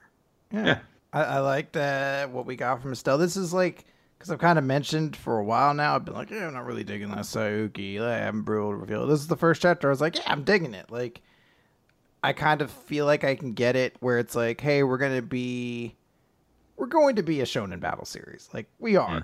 [0.52, 0.66] Yeah.
[0.66, 0.80] Yeah.
[1.14, 3.18] I, I like that what we got from Estelle.
[3.18, 3.86] This is like
[4.22, 5.96] because I've kind of mentioned for a while now.
[5.96, 8.00] I've been like, yeah, I'm not really digging that Saiyuki.
[8.00, 9.08] Like, I haven't to reveal.
[9.08, 9.88] This is the first chapter.
[9.88, 10.92] I was like, yeah, I'm digging it.
[10.92, 11.22] Like,
[12.24, 15.24] I kind of feel like I can get it where it's like, hey, we're gonna
[15.24, 15.96] be,
[16.78, 18.48] we're going to be a shonen battle series.
[18.54, 19.00] Like we hmm.
[19.00, 19.22] are, Yeah.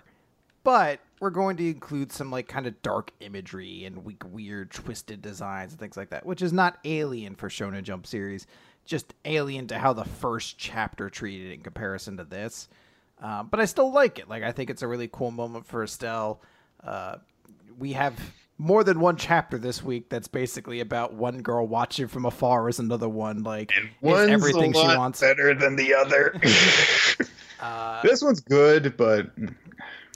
[0.63, 5.21] but we're going to include some like kind of dark imagery and we- weird twisted
[5.21, 8.47] designs and things like that, which is not alien for Shonen Jump series,
[8.83, 12.67] just alien to how the first chapter treated in comparison to this.
[13.21, 14.29] Uh, but I still like it.
[14.29, 16.41] Like I think it's a really cool moment for Estelle.
[16.83, 17.17] Uh,
[17.77, 18.13] we have
[18.57, 22.79] more than one chapter this week that's basically about one girl watching from afar as
[22.79, 23.71] another one like
[24.01, 25.21] is everything she wants.
[25.21, 26.39] better than the other.
[27.59, 29.31] Uh, this one's good, but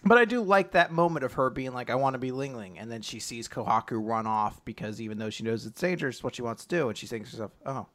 [0.03, 2.55] But I do like that moment of her being like, I want to be Ling
[2.55, 2.79] Ling.
[2.79, 6.35] And then she sees Koharu run off because even though she knows it's dangerous, what
[6.35, 6.89] she wants to do.
[6.89, 7.87] And she thinks to herself, oh, well,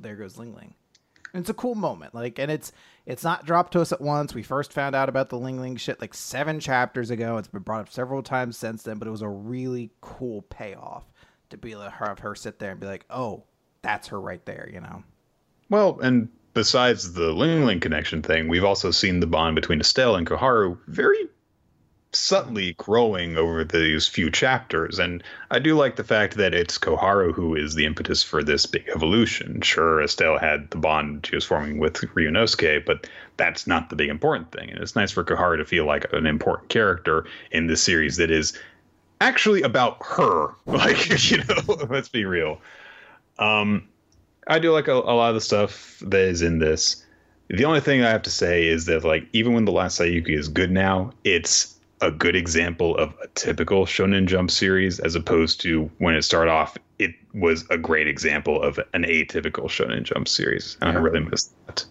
[0.00, 0.74] there goes Ling Ling.
[1.34, 2.14] It's a cool moment.
[2.14, 2.72] Like, and it's
[3.06, 4.34] it's not dropped to us at once.
[4.34, 7.36] We first found out about the Ling Ling shit like seven chapters ago.
[7.36, 11.04] It's been brought up several times since then, but it was a really cool payoff
[11.50, 13.44] to be able to have her sit there and be like, oh,
[13.82, 15.02] that's her right there, you know?
[15.68, 20.16] Well, and besides the Ling Ling connection thing, we've also seen the bond between Estelle
[20.16, 21.28] and Koharu very
[22.12, 24.98] subtly growing over these few chapters.
[24.98, 28.66] And I do like the fact that it's Koharu who is the impetus for this
[28.66, 29.60] big evolution.
[29.60, 33.06] Sure, Estelle had the bond she was forming with Ryunosuke, but
[33.36, 34.70] that's not the big important thing.
[34.70, 38.30] And it's nice for Koharu to feel like an important character in this series that
[38.30, 38.58] is
[39.20, 40.54] actually about her.
[40.66, 42.60] Like, you know, let's be real.
[43.38, 43.88] Um,
[44.46, 47.04] I do like a, a lot of the stuff that is in this.
[47.48, 50.38] The only thing I have to say is that, like, even when the last Saiyuki
[50.38, 55.60] is good now, it's a good example of a typical Shonen Jump series, as opposed
[55.62, 60.28] to when it started off, it was a great example of an atypical Shonen Jump
[60.28, 60.76] series.
[60.80, 61.84] And I really miss that.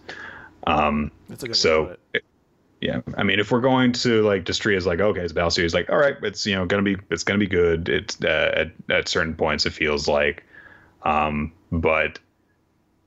[0.66, 2.24] Um, That's a good so it.
[2.80, 5.34] yeah i mean if we're going to like just treat as like okay it's a
[5.34, 8.22] battle series like all right it's you know gonna be it's gonna be good it's
[8.22, 10.44] uh, at, at certain points it feels like
[11.02, 12.18] um but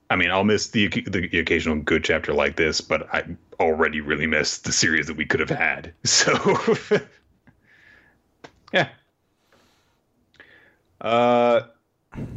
[0.09, 3.23] i mean i'll miss the the occasional good chapter like this but i
[3.59, 6.33] already really missed the series that we could have had so
[8.73, 8.89] yeah
[11.01, 11.61] uh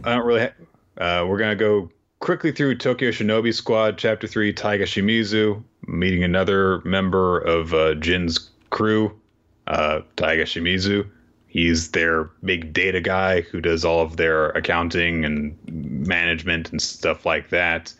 [0.05, 1.91] i don't really ha- uh we're gonna go
[2.21, 8.51] quickly through Tokyo Shinobi Squad, Chapter 3, Taiga Shimizu, meeting another member of uh, Jin's
[8.71, 9.19] crew,
[9.67, 11.09] uh, Taiga Shimizu.
[11.47, 15.57] He's their big data guy who does all of their accounting and
[16.07, 17.95] management and stuff like that.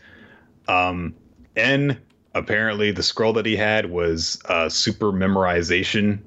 [0.69, 1.15] Um,
[1.55, 1.99] N,
[2.39, 6.19] apparently, the scroll that he had was uh, super memorization.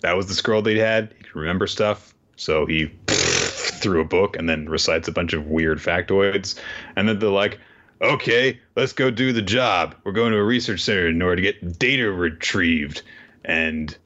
[0.00, 1.14] That was the scroll he had.
[1.18, 2.14] He could remember stuff.
[2.36, 6.58] So he through a book and then recites a bunch of weird factoids.
[6.96, 7.58] And then they're like,
[8.02, 9.94] okay, let's go do the job.
[10.04, 13.02] We're going to a research center in order to get data retrieved.
[13.44, 13.96] And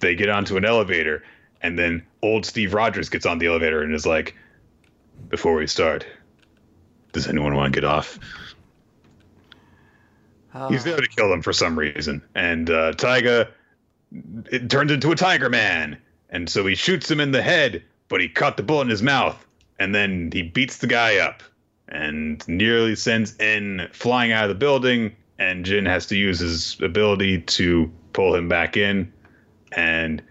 [0.00, 1.22] they get onto an elevator.
[1.62, 4.36] And then old Steve Rogers gets on the elevator and is like,
[5.28, 6.06] before we start,
[7.12, 8.18] does anyone want to get off?
[10.68, 12.22] He's there to kill them for some reason.
[12.34, 13.48] And uh, Taiga
[14.50, 15.98] it turns into a Tiger Man.
[16.30, 19.02] And so he shoots him in the head, but he caught the bullet in his
[19.02, 19.44] mouth.
[19.78, 21.42] And then he beats the guy up
[21.88, 25.14] and nearly sends N flying out of the building.
[25.38, 29.12] And Jin has to use his ability to pull him back in.
[29.72, 30.22] And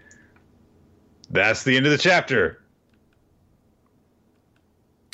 [1.30, 2.58] that's the end of the chapter.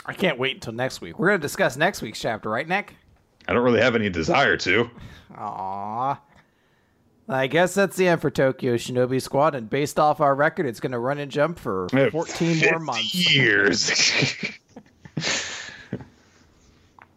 [0.07, 1.19] I can't wait until next week.
[1.19, 2.95] We're going to discuss next week's chapter, right, Nick?
[3.49, 4.91] I don't really have any desire to.
[5.35, 6.19] Aww.
[7.31, 10.81] I guess that's the end for Tokyo Shinobi Squad, and based off our record, it's
[10.81, 13.35] going to run and jump for 14 more months.
[13.35, 13.91] Years.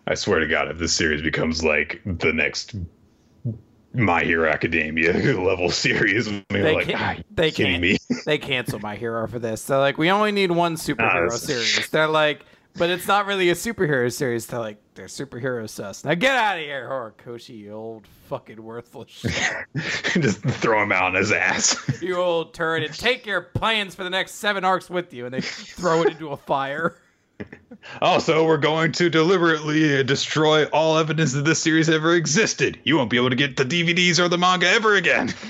[0.07, 2.75] I swear to God, if this series becomes like the next
[3.93, 7.81] My Hero Academia level series, They like, can't- ah, they can't.
[7.81, 7.97] me?
[8.25, 9.63] They cancel My Hero for this.
[9.65, 11.89] They're like, we only need one superhero this- series.
[11.89, 12.45] They're like,
[12.75, 14.47] but it's not really a superhero series.
[14.47, 16.03] They're like, they're superhero sus.
[16.03, 19.33] Now get out of here, Horikoshi, you old fucking worthless shit.
[20.21, 22.01] Just throw him out on his ass.
[22.01, 25.25] you old turd, and take your plans for the next seven arcs with you.
[25.25, 26.97] And they throw it into a fire.
[28.01, 32.79] also, we're going to deliberately destroy all evidence that this series ever existed.
[32.83, 35.33] You won't be able to get the DVDs or the manga ever again.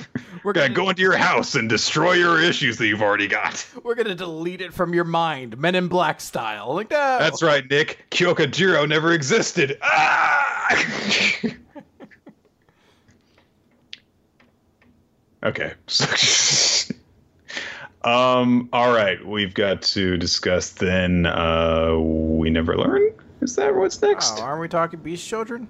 [0.44, 3.64] We're gonna, gonna go into your house and destroy your issues that you've already got.
[3.84, 6.74] We're gonna delete it from your mind, Men in Black style.
[6.74, 6.98] Like no.
[6.98, 8.06] That's right, Nick.
[8.10, 9.78] Kyokujiro never existed.
[9.84, 10.84] Ah!
[15.44, 15.74] okay
[18.04, 18.70] um.
[18.74, 19.24] All right.
[19.26, 21.26] We've got to discuss then.
[21.26, 23.12] Uh, we never learn.
[23.42, 24.40] Is that what's next?
[24.40, 25.68] Oh, aren't we talking Beast Children?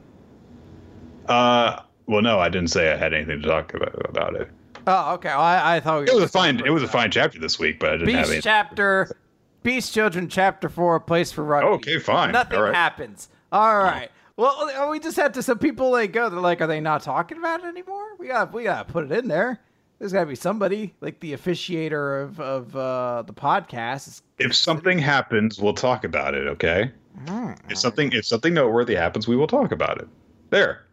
[1.28, 1.82] Uh.
[2.08, 4.49] Well, no, I didn't say I had anything to talk about about it.
[4.88, 5.30] Oh, okay.
[5.30, 6.60] Well, I, I thought we it was a fine.
[6.66, 8.41] It was a fine chapter this week, but I didn't Beast have any.
[8.41, 9.16] chapter,
[9.64, 11.68] Beast Children chapter four, a place for rugby.
[11.68, 12.32] Okay, fine.
[12.32, 12.74] Nothing All right.
[12.76, 13.30] happens.
[13.52, 14.10] All right.
[14.36, 15.44] Well, we just have to.
[15.44, 16.30] Some people like go.
[16.30, 18.16] They're like, are they not talking about it anymore?
[18.18, 18.52] We got.
[18.52, 19.60] We got to put it in there.
[20.02, 24.23] There's got to be somebody like the officiator of of uh, the podcast.
[24.40, 26.48] If something happens, we'll talk about it.
[26.48, 26.91] Okay.
[27.28, 27.52] Hmm.
[27.69, 30.07] If something if something noteworthy happens, we will talk about it.
[30.49, 30.88] There.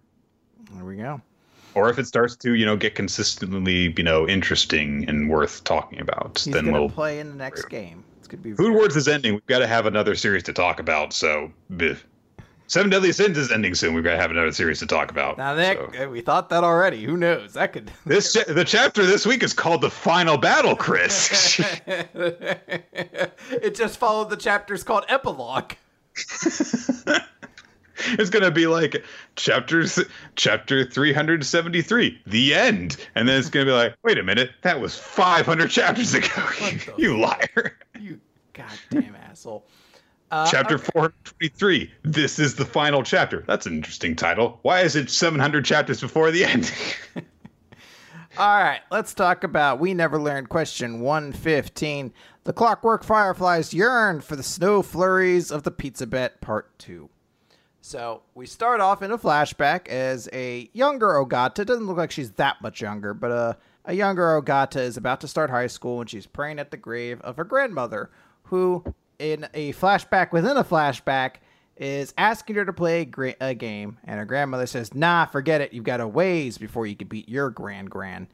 [0.72, 1.22] There we go.
[1.74, 6.00] Or if it starts to, you know, get consistently, you know, interesting and worth talking
[6.00, 6.90] about, He's then we'll.
[6.90, 8.04] play in the next game.
[8.18, 9.32] It's gonna be Food Wars is ending.
[9.32, 11.14] We've got to have another series to talk about.
[11.14, 11.96] So, bleh.
[12.68, 13.94] Seven Deadly Sins is ending soon.
[13.94, 15.38] We've got to have another series to talk about.
[15.38, 17.02] Now that So- eh, we thought that already.
[17.02, 17.54] Who knows?
[17.54, 17.90] That could.
[18.06, 21.58] This cha- the chapter this week is called the final battle, Chris.
[21.86, 25.72] it just followed the chapters called epilogue.
[28.00, 29.02] it's gonna be like
[29.36, 29.98] chapters
[30.36, 34.96] chapter 373 the end and then it's gonna be like wait a minute that was
[34.98, 36.28] 500 chapters ago
[36.96, 38.20] you liar You
[38.52, 39.64] goddamn asshole.
[40.30, 45.08] Uh, chapter 423 this is the final chapter that's an interesting title why is it
[45.08, 46.72] 700 chapters before the end
[48.36, 52.12] All right, let's talk about We Never Learned question 115.
[52.44, 57.10] The Clockwork Fireflies yearn for the snow flurries of the Pizza Bet Part 2.
[57.80, 61.66] So we start off in a flashback as a younger Ogata.
[61.66, 63.54] Doesn't look like she's that much younger, but uh,
[63.86, 67.20] a younger Ogata is about to start high school and she's praying at the grave
[67.22, 68.08] of her grandmother,
[68.44, 68.84] who,
[69.18, 71.36] in a flashback within a flashback,
[71.76, 73.08] is asking her to play
[73.40, 73.98] a, game.
[74.04, 75.72] And her grandmother says, Nah, forget it.
[75.72, 78.26] You've got a ways before you can beat your grand grand.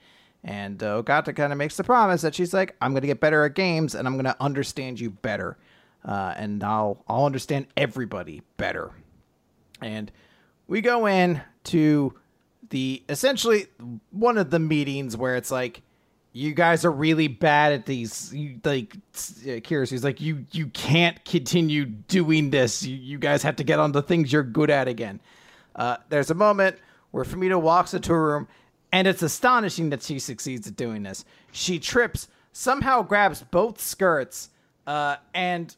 [0.42, 3.44] And uh, Ogata kind of makes the promise that she's like, I'm to get better
[3.44, 5.56] at games and I'm to understand you better.
[6.04, 8.90] Uh, and I'll, I'll understand everybody better.
[9.80, 10.12] And
[10.66, 12.14] we go in to
[12.70, 13.66] the essentially
[14.10, 15.82] one of the meetings where it's like
[16.36, 21.24] you guys are really bad at these you, like uh, Kirisu's like you you can't
[21.24, 22.82] continue doing this.
[22.82, 25.20] You, you guys have to get on the things you're good at again.
[25.76, 26.76] Uh, there's a moment
[27.12, 28.48] where Fumino walks into a room
[28.92, 31.24] and it's astonishing that she succeeds at doing this.
[31.52, 34.50] She trips somehow grabs both skirts
[34.88, 35.74] uh, and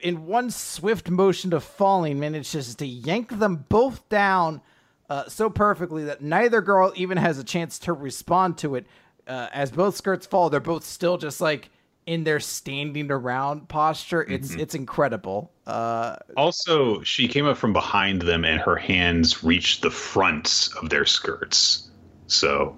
[0.00, 4.62] in one swift motion of falling manages to yank them both down
[5.10, 8.86] uh, so perfectly that neither girl even has a chance to respond to it.
[9.30, 11.70] Uh, as both skirts fall, they're both still just like
[12.06, 14.22] in their standing around posture.
[14.22, 15.52] It's it's incredible.
[15.66, 20.88] Uh, also she came up from behind them and her hands reached the fronts of
[20.88, 21.90] their skirts
[22.26, 22.76] so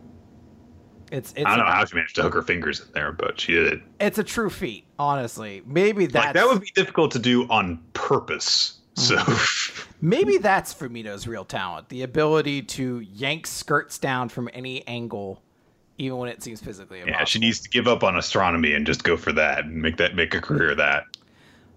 [1.11, 3.13] it's it's i don't a, know how she managed to hook her fingers in there
[3.13, 4.85] but she did it it's a true feat.
[4.99, 9.17] Honestly, maybe that's like that would be difficult to do on purpose so
[10.03, 15.43] maybe that's Fumino's real talent: the ability to yank skirts down from any angle,
[15.99, 17.21] even when it seems physically impossible.
[17.21, 19.97] Yeah, she needs to give up on astronomy and just go for that and make
[19.99, 21.05] that make a career of that.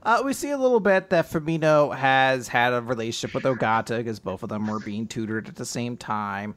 [0.04, 4.20] Uh, we see a little bit that Fumino has had a relationship with Ogata because
[4.20, 6.54] both of them were being tutored at the same time.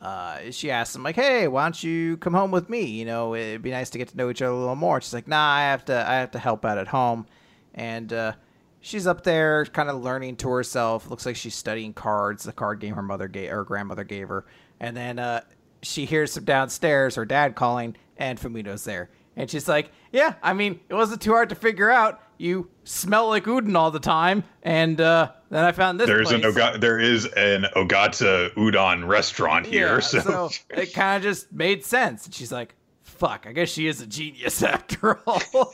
[0.00, 2.84] Uh, she asks him like, "Hey, why don't you come home with me?
[2.84, 5.14] You know, it'd be nice to get to know each other a little more." She's
[5.14, 6.08] like, "Nah, I have to.
[6.08, 7.26] I have to help out at home,"
[7.74, 8.32] and uh,
[8.80, 11.08] she's up there, kind of learning to herself.
[11.08, 14.44] Looks like she's studying cards, the card game her mother gave, her grandmother gave her,
[14.80, 15.42] and then uh,
[15.82, 20.52] she hears from downstairs her dad calling, and Fumino's there, and she's like, "Yeah, I
[20.52, 22.20] mean, it wasn't too hard to figure out.
[22.38, 26.06] You smell like udon all the time, and uh, then I found this.
[26.08, 26.44] There's place.
[26.44, 31.52] an Oga- there is an Ogata udon restaurant here, Yeah, so, it kind of just
[31.52, 32.24] made sense.
[32.26, 35.40] And she's like, "Fuck, I guess she is a genius after all."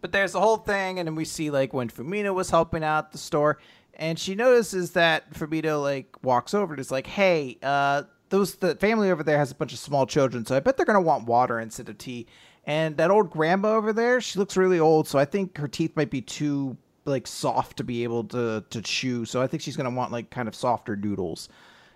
[0.00, 3.12] but there's the whole thing, and then we see like when Fumino was helping out
[3.12, 3.58] the store,
[3.94, 8.02] and she notices that Fumino like walks over and is like, "Hey, uh,
[8.32, 10.86] those the family over there has a bunch of small children, so I bet they're
[10.86, 12.26] gonna want water instead of tea."
[12.64, 15.94] And that old grandma over there, she looks really old, so I think her teeth
[15.94, 19.24] might be too like soft to be able to to chew.
[19.24, 21.48] So I think she's gonna want like kind of softer noodles.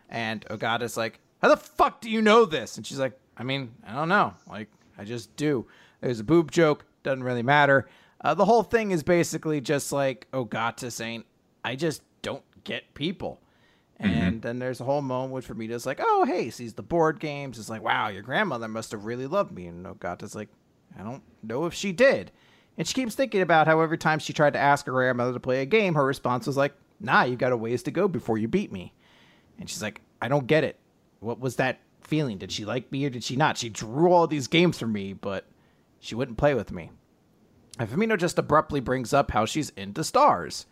[0.09, 3.75] And Ogata's like, "How the fuck do you know this?" And she's like, "I mean,
[3.87, 4.35] I don't know.
[4.49, 4.69] Like,
[4.99, 5.67] I just do."
[6.01, 6.85] There's a boob joke.
[7.03, 7.89] Doesn't really matter.
[8.21, 11.25] Uh, the whole thing is basically just like Ogata saying,
[11.65, 13.41] "I just don't get people."
[14.03, 14.19] Mm-hmm.
[14.19, 17.59] And then there's a whole moment where Fumino's like, "Oh, hey," sees the board games.
[17.59, 20.49] It's like, "Wow, your grandmother must have really loved me." And oh, Ogata's like,
[20.99, 22.31] "I don't know if she did."
[22.77, 25.41] And she keeps thinking about how every time she tried to ask her grandmother to
[25.41, 28.37] play a game, her response was like, "Nah, you got a ways to go before
[28.37, 28.93] you beat me."
[29.59, 30.79] And she's like, "I don't get it.
[31.21, 32.37] What was that feeling?
[32.39, 33.57] Did she like me or did she not?
[33.57, 35.47] She drew all these games for me, but
[36.01, 36.91] she wouldn't play with me.
[37.79, 40.67] And Fumino just abruptly brings up how she's into stars.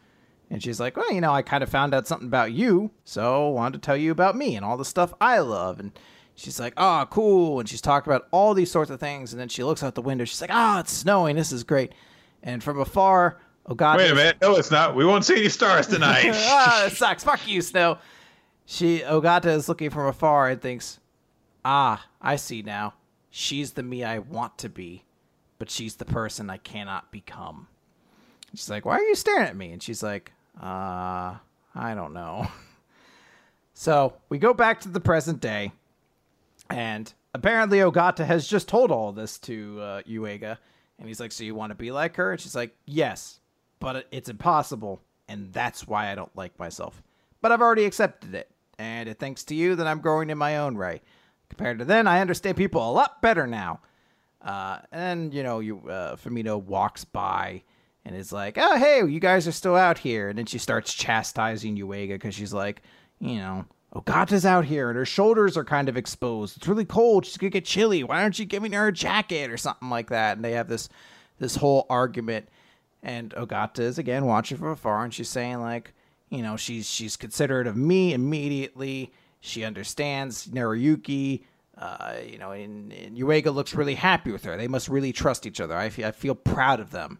[0.50, 3.48] And she's like, well, you know, I kind of found out something about you, so
[3.48, 5.80] wanted to tell you about me and all the stuff I love.
[5.80, 5.92] And
[6.34, 7.60] she's like, oh, cool.
[7.60, 9.32] And she's talking about all these sorts of things.
[9.32, 10.24] And then she looks out the window.
[10.24, 11.36] She's like, oh, it's snowing.
[11.36, 11.92] This is great.
[12.42, 13.38] And from afar,
[13.68, 13.96] Ogata.
[13.96, 14.36] Wait a minute.
[14.42, 14.94] No, it's not.
[14.94, 16.30] We won't see any stars tonight.
[16.34, 17.24] ah, it sucks.
[17.24, 17.98] Fuck you, Snow.
[18.66, 21.00] She Ogata is looking from afar and thinks,
[21.64, 22.94] Ah, I see now.
[23.30, 25.04] She's the me I want to be,
[25.58, 27.68] but she's the person I cannot become.
[28.58, 29.72] She's like, Why are you staring at me?
[29.72, 31.36] And she's like, Uh,
[31.74, 32.46] I don't know.
[33.74, 35.72] so we go back to the present day,
[36.70, 40.58] and apparently Ogata has just told all this to uh, Yuiga.
[40.98, 42.32] And he's like, So you want to be like her?
[42.32, 43.40] And she's like, Yes,
[43.80, 45.00] but it's impossible.
[45.28, 47.02] And that's why I don't like myself.
[47.40, 48.50] But I've already accepted it.
[48.78, 51.02] And it thanks to you that I'm growing in my own right.
[51.48, 53.80] Compared to then, I understand people a lot better now.
[54.42, 57.62] Uh, and you know, you uh, Fumino walks by
[58.04, 60.92] and is like, "Oh, hey, you guys are still out here." And then she starts
[60.92, 62.82] chastising Yuiga because she's like,
[63.20, 63.64] you know,
[63.94, 66.56] Ogata's out here and her shoulders are kind of exposed.
[66.56, 67.24] It's really cold.
[67.24, 68.02] She's gonna get chilly.
[68.02, 70.36] Why aren't you giving her a jacket or something like that?
[70.36, 70.88] And they have this
[71.38, 72.48] this whole argument.
[73.02, 75.92] And Ogata is again watching from afar, and she's saying like,
[76.30, 79.12] you know, she's she's considerate of me immediately.
[79.40, 81.44] She understands Nariyuki.
[81.76, 84.56] Uh, you know, and, and Yuiga looks really happy with her.
[84.56, 85.76] They must really trust each other.
[85.76, 87.18] I feel proud of them.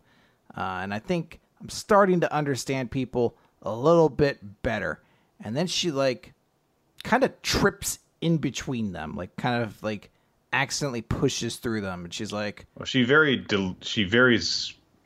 [0.57, 5.03] Uh, and I think I'm starting to understand people a little bit better.
[5.43, 6.33] And then she, like,
[7.03, 10.11] kind of trips in between them, like, kind of, like,
[10.53, 12.05] accidentally pushes through them.
[12.05, 14.41] And she's like, well, she very, del- she very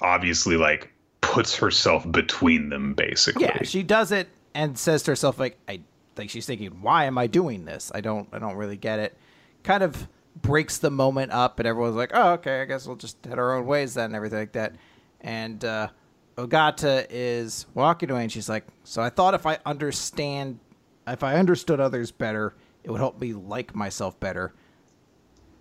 [0.03, 3.45] obviously, like, puts herself between them, basically.
[3.45, 5.81] Yeah, she does it and says to herself, like, I
[6.19, 7.91] like she's thinking, why am I doing this?
[7.95, 9.16] I don't I don't really get it.
[9.62, 10.09] Kind of
[10.43, 13.55] breaks the moment up and everyone's like, Oh, okay, I guess we'll just head our
[13.55, 14.75] own ways then and everything like that.
[15.20, 15.89] And uh
[16.36, 20.61] Ogata is walking away and she's like, So I thought if I understand
[21.07, 22.55] if I understood others better,
[22.85, 24.55] it would help me like myself better.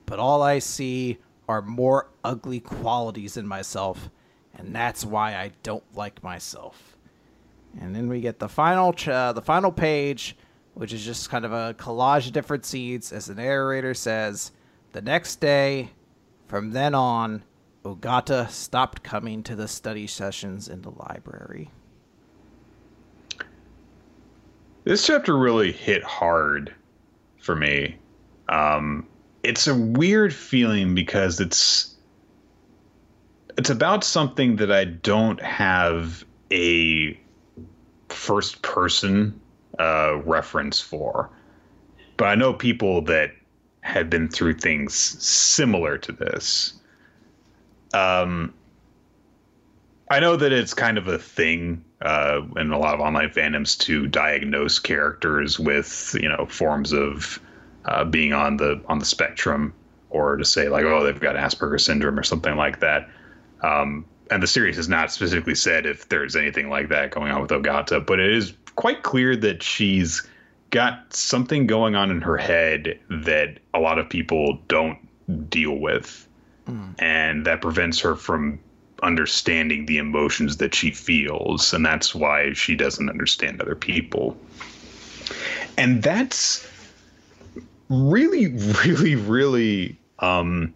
[0.05, 1.17] But all I see
[1.49, 4.09] are more ugly qualities in myself,
[4.53, 6.97] and that's why I don't like myself.
[7.79, 10.35] And then we get the final ch- uh, the final page
[10.77, 13.11] which is just kind of a collage of different scenes.
[13.11, 14.51] As the narrator says,
[14.91, 15.89] the next day,
[16.45, 17.41] from then on,
[17.87, 21.71] Ogata stopped coming to the study sessions in the library.
[24.83, 26.73] This chapter really hit hard
[27.39, 27.97] for me.
[28.49, 29.07] Um,
[29.43, 31.95] it's a weird feeling because it's
[33.57, 37.19] it's about something that I don't have a
[38.09, 39.39] first person
[39.79, 41.29] uh, reference for.
[42.17, 43.31] But I know people that
[43.81, 46.73] had been through things similar to this.
[47.93, 48.53] Um,
[50.09, 53.77] I know that it's kind of a thing uh, in a lot of online fandoms
[53.79, 57.39] to diagnose characters with you know forms of
[57.85, 59.73] uh, being on the on the spectrum,
[60.09, 63.09] or to say like, oh, they've got Asperger's syndrome or something like that.
[63.61, 67.41] Um, and the series has not specifically said if there's anything like that going on
[67.41, 70.27] with Ogata, but it is quite clear that she's
[70.69, 74.97] got something going on in her head that a lot of people don't
[75.49, 76.26] deal with.
[76.67, 76.95] Mm.
[76.99, 78.59] And that prevents her from
[79.03, 81.73] understanding the emotions that she feels.
[81.73, 84.37] And that's why she doesn't understand other people.
[85.77, 86.67] And that's
[87.89, 88.47] really,
[88.85, 90.73] really, really, um,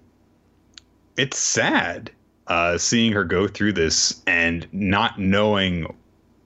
[1.17, 2.11] it's sad
[2.47, 5.93] uh, seeing her go through this and not knowing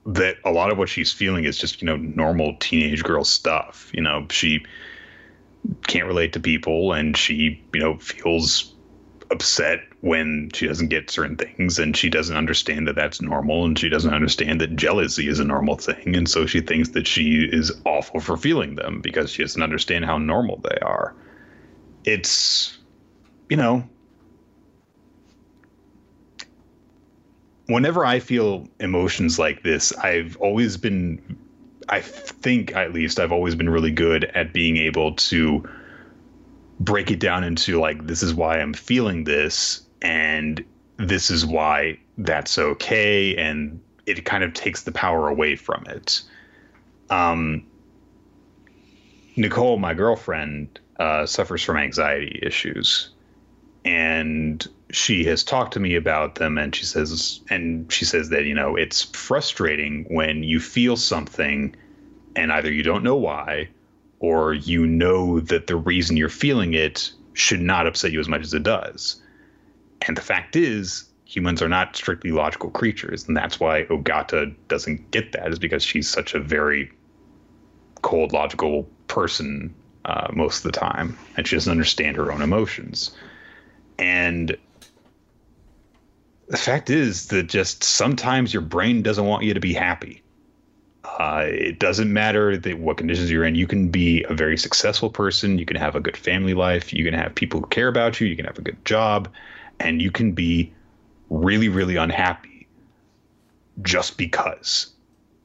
[0.06, 3.90] that a lot of what she's feeling is just you know normal teenage girl stuff
[3.92, 4.64] you know she
[5.88, 8.72] can't relate to people and she you know feels
[9.30, 13.78] upset when she doesn't get certain things and she doesn't understand that that's normal and
[13.78, 16.16] she doesn't understand that jealousy is a normal thing.
[16.16, 20.04] And so she thinks that she is awful for feeling them because she doesn't understand
[20.04, 21.14] how normal they are.
[22.04, 22.78] It's
[23.48, 23.88] you know
[27.66, 31.38] whenever I feel emotions like this, I've always been,
[31.88, 35.68] I think at least, I've always been really good at being able to
[36.80, 40.64] break it down into like, this is why I'm feeling this, and
[40.96, 43.36] this is why that's okay.
[43.36, 46.22] And it kind of takes the power away from it.
[47.10, 47.64] Um,
[49.36, 53.10] Nicole, my girlfriend, uh, suffers from anxiety issues.
[53.84, 58.44] And she has talked to me about them and she says and she says that
[58.44, 61.74] you know it's frustrating when you feel something
[62.36, 63.68] and either you don't know why
[64.20, 68.42] or you know that the reason you're feeling it should not upset you as much
[68.42, 69.20] as it does.
[70.02, 75.10] And the fact is, humans are not strictly logical creatures, and that's why Ogata doesn't
[75.10, 76.90] get that, is because she's such a very
[78.02, 79.74] cold, logical person
[80.04, 83.14] uh, most of the time, and she doesn't understand her own emotions.
[83.98, 84.56] And
[86.48, 90.22] the fact is that just sometimes your brain doesn't want you to be happy.
[91.18, 93.54] Uh, it doesn't matter that what conditions you're in.
[93.54, 95.58] You can be a very successful person.
[95.58, 96.92] You can have a good family life.
[96.92, 98.26] You can have people who care about you.
[98.26, 99.28] You can have a good job,
[99.80, 100.72] and you can be
[101.30, 102.66] really, really unhappy
[103.82, 104.92] just because.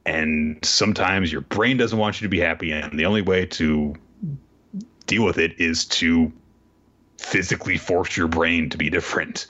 [0.05, 3.95] And sometimes your brain doesn't want you to be happy, and the only way to
[5.05, 6.31] deal with it is to
[7.17, 9.47] physically force your brain to be different.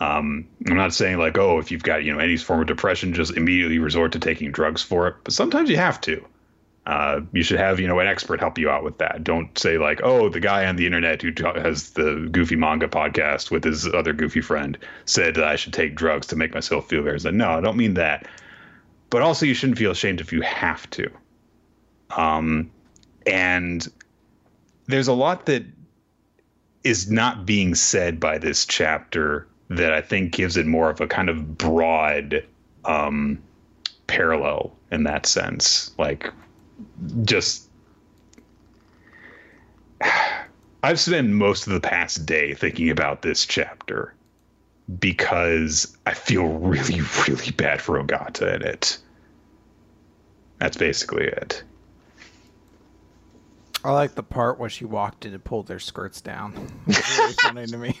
[0.00, 3.12] Um, I'm not saying like, oh, if you've got you know any form of depression,
[3.12, 5.16] just immediately resort to taking drugs for it.
[5.24, 6.24] But sometimes you have to.
[6.86, 9.22] Uh, you should have you know an expert help you out with that.
[9.22, 13.50] Don't say like, oh, the guy on the internet who has the Goofy Manga podcast
[13.50, 17.04] with his other goofy friend said that I should take drugs to make myself feel
[17.04, 17.18] better.
[17.18, 18.26] Like, no, I don't mean that.
[19.10, 21.10] But also, you shouldn't feel ashamed if you have to.
[22.16, 22.70] Um,
[23.26, 23.86] and
[24.86, 25.64] there's a lot that
[26.82, 31.06] is not being said by this chapter that I think gives it more of a
[31.06, 32.44] kind of broad
[32.84, 33.40] um,
[34.08, 35.92] parallel in that sense.
[35.96, 36.30] Like,
[37.22, 37.68] just.
[40.82, 44.14] I've spent most of the past day thinking about this chapter
[44.98, 48.98] because I feel really, really bad for Ogata in it.
[50.58, 51.62] That's basically it.
[53.84, 56.54] I like the part where she walked in and pulled their skirts down.
[56.86, 58.00] Really funny to me.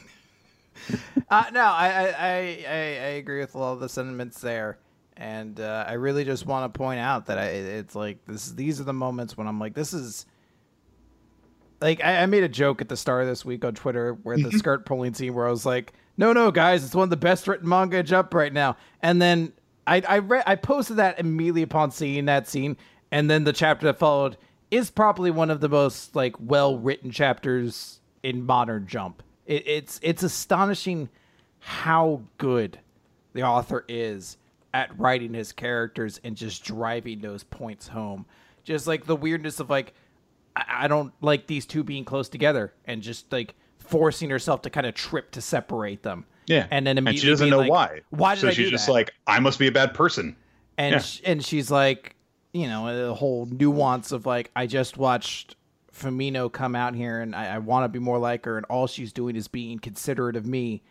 [1.30, 4.78] Uh, no, I, I, I, I agree with a lot of the sentiments there,
[5.16, 8.50] and uh, I really just want to point out that I, it's like this.
[8.50, 10.26] These are the moments when I'm like, this is
[11.80, 14.36] like I, I made a joke at the start of this week on Twitter where
[14.36, 17.16] the skirt pulling scene where I was like, no, no, guys, it's one of the
[17.16, 19.52] best written manga up right now, and then
[19.86, 22.76] I I re- I posted that immediately upon seeing that scene,
[23.12, 24.36] and then the chapter that followed
[24.70, 29.22] is probably one of the most like well written chapters in modern Jump.
[29.46, 31.08] It, it's it's astonishing
[31.60, 32.78] how good
[33.32, 34.36] the author is
[34.72, 38.26] at writing his characters and just driving those points home.
[38.64, 39.94] Just like the weirdness of like
[40.56, 44.70] I, I don't like these two being close together and just like forcing herself to
[44.70, 46.24] kind of trip to separate them.
[46.46, 48.00] Yeah, and then and she doesn't know like, why.
[48.10, 48.92] Why did so I she's do just that?
[48.92, 50.36] like, I must be a bad person.
[50.78, 50.98] and Yeah.
[50.98, 52.16] sh- and she's like,
[52.52, 55.54] you know, the whole nuance of like, I just watched
[55.94, 58.86] Fumino come out here, and I, I want to be more like her, and all
[58.86, 60.82] she's doing is being considerate of me,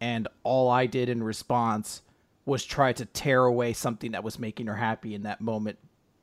[0.00, 2.02] and all I did in response
[2.44, 5.78] was try to tear away something that was making her happy in that moment,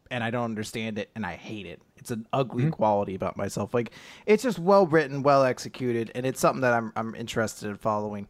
[0.10, 1.82] and I don't understand it, and I hate it.
[1.98, 3.74] It's an ugly quality about myself.
[3.74, 3.92] Like
[4.26, 8.28] it's just well written, well executed, and it's something that I'm I'm interested in following.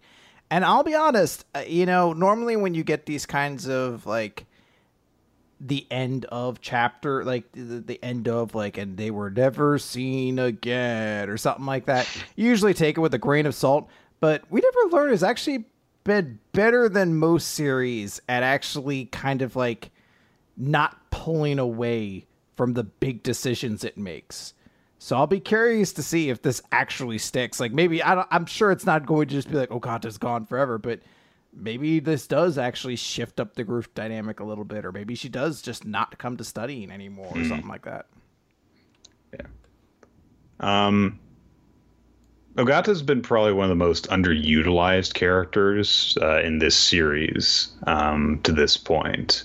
[0.49, 4.45] And I'll be honest, uh, you know, normally when you get these kinds of like
[5.59, 10.37] the end of chapter like the, the end of like and they were never seen
[10.37, 13.87] again or something like that you usually take it with a grain of salt
[14.19, 15.63] but we never learned has actually
[16.03, 19.91] been better than most series at actually kind of like
[20.57, 22.25] not pulling away
[22.55, 24.53] from the big decisions it makes
[25.05, 27.59] so I'll be curious to see if this actually sticks.
[27.59, 30.03] Like maybe I don't, I'm sure it's not going to just be like, oh God,
[30.03, 30.79] it's gone forever.
[30.79, 31.01] But
[31.55, 35.29] maybe this does actually shift up the group dynamic a little bit, or maybe she
[35.29, 38.07] does just not come to studying anymore, or something like that.
[39.33, 39.47] Yeah.
[40.59, 41.19] Um,
[42.55, 48.51] Ogata's been probably one of the most underutilized characters uh, in this series um, to
[48.51, 49.43] this point.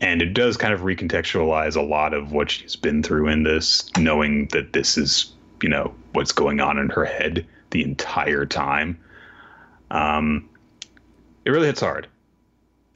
[0.00, 3.90] And it does kind of recontextualize a lot of what she's been through in this,
[3.98, 8.98] knowing that this is, you know, what's going on in her head the entire time.
[9.90, 10.48] Um,
[11.44, 12.06] it really hits hard.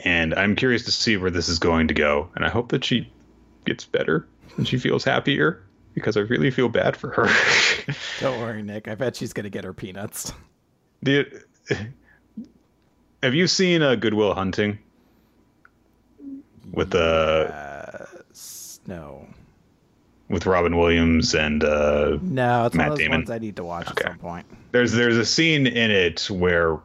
[0.00, 2.28] And I'm curious to see where this is going to go.
[2.36, 3.10] And I hope that she
[3.64, 4.26] gets better
[4.56, 5.62] and she feels happier
[5.94, 7.28] because I really feel bad for her.
[8.20, 8.88] Don't worry, Nick.
[8.88, 10.32] I bet she's gonna get her peanuts.
[11.02, 11.44] Did,
[13.22, 14.78] have you seen uh, Goodwill Hunting
[16.72, 19.26] with uh, S- No,
[20.28, 23.20] with Robin Williams and uh, no, it's Matt one of those Damon.
[23.20, 24.04] ones I need to watch Okay.
[24.04, 24.46] at some point.
[24.72, 26.78] there's there's a scene in it where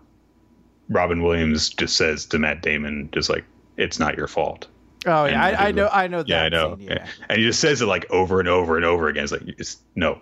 [0.90, 3.46] Robin Williams just says to Matt Damon, just like,
[3.78, 4.68] "It's not your fault."
[5.06, 6.24] Oh yeah, I, I know, I know.
[6.28, 6.76] Yeah, I know.
[6.76, 7.08] scene, yeah.
[7.30, 9.24] And he just says it like over and over and over again.
[9.24, 10.20] It's like, it's, no,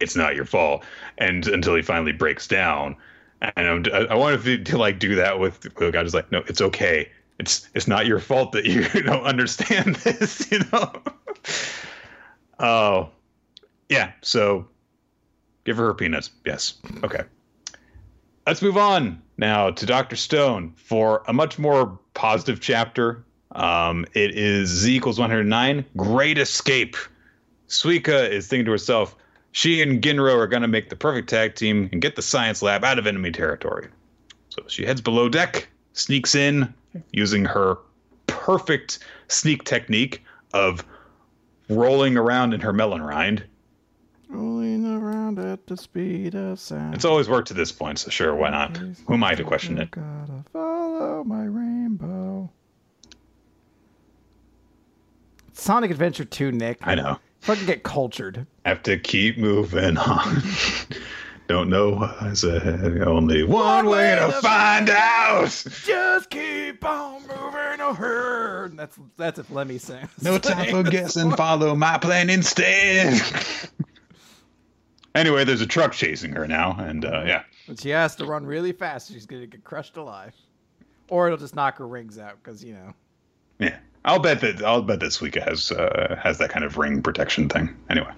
[0.00, 0.84] it's not your fault.
[1.18, 2.96] And until he finally breaks down.
[3.40, 6.32] And I'm, I, I wanted to, to like do that with the guy just like,
[6.32, 7.08] no, it's okay.
[7.38, 10.92] It's it's not your fault that you don't understand this, you know.
[12.58, 13.10] Oh,
[13.88, 14.66] Yeah, so
[15.64, 16.30] give her her peanuts.
[16.44, 16.74] Yes.
[17.04, 17.22] Okay.
[18.46, 20.16] Let's move on now to Dr.
[20.16, 23.24] Stone for a much more positive chapter.
[23.52, 25.84] Um, it is Z equals 109.
[25.96, 26.96] Great escape.
[27.68, 29.16] Suika is thinking to herself,
[29.52, 32.62] she and Ginro are going to make the perfect tag team and get the science
[32.62, 33.88] lab out of enemy territory.
[34.50, 36.72] So she heads below deck, sneaks in
[37.12, 37.78] using her
[38.26, 38.98] perfect
[39.28, 40.22] sneak technique
[40.52, 40.84] of
[41.68, 43.44] rolling around in her melon rind.
[44.28, 46.94] Rolling around at the speed of sound.
[46.94, 48.76] It's always worked to this point, so sure, why not?
[48.76, 49.90] Who am I to question it?
[49.92, 52.50] Gotta follow my rainbow.
[55.52, 56.78] Sonic Adventure 2, Nick.
[56.82, 57.18] I know.
[57.40, 58.46] Fucking get cultured.
[58.64, 60.42] Have to keep moving on.
[61.48, 63.02] Don't know what I said.
[63.02, 65.48] Only one, way, to, find out.
[65.84, 68.76] Just keep on moving ahead.
[68.76, 70.10] That's that's if Lemmy sings.
[70.20, 71.30] No time for guessing.
[71.36, 73.22] Follow my plan instead.
[75.16, 77.42] Anyway, there's a truck chasing her now, and uh, yeah.
[77.66, 79.12] But she has to run really fast.
[79.12, 80.34] She's gonna get crushed alive,
[81.08, 82.94] or it'll just knock her rings out because you know.
[83.58, 87.02] Yeah, I'll bet that I'll bet that Suika has uh, has that kind of ring
[87.02, 87.74] protection thing.
[87.88, 88.12] Anyway,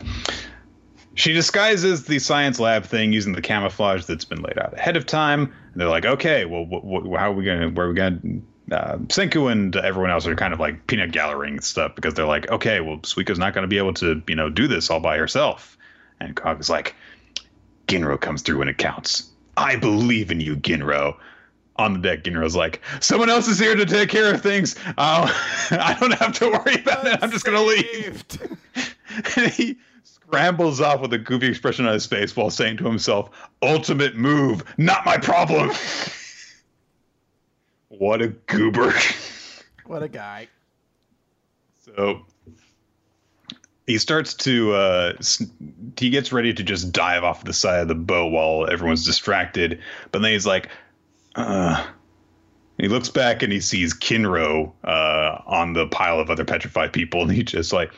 [1.15, 5.07] she disguises the science lab thing using the camouflage that's been laid out ahead of
[5.07, 5.53] time.
[5.73, 7.70] And they're like, okay, well, wh- wh- how are we gonna?
[7.70, 8.20] Where are we gonna?
[8.70, 12.51] Uh, Senku and everyone else are kind of like peanut gallerying stuff because they're like,
[12.51, 15.16] okay, well, Suika's not going to be able to, you know, do this all by
[15.16, 15.77] herself.
[16.20, 16.95] And Kog is like,
[17.86, 19.31] Ginro comes through when it counts.
[19.57, 21.16] I believe in you, Ginro.
[21.77, 24.77] On the deck, Ginro's like, someone else is here to take care of things.
[24.97, 25.32] Uh,
[25.70, 27.19] I don't have to worry about it.
[27.23, 28.24] I'm just going to leave.
[29.36, 33.31] and he scrambles off with a goofy expression on his face while saying to himself,
[33.62, 35.70] ultimate move, not my problem.
[37.89, 38.93] what a goober.
[39.86, 40.49] What a guy.
[41.81, 42.27] So
[43.89, 45.15] he starts to uh,
[45.97, 49.81] he gets ready to just dive off the side of the boat while everyone's distracted
[50.12, 50.69] but then he's like
[51.35, 51.85] uh
[52.77, 57.23] he looks back and he sees kinro uh, on the pile of other petrified people
[57.23, 57.90] and he just like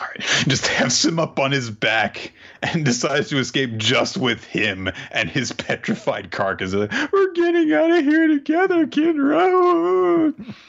[0.00, 2.32] all right just hefts him up on his back
[2.62, 6.74] and decides to escape just with him and his petrified carcass.
[6.74, 10.34] We're getting out of here together kinro.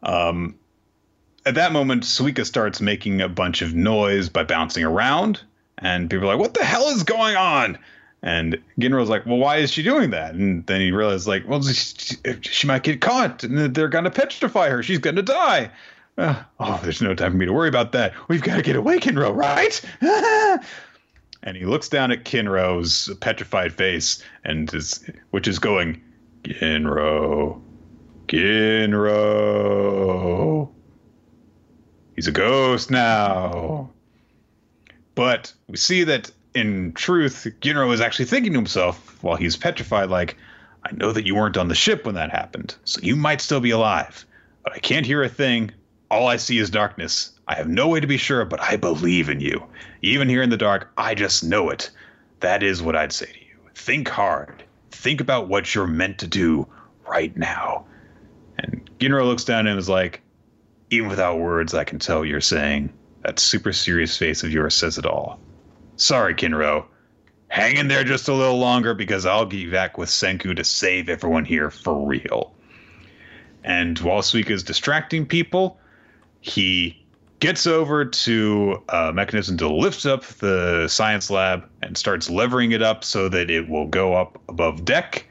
[0.00, 0.54] Um
[1.48, 5.40] at that moment, Suika starts making a bunch of noise by bouncing around,
[5.78, 7.78] and people are like, "What the hell is going on?"
[8.22, 11.62] And Ginro's like, "Well, why is she doing that?" And then he realizes, like, "Well,
[11.62, 14.82] she, she might get caught, and they're gonna petrify her.
[14.82, 15.70] She's gonna die."
[16.18, 18.12] Uh, oh, there's no time for me to worry about that.
[18.28, 19.80] We've got to get away, Kinro, right?
[21.42, 26.02] and he looks down at Kinro's petrified face, and is, which is going,
[26.42, 27.62] Kinro,
[28.26, 29.78] Kinro.
[32.18, 33.90] He's a ghost now.
[35.14, 40.10] But we see that in truth, Ginro is actually thinking to himself while he's petrified,
[40.10, 40.36] like,
[40.84, 43.60] I know that you weren't on the ship when that happened, so you might still
[43.60, 44.26] be alive.
[44.64, 45.70] But I can't hear a thing.
[46.10, 47.38] All I see is darkness.
[47.46, 49.64] I have no way to be sure, but I believe in you.
[50.02, 51.88] Even here in the dark, I just know it.
[52.40, 53.70] That is what I'd say to you.
[53.76, 54.64] Think hard.
[54.90, 56.66] Think about what you're meant to do
[57.08, 57.86] right now.
[58.58, 60.20] And Ginro looks down and is like,
[60.90, 62.92] even without words, I can tell you're saying.
[63.22, 65.40] That super serious face of yours says it all.
[65.96, 66.86] Sorry, Kinro.
[67.48, 71.08] Hang in there just a little longer because I'll get back with Senku to save
[71.08, 72.54] everyone here for real.
[73.64, 75.80] And while Suika is distracting people,
[76.40, 77.04] he
[77.40, 82.82] gets over to a mechanism to lift up the science lab and starts levering it
[82.82, 85.26] up so that it will go up above deck.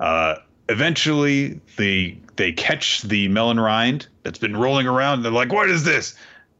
[0.00, 0.36] Uh,
[0.72, 5.22] eventually, the they catch the melon rind that's been rolling around.
[5.22, 6.14] They're like, "What is this?"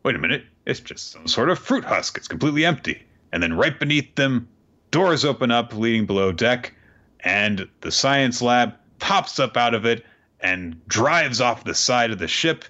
[0.04, 2.16] Wait a minute, it's just some sort of fruit husk.
[2.16, 3.02] It's completely empty.
[3.32, 4.48] And then right beneath them,
[4.90, 6.74] doors open up leading below deck,
[7.20, 10.04] and the science lab pops up out of it
[10.40, 12.64] and drives off the side of the ship.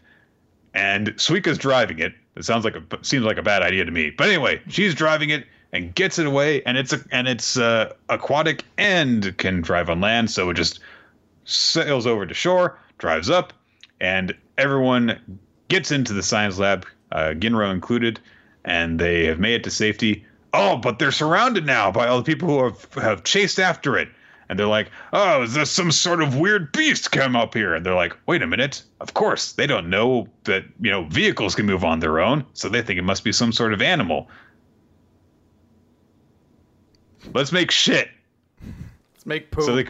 [0.75, 2.15] And Suika's driving it.
[2.37, 5.31] It sounds like a seems like a bad idea to me, but anyway, she's driving
[5.31, 9.91] it and gets it away, and it's a and it's uh, aquatic and can drive
[9.91, 10.81] on land, so it just
[11.45, 13.53] sails over to shore, drives up,
[14.01, 15.39] and everyone
[15.69, 18.21] gets into the science lab, uh, Ginro included,
[18.65, 20.25] and they have made it to safety.
[20.53, 24.09] Oh, but they're surrounded now by all the people who have, have chased after it.
[24.49, 27.75] And they're like, oh, is this some sort of weird beast come up here?
[27.75, 28.83] And they're like, wait a minute.
[29.01, 32.45] Of course, they don't know that, you know, vehicles can move on their own.
[32.53, 34.29] So they think it must be some sort of animal.
[37.33, 38.11] Let's make shit.
[39.15, 39.65] Let's make poop.
[39.65, 39.85] So they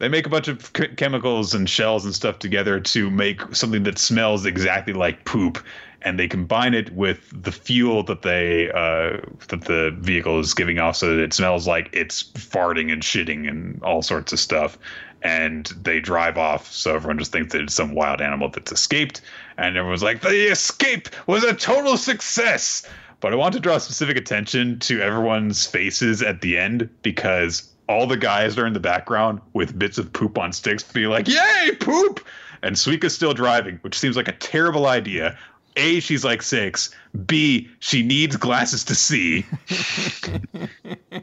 [0.00, 3.98] they make a bunch of chemicals and shells and stuff together to make something that
[3.98, 5.62] smells exactly like poop
[6.02, 10.78] and they combine it with the fuel that they uh, that the vehicle is giving
[10.78, 14.78] off, so that it smells like it's farting and shitting and all sorts of stuff.
[15.22, 19.20] And they drive off, so everyone just thinks that it's some wild animal that's escaped.
[19.58, 22.88] And everyone's like, "The escape was a total success."
[23.20, 28.06] But I want to draw specific attention to everyone's faces at the end because all
[28.06, 31.72] the guys are in the background with bits of poop on sticks, being like, "Yay,
[31.80, 32.24] poop!"
[32.62, 35.36] And Suika's still driving, which seems like a terrible idea.
[35.76, 36.94] A, she's like six.
[37.26, 39.44] B, she needs glasses to see.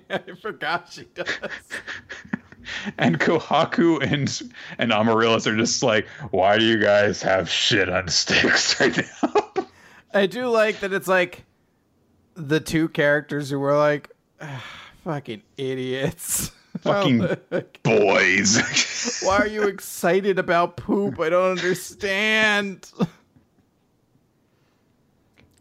[0.09, 1.27] I forgot she does.
[2.97, 8.09] and Kohaku and and Amaryllis are just like, why do you guys have shit on
[8.09, 9.67] sticks right now?
[10.13, 11.45] I do like that it's like
[12.35, 14.11] the two characters who were like,
[14.41, 14.63] "Ah,
[15.07, 16.51] fucking idiots.
[16.81, 17.25] Fucking
[17.81, 19.19] boys.
[19.23, 21.19] Why are you excited about poop?
[21.19, 22.91] I don't understand.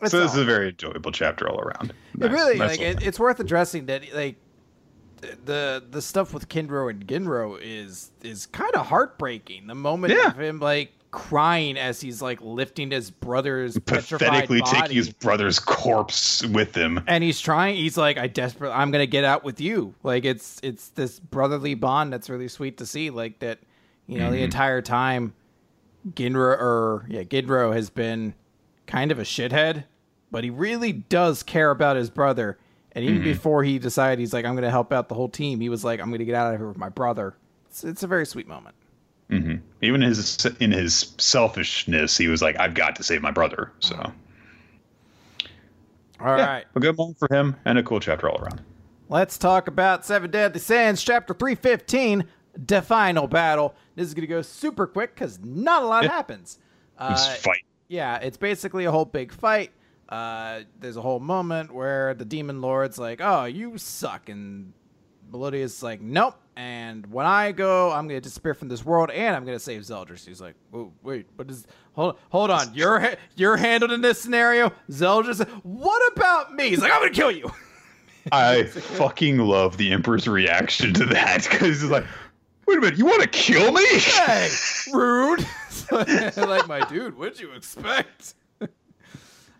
[0.08, 1.92] So this is a very enjoyable chapter all around.
[2.20, 4.36] It really Nice like it, it's worth addressing that like
[5.46, 9.66] the the stuff with Kinro and Ginro is is kind of heartbreaking.
[9.66, 10.28] The moment Yeah.
[10.28, 14.80] of him like crying as he's like lifting his brother's pathetically body.
[14.80, 17.02] taking his brother's corpse with him.
[17.06, 19.94] and he's trying he's like i desperate i'm gonna get out with you.
[20.02, 23.60] Like it's it's this brotherly bond that's really sweet to see like that
[24.06, 24.44] you know the mm-hmm.
[24.44, 25.34] entire time
[26.10, 28.34] ginro or yeah ginro has been
[28.86, 29.84] kind of a shithead
[30.30, 32.58] but he really does care about his brother.
[32.92, 33.24] And even mm-hmm.
[33.24, 36.00] before he decided he's like i'm gonna help out the whole team he was like
[36.00, 37.36] i'm gonna get out of here with my brother.
[37.68, 38.74] It's, it's a very sweet moment
[39.30, 43.96] Even his in his selfishness, he was like, "I've got to save my brother." So,
[46.20, 46.38] All right.
[46.38, 48.62] yeah, a good moment for him and a cool chapter all around.
[49.08, 52.24] Let's talk about Seven Deadly Sins, Chapter 315,
[52.66, 53.74] The Final Battle.
[53.94, 56.10] This is going to go super quick because not a lot Yeah.
[56.10, 56.58] happens.
[56.98, 57.64] This Uh, fight.
[57.88, 59.70] yeah, it's basically a whole big fight.
[60.08, 64.28] Uh, there's a whole moment where the Demon Lord's like, oh, you suck.
[64.28, 64.72] And
[65.30, 66.34] Meliodas like, nope.
[66.56, 69.62] And when I go, I'm going to disappear from this world and I'm going to
[69.62, 70.26] save Zeldris.
[70.26, 71.66] He's like, oh, wait, what is.
[71.92, 72.72] Hold, hold on.
[72.74, 74.72] You're, you're handled in this scenario?
[74.90, 76.70] Zeldris, what about me?
[76.70, 77.52] He's like, I'm going to kill you.
[78.32, 82.04] I fucking love the Emperor's reaction to that because he's like,
[82.66, 84.48] "Wait a minute, you want to kill me?" hey,
[84.92, 85.46] rude.
[85.92, 88.34] like, my dude, what'd you expect?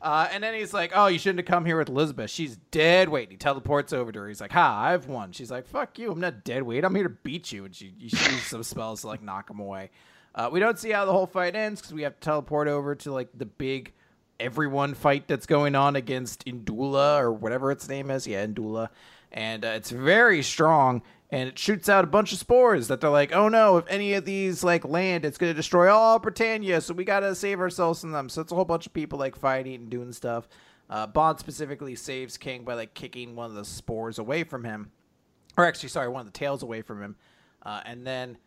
[0.01, 2.31] Uh, and then he's like, "Oh, you shouldn't have come here with Elizabeth.
[2.31, 4.29] She's dead weight." He teleports over to her.
[4.29, 6.13] He's like, "Ha, I've won." She's like, "Fuck you.
[6.13, 6.85] I'm not dead weight.
[6.85, 9.61] I'm here to beat you." And she, she uses some spells to like knock him
[9.61, 9.91] away.
[10.35, 12.95] Uh, we don't see how the whole fight ends because we have to teleport over
[12.95, 13.93] to like the big
[14.39, 18.27] everyone fight that's going on against Indura or whatever its name is.
[18.27, 18.91] Yeah, Indura.
[19.33, 23.11] And uh, it's very strong and it shoots out a bunch of spores that they're
[23.11, 26.81] like, oh no, if any of these like land, it's to destroy all Britannia.
[26.81, 28.29] So we got to save ourselves from them.
[28.29, 30.49] So it's a whole bunch of people like fighting and doing stuff.
[30.89, 34.93] Uh, Ban specifically saves King by like kicking one of the spores away from him.
[35.57, 37.17] Or actually, sorry, one of the tails away from him.
[37.63, 38.39] Uh, and then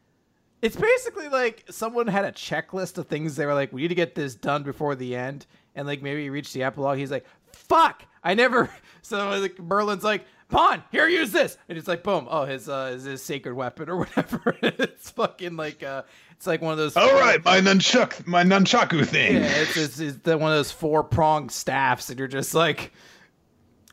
[0.62, 3.96] it's basically like someone had a checklist of things they were like, we need to
[3.96, 5.46] get this done before the end.
[5.76, 6.98] And like maybe he reached the epilogue.
[6.98, 8.70] He's like, fuck, I never.
[9.02, 11.58] So like Merlin's like, Ban, here, use this.
[11.68, 14.56] And it's like, boom, oh, his uh, his, his sacred weapon or whatever.
[14.62, 16.98] it's fucking like, uh, it's like one of those.
[16.98, 19.36] All right, my nunchuck, my nunchaku thing.
[19.36, 22.92] Yeah, it's, it's, it's the, one of those four pronged staffs, and you're just like,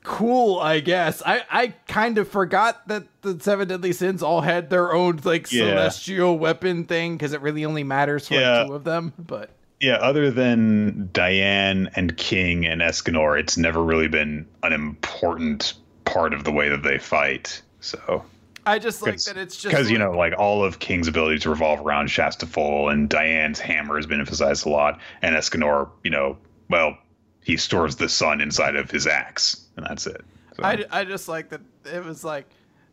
[0.03, 1.23] cool, I guess.
[1.27, 5.51] I, I kind of forgot that the Seven Deadly Sins all had their own like
[5.53, 5.67] Yeah.
[5.71, 8.59] celestial weapon thing because it really only matters for Yeah.
[8.61, 9.13] like two of them.
[9.19, 9.51] But
[9.81, 15.75] Yeah, other than Diane and King and Escanor, it's never really been an important
[16.17, 17.61] part of the way that they fight.
[17.81, 18.25] So,
[18.65, 21.81] I just like that it's just because you know, like all of King's abilities revolve
[21.81, 26.39] around Chastiefol, and Diane's hammer has been emphasized a lot, and Escanor, you know,
[26.71, 26.97] well,
[27.45, 30.25] he stores the sun inside of his axe, and that's it.
[30.57, 32.47] So, I, I just like that it was like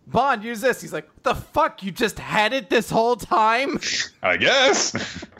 [0.07, 0.81] Ban use this.
[0.81, 3.79] He's like, the fuck, you just had it this whole time.
[4.21, 5.25] I guess.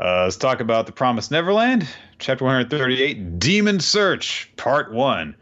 [0.00, 1.88] Uh, let's talk about the Promised Neverland,
[2.18, 5.34] chapter 138, Demon Search, part one.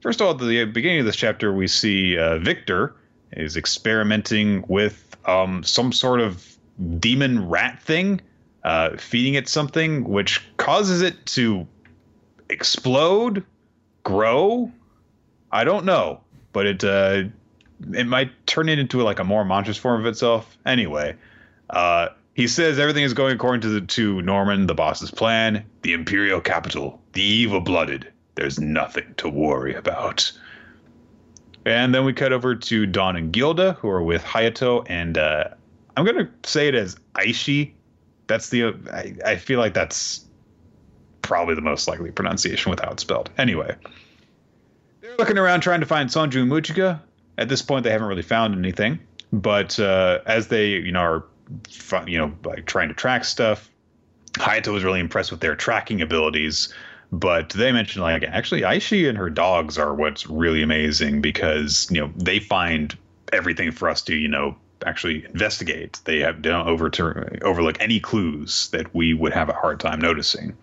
[0.00, 2.94] First of all, at the beginning of this chapter, we see uh, Victor
[3.32, 6.56] is experimenting with um, some sort of
[6.98, 8.20] demon rat thing,
[8.64, 11.66] uh, feeding it something, which causes it to
[12.50, 13.44] explode,
[14.04, 14.70] grow.
[15.52, 16.20] I don't know,
[16.52, 17.24] but it uh,
[17.92, 20.56] it might turn it into like a more monstrous form of itself.
[20.66, 21.16] Anyway,
[21.70, 25.64] uh, he says everything is going according to the, to Norman, the boss's plan.
[25.80, 28.12] The Imperial capital, the evil-blooded.
[28.34, 30.30] There's nothing to worry about.
[31.64, 35.44] And then we cut over to Don and Gilda, who are with Hayato, and uh,
[35.96, 37.72] I'm gonna say it as Aishi,
[38.26, 40.22] That's the I, I feel like that's
[41.22, 43.30] probably the most likely pronunciation with how it's spelled.
[43.38, 43.74] Anyway,
[45.00, 47.00] they're looking around trying to find Sonju and Mujika.
[47.38, 48.98] At this point, they haven't really found anything.
[49.32, 51.24] But uh, as they, you know, are,
[52.06, 53.70] you know, like trying to track stuff,
[54.34, 56.72] Hayato was really impressed with their tracking abilities.
[57.12, 62.00] But they mentioned like actually Aishi and her dogs are what's really amazing because you
[62.00, 62.96] know they find
[63.32, 66.00] everything for us to you know actually investigate.
[66.04, 70.56] They have don't overturn overlook any clues that we would have a hard time noticing.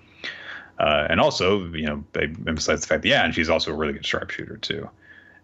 [0.80, 3.76] Uh, and also, you know, they emphasize the fact that yeah, and she's also a
[3.76, 4.90] really good sharpshooter too.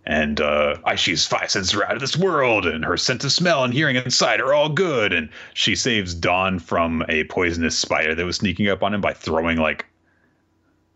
[0.06, 3.64] And uh, she's five senses are out of this world, and her sense of smell
[3.64, 5.14] and hearing inside are all good.
[5.14, 9.14] And she saves Don from a poisonous spider that was sneaking up on him by
[9.14, 9.86] throwing like,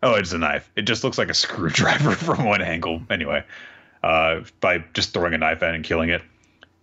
[0.02, 0.70] oh, it's a knife.
[0.76, 3.02] It just looks like a screwdriver from one angle.
[3.10, 3.44] Anyway,
[4.02, 6.22] uh, by just throwing a knife at it and killing it.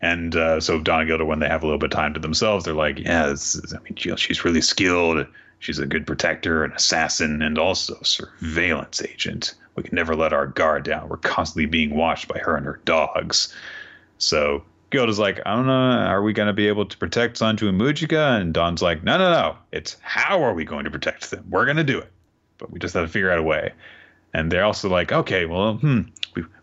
[0.02, 2.20] And uh, so Don and Gilda, when they have a little bit of time to
[2.20, 5.28] themselves, they're like, yeah, is, I mean, she's really skilled.
[5.62, 9.54] She's a good protector, an assassin, and also surveillance agent.
[9.76, 11.08] We can never let our guard down.
[11.08, 13.56] We're constantly being watched by her and her dogs.
[14.18, 17.70] So Gilda's like, I don't know, are we going to be able to protect Sonju
[17.70, 18.42] and Mujika?
[18.42, 19.56] And Don's like, no, no, no.
[19.72, 21.46] It's how are we going to protect them?
[21.48, 22.12] We're going to do it.
[22.58, 23.72] But we just have to figure out a way.
[24.34, 26.02] And they're also like, okay, well, hmm,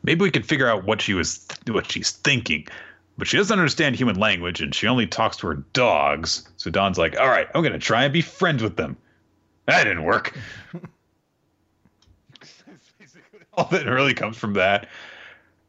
[0.02, 2.66] maybe we can figure out what she was, what she's thinking
[3.18, 6.48] but she doesn't understand human language and she only talks to her dogs.
[6.56, 8.96] So Don's like, all right, I'm going to try and be friends with them.
[9.66, 10.38] That didn't work.
[13.52, 14.88] all that really comes from that.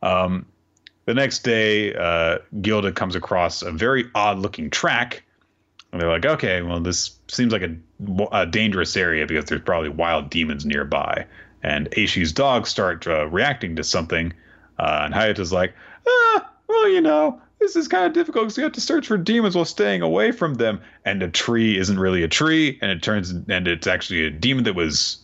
[0.04, 0.46] Um,
[1.06, 5.24] the next day, uh, Gilda comes across a very odd looking track.
[5.92, 7.76] And they're like, okay, well, this seems like a,
[8.32, 11.26] a dangerous area because there's probably wild demons nearby.
[11.64, 14.34] And Aishi's dogs start uh, reacting to something.
[14.78, 15.74] Uh, and Hayato's like,
[16.08, 19.18] ah, well, you know, this is kind of difficult because you have to search for
[19.18, 20.80] demons while staying away from them.
[21.04, 24.64] And a tree isn't really a tree, and it turns and it's actually a demon
[24.64, 25.18] that was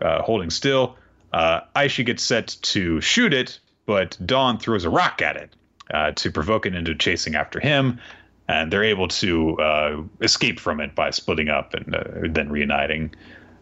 [0.00, 0.96] uh, holding still.
[1.32, 5.50] Uh, Aishi gets set to shoot it, but Don throws a rock at it
[5.92, 7.98] uh, to provoke it into chasing after him.
[8.46, 13.14] And they're able to uh, escape from it by splitting up and uh, then reuniting.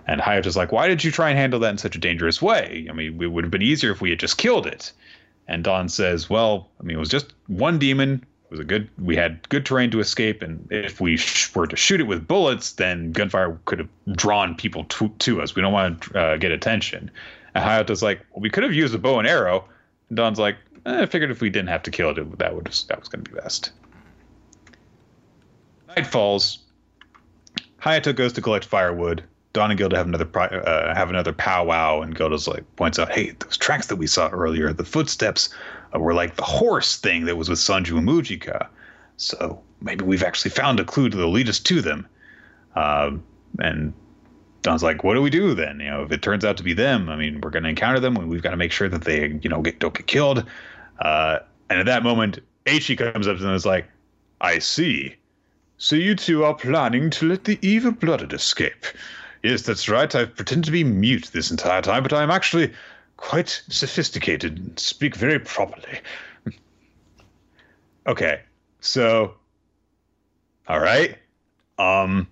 [0.07, 2.89] And Hayato's like, "Why did you try and handle that in such a dangerous way?
[2.91, 4.93] I mean, it would have been easier if we had just killed it."
[5.49, 8.25] And Don says, "Well, I mean, it was just one demon.
[8.45, 8.89] It was a good.
[8.99, 12.29] We had good terrain to escape, and if we sh- were to shoot it with
[12.29, 15.55] bullets, then gunfire could have drawn people to, to us.
[15.55, 17.11] We don't want to uh, get attention."
[17.55, 19.65] And Hayato's like, "Well, we could have used a bow and arrow."
[20.11, 22.67] And Don's like, eh, "I figured if we didn't have to kill it, that would
[22.67, 23.73] that was going to be best."
[25.89, 26.59] Night falls.
[27.81, 29.25] Hayato goes to collect firewood.
[29.53, 33.31] Don and Gilda have another uh, have another powwow, and Gilda's like points out, "Hey,
[33.31, 35.49] those tracks that we saw earlier, the footsteps
[35.95, 38.69] uh, were like the horse thing that was with Sonju and Mujika.
[39.17, 42.07] So maybe we've actually found a clue the lead us to them."
[42.77, 43.13] Uh,
[43.59, 43.95] and
[44.63, 45.81] Don's like, "What do we do then?
[45.81, 48.01] You know, if it turns out to be them, I mean, we're going to encounter
[48.01, 48.17] them.
[48.17, 50.45] And we've got to make sure that they, you know, get don't get killed."
[50.99, 51.39] Uh,
[51.71, 53.87] and at that moment, Aishi comes up to them and is like,
[54.43, 55.17] "I see."
[55.79, 58.85] So you two are planning to let the evil blooded escape.
[59.43, 60.13] Yes, that's right.
[60.15, 62.73] I've pretended to be mute this entire time, but I'm actually
[63.17, 66.01] quite sophisticated and speak very properly.
[68.07, 68.41] okay,
[68.81, 69.35] so,
[70.67, 71.19] all right.
[71.79, 72.27] Um,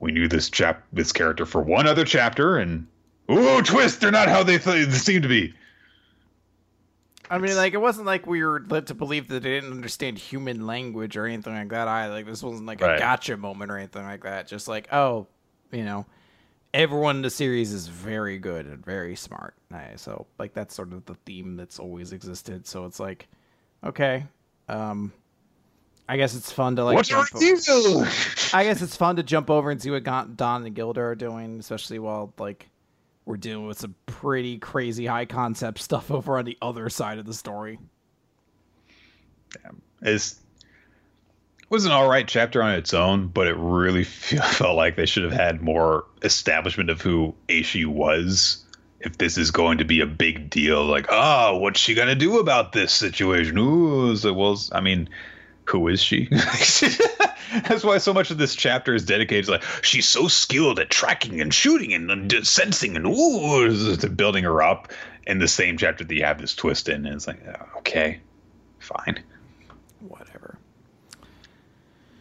[0.00, 2.86] we knew this chap, this character for one other chapter, and
[3.30, 4.00] ooh, twist!
[4.00, 5.54] They're not how they, th- they seem to be.
[7.30, 10.18] I mean, like it wasn't like we were led to believe that they didn't understand
[10.18, 11.88] human language or anything like that.
[11.88, 12.96] I like this wasn't like right.
[12.96, 14.48] a gotcha moment or anything like that.
[14.48, 15.26] Just like, oh,
[15.72, 16.06] you know,
[16.74, 19.54] everyone in the series is very good and very smart.
[19.96, 22.66] So like that's sort of the theme that's always existed.
[22.66, 23.28] So it's like,
[23.84, 24.26] okay,
[24.68, 25.12] um,
[26.08, 26.96] I guess it's fun to like.
[26.96, 27.56] What jump do you
[28.54, 31.58] I guess it's fun to jump over and see what Don and Gilda are doing,
[31.58, 32.68] especially while like
[33.26, 37.26] we're dealing with some pretty crazy high concept stuff over on the other side of
[37.26, 37.78] the story.
[39.62, 39.82] Damn.
[40.02, 40.40] Is
[41.70, 45.24] was an all right chapter on its own, but it really felt like they should
[45.24, 48.64] have had more establishment of who Aishi was.
[49.00, 52.40] If this is going to be a big deal, like, oh, what's she gonna do
[52.40, 53.56] about this situation?
[53.56, 55.08] Ooh, so, well, I mean,
[55.66, 56.28] who is she?
[56.30, 60.90] That's why so much of this chapter is dedicated to like she's so skilled at
[60.90, 64.92] tracking and shooting and, and sensing and ooh, building her up.
[65.26, 68.20] In the same chapter that you have this twist in, and it's like, uh, okay,
[68.78, 69.22] fine.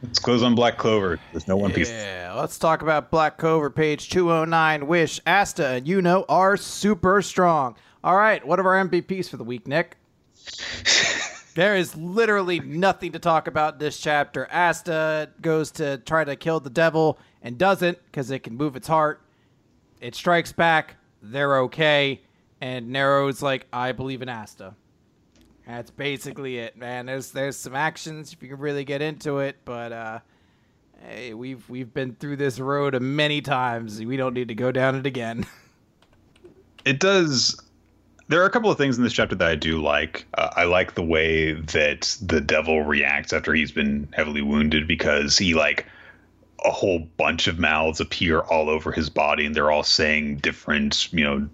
[0.03, 1.19] Let's close on Black Clover.
[1.32, 1.90] There's no One Piece.
[1.90, 4.86] Yeah, let's talk about Black Clover, page 209.
[4.88, 7.76] Wish, Asta, and you know are super strong.
[8.03, 9.98] All right, what are our MVPs for the week, Nick?
[11.57, 14.48] There is literally nothing to talk about this chapter.
[14.52, 18.88] Asta goes to try to kill the devil and doesn't because it can move its
[18.88, 19.24] heart.
[19.99, 20.98] It strikes back.
[21.19, 22.22] They're okay.
[22.61, 24.76] And Nero's like, I believe in Asta.
[25.68, 27.07] That's basically it, man.
[27.07, 30.19] There's there's some actions if you can really get into it, but uh,
[31.02, 33.99] hey, we've we've been through this road many times.
[33.99, 35.45] We don't need to go down it again.
[36.85, 37.61] it does
[38.30, 40.26] there are a couple of things in this chapter that I do like.
[40.38, 45.38] Uh, I like the way that the devil reacts after he's been heavily wounded because
[45.38, 45.85] he like
[46.65, 51.11] a whole bunch of mouths appear all over his body and they're all saying different,
[51.14, 51.48] you know,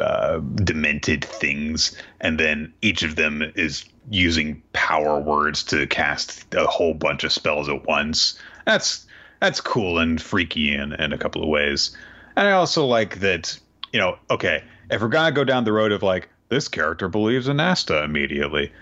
[0.00, 6.66] uh, demented things, and then each of them is using power words to cast a
[6.66, 8.38] whole bunch of spells at once.
[8.64, 9.06] That's
[9.40, 11.96] that's cool and freaky in, in a couple of ways.
[12.36, 13.58] And I also like that,
[13.92, 17.48] you know, okay, if we're gonna go down the road of like this character believes
[17.48, 18.72] in Asta immediately,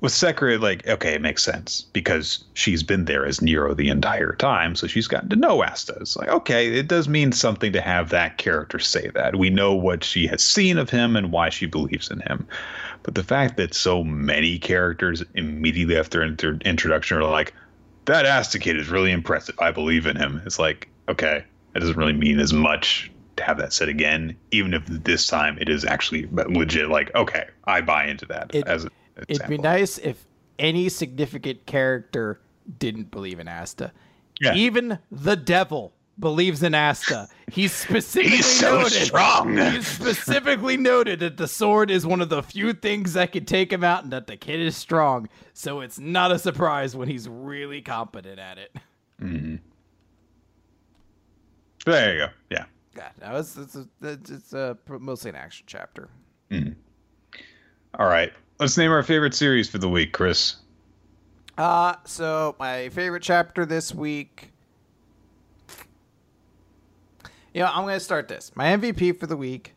[0.00, 4.34] with Secre, like okay, it makes sense because she's been there as Nero the entire
[4.34, 5.96] time, so she's gotten to know Asta.
[6.00, 9.36] It's like okay, it does mean something to have that character say that.
[9.36, 12.46] We know what she has seen of him and why she believes in him.
[13.02, 17.54] But the fact that so many characters immediately after inter- introduction are like,
[18.04, 19.56] that Asta kid is really impressive.
[19.58, 20.42] I believe in him.
[20.44, 24.74] It's like okay, that doesn't really mean as much to have that said again, even
[24.74, 26.88] if this time it is actually legit.
[26.88, 28.54] Like, okay, I buy into that.
[28.54, 28.86] It, as
[29.28, 30.24] it'd be nice if
[30.58, 32.40] any significant character
[32.78, 33.92] didn't believe in Asta.
[34.40, 34.54] Yeah.
[34.54, 37.28] Even the devil believes in Asta.
[37.50, 39.56] He's specifically He's so noted, strong.
[39.56, 43.72] He's specifically noted that the sword is one of the few things that can take
[43.72, 45.28] him out, and that the kid is strong.
[45.54, 48.76] So it's not a surprise when he's really competent at it.
[49.20, 49.56] Mm-hmm.
[51.86, 52.28] There you go.
[52.50, 52.64] Yeah.
[52.96, 56.08] Yeah, no, it's it's a, it's a mostly an action chapter.
[56.50, 56.74] Mm.
[57.96, 60.56] All right, let's name our favorite series for the week, Chris.
[61.56, 64.52] Uh, so my favorite chapter this week.
[67.54, 68.52] You know, I'm going to start this.
[68.54, 69.74] My MVP for the week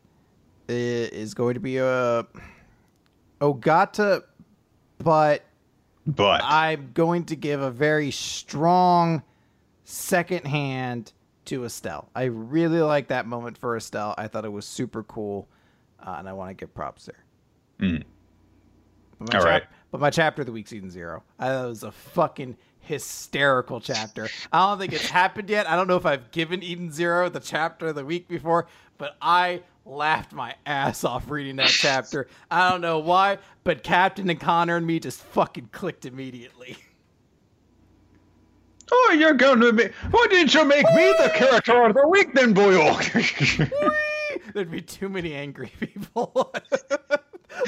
[0.67, 2.23] is going to be a uh,
[3.39, 4.23] Ogata,
[4.99, 5.43] but
[6.05, 9.23] but I'm going to give a very strong
[9.83, 11.13] second hand
[11.45, 12.09] to Estelle.
[12.15, 14.13] I really like that moment for Estelle.
[14.17, 15.47] I thought it was super cool,
[15.99, 17.23] uh, and I want to give props there.
[17.79, 18.03] Mm.
[19.25, 19.63] But All chap- right.
[19.91, 22.57] But my chapter of the week, season zero, uh, I thought it was a fucking
[22.79, 24.29] hysterical chapter.
[24.51, 25.69] I don't think it's happened yet.
[25.69, 28.67] I don't know if I've given Eden Zero the chapter of the week before,
[28.97, 32.27] but I laughed my ass off reading that chapter.
[32.49, 36.77] I don't know why, but Captain and Connor and me just fucking clicked immediately.
[38.93, 39.85] Oh, you're going to be.
[40.09, 43.71] Why didn't you make me the character of the week then, boyo?
[44.53, 46.53] There'd be too many angry people.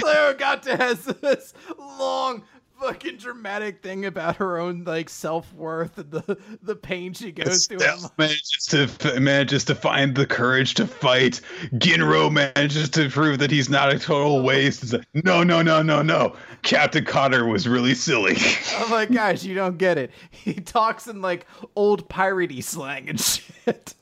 [0.04, 2.44] Leo Gata has this long
[2.84, 7.68] fucking dramatic thing about her own like self worth and the the pain she goes
[7.68, 7.80] through.
[8.18, 8.66] Manages
[9.00, 11.40] to manages to find the courage to fight.
[11.76, 14.96] Ginro manages to prove that he's not a total waste.
[15.14, 16.36] No, no, no, no, no.
[16.64, 18.36] Captain Connor was really silly.
[18.74, 20.12] oh my gosh, you don't get it.
[20.32, 21.46] He talks in like
[21.76, 23.94] old piratey slang and shit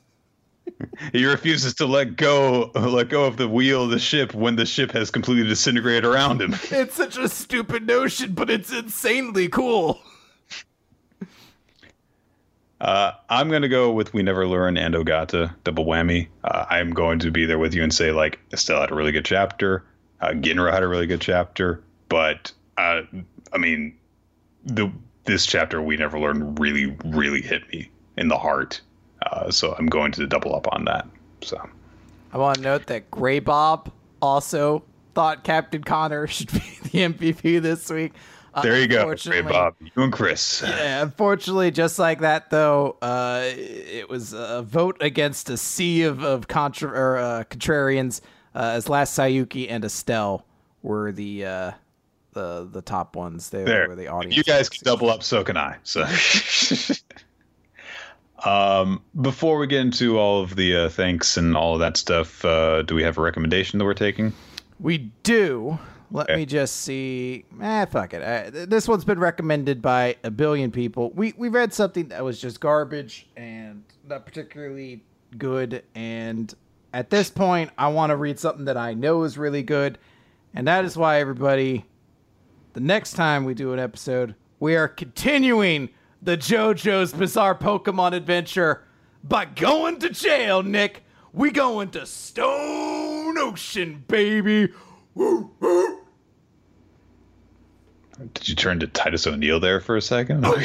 [1.12, 4.66] he refuses to let go let go of the wheel of the ship when the
[4.66, 6.54] ship has completely disintegrated around him.
[6.70, 10.00] It's such a stupid notion, but it's insanely cool.
[12.80, 16.26] Uh, I'm gonna go with We Never Learn and Ogata double whammy.
[16.42, 19.12] Uh, I'm going to be there with you and say like Estelle had a really
[19.12, 19.84] good chapter,
[20.20, 23.02] uh, Ginro had a really good chapter, but uh,
[23.52, 23.96] I mean,
[24.64, 24.90] the
[25.24, 28.80] this chapter We Never Learn really really hit me in the heart.
[29.32, 31.06] Uh, so I'm going to double up on that.
[31.40, 31.58] So
[32.32, 33.90] I want to note that Gray Bob
[34.20, 34.84] also
[35.14, 38.12] thought Captain Connor should be the MVP this week.
[38.54, 39.74] Uh, there you go, Gray Bob.
[39.80, 40.62] You and Chris.
[40.62, 46.22] Yeah, unfortunately, just like that though, uh, it was a vote against a sea of
[46.22, 48.20] of contra- or, uh, contrarians.
[48.54, 50.44] Uh, as last Saiyuki and Estelle
[50.82, 51.72] were the uh,
[52.34, 53.48] the the top ones.
[53.48, 53.88] They there.
[53.88, 54.36] were the audience.
[54.36, 55.78] You guys can double up, so can I.
[55.84, 56.04] So.
[58.44, 62.44] Um, before we get into all of the uh, thanks and all of that stuff,
[62.44, 64.32] uh, do we have a recommendation that we're taking?
[64.80, 65.78] We do.
[66.10, 66.40] Let okay.
[66.40, 67.44] me just see.
[67.60, 68.68] Eh, fuck it.
[68.68, 71.10] This one's been recommended by a billion people.
[71.12, 75.02] We we read something that was just garbage and not particularly
[75.38, 75.84] good.
[75.94, 76.52] And
[76.92, 79.98] at this point, I want to read something that I know is really good.
[80.54, 81.86] And that is why everybody,
[82.74, 85.88] the next time we do an episode, we are continuing
[86.22, 88.84] the JoJo's Bizarre Pokemon Adventure
[89.24, 91.02] by going to jail, Nick.
[91.32, 94.68] We going to Stone Ocean, baby.
[95.14, 95.98] Woo, woo.
[98.34, 100.46] Did you turn to Titus O'Neil there for a second?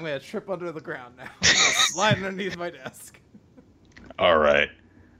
[0.00, 1.28] I'm gonna trip under the ground now.
[1.42, 3.20] Slide underneath my desk.
[4.18, 4.70] All right.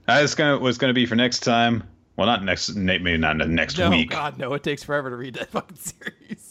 [0.07, 1.83] That's gonna what's gonna be for next time.
[2.15, 3.83] Well, not next, maybe not next week.
[3.83, 4.09] no, week.
[4.09, 4.53] God, no!
[4.53, 6.50] It takes forever to read that fucking series.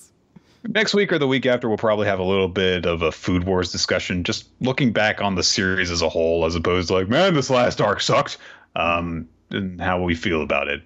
[0.69, 3.45] Next week or the week after, we'll probably have a little bit of a Food
[3.45, 7.09] Wars discussion, just looking back on the series as a whole, as opposed to like,
[7.09, 8.37] man, this last arc sucked,
[8.77, 10.83] um, and how we feel about it.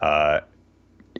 [0.00, 0.40] Uh,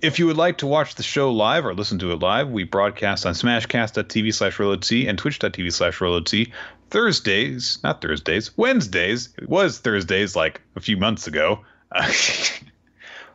[0.02, 2.64] if you would like to watch the show live or listen to it live, we
[2.64, 6.52] broadcast on smashcast.tv slash RoloT and twitch.tv slash RoloT
[6.90, 9.30] Thursdays, not Thursdays, Wednesdays.
[9.38, 11.60] It was Thursdays like a few months ago.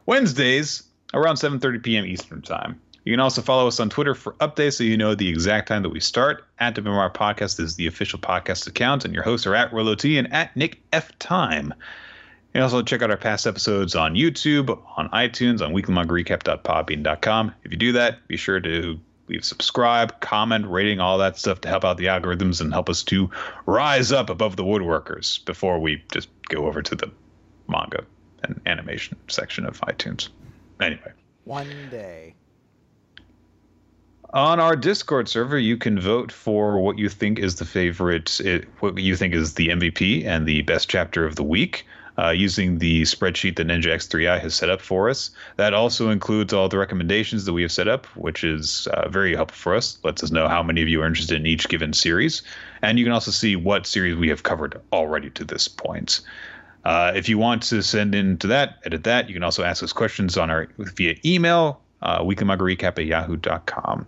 [0.05, 0.83] Wednesdays
[1.13, 2.05] around 7:30 p.m.
[2.05, 2.79] Eastern Time.
[3.03, 5.81] You can also follow us on Twitter for updates so you know the exact time
[5.83, 6.45] that we start.
[6.59, 10.19] At the WMR Podcast is the official podcast account, and your hosts are at RoloT
[10.19, 11.73] and at Nick F Time.
[12.53, 17.55] You can also check out our past episodes on YouTube, on iTunes, on weeklymangarecap.podbean.com.
[17.63, 18.99] If you do that, be sure to
[19.29, 23.03] leave subscribe, comment, rating, all that stuff to help out the algorithms and help us
[23.03, 23.31] to
[23.65, 27.09] rise up above the woodworkers before we just go over to the
[27.67, 28.03] manga
[28.43, 30.27] and animation section of iTunes.
[30.79, 31.13] Anyway.
[31.45, 32.35] One day.
[34.33, 38.65] On our Discord server, you can vote for what you think is the favorite, it,
[38.79, 41.85] what you think is the MVP and the best chapter of the week.
[42.17, 45.31] Uh, using the spreadsheet that Ninja X3i has set up for us.
[45.55, 49.33] That also includes all the recommendations that we have set up, which is uh, very
[49.33, 49.97] helpful for us.
[50.03, 52.43] Lets us know how many of you are interested in each given series.
[52.81, 56.19] And you can also see what series we have covered already to this point.
[56.83, 59.81] Uh, if you want to send in to that, edit that, you can also ask
[59.81, 64.05] us questions on our via email, uh, weeklymangarecap at yahoo.com.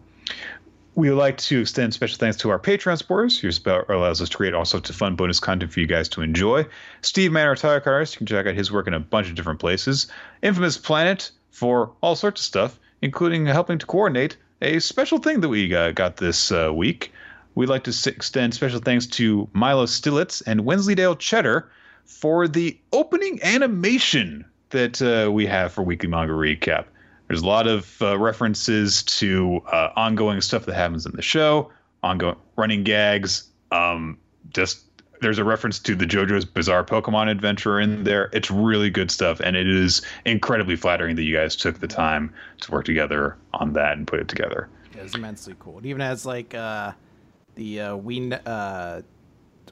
[0.96, 3.42] We would like to extend special thanks to our Patreon supporters.
[3.42, 6.08] Your support allows us to create all sorts of fun bonus content for you guys
[6.10, 6.68] to enjoy.
[7.02, 9.60] Steve Mann, our tire you can check out his work in a bunch of different
[9.60, 10.06] places.
[10.44, 15.50] Infamous Planet for all sorts of stuff, including helping to coordinate a special thing that
[15.50, 17.12] we uh, got this uh, week.
[17.56, 21.70] We'd like to extend special thanks to Milo Stilitz and Wensleydale Cheddar
[22.06, 26.86] for the opening animation that uh, we have for Weekly Manga Recap.
[27.34, 31.72] There's a lot of uh, references to uh, ongoing stuff that happens in the show,
[32.04, 33.50] ongoing running gags.
[33.72, 34.20] Um,
[34.50, 34.84] just
[35.20, 38.30] there's a reference to the JoJo's Bizarre Pokemon Adventure in there.
[38.34, 42.32] It's really good stuff, and it is incredibly flattering that you guys took the time
[42.62, 44.70] to work together on that and put it together.
[44.96, 45.80] It was immensely cool.
[45.80, 46.92] It even has like uh,
[47.56, 49.02] the uh, we uh,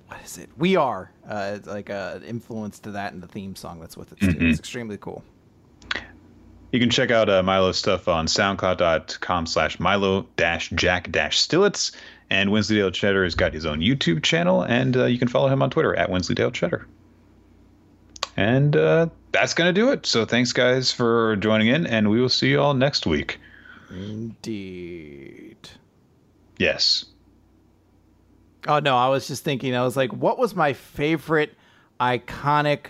[0.08, 0.50] what is it?
[0.58, 4.20] We are uh, like a influence to that in the theme song that's with it.
[4.20, 4.28] Too.
[4.30, 4.48] Mm-hmm.
[4.48, 5.24] It's extremely cool.
[6.72, 11.92] You can check out uh, Milo's stuff on soundcloud.com slash Milo dash Jack dash Stillitz.
[12.30, 15.62] And Wensleydale Cheddar has got his own YouTube channel, and uh, you can follow him
[15.62, 16.88] on Twitter at Wensleydale Cheddar.
[18.38, 20.06] And uh, that's going to do it.
[20.06, 23.38] So thanks, guys, for joining in, and we will see you all next week.
[23.90, 25.58] Indeed.
[26.58, 27.04] Yes.
[28.66, 31.54] Oh, no, I was just thinking, I was like, what was my favorite
[32.00, 32.86] iconic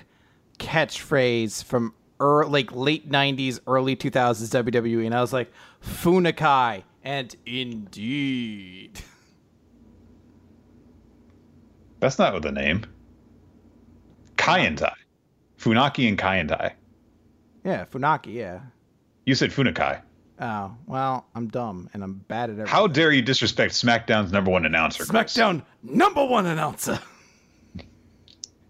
[0.60, 5.52] catchphrase from er, like late 90s, early 2000s WWE, and I was like,
[5.84, 9.02] Funakai, and indeed.
[12.00, 12.86] That's not with the name.
[14.38, 14.94] Kaientai.
[15.60, 16.74] Funaki and Kaientai.
[17.64, 18.60] Yeah, Funaki, yeah.
[19.26, 20.02] You said Funakai.
[20.40, 22.66] Oh, well, I'm dumb and I'm bad at everything.
[22.72, 25.04] How dare you disrespect SmackDown's number one announcer?
[25.04, 25.96] SmackDown Chris?
[25.96, 27.00] number one announcer.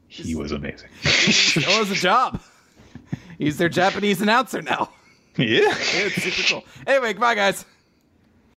[0.10, 0.90] He was amazing.
[1.04, 2.42] it was a job.
[3.42, 4.90] He's their Japanese announcer now.
[5.38, 5.62] Yeah.
[5.74, 6.66] it's super cool.
[6.86, 7.64] Anyway, goodbye, guys.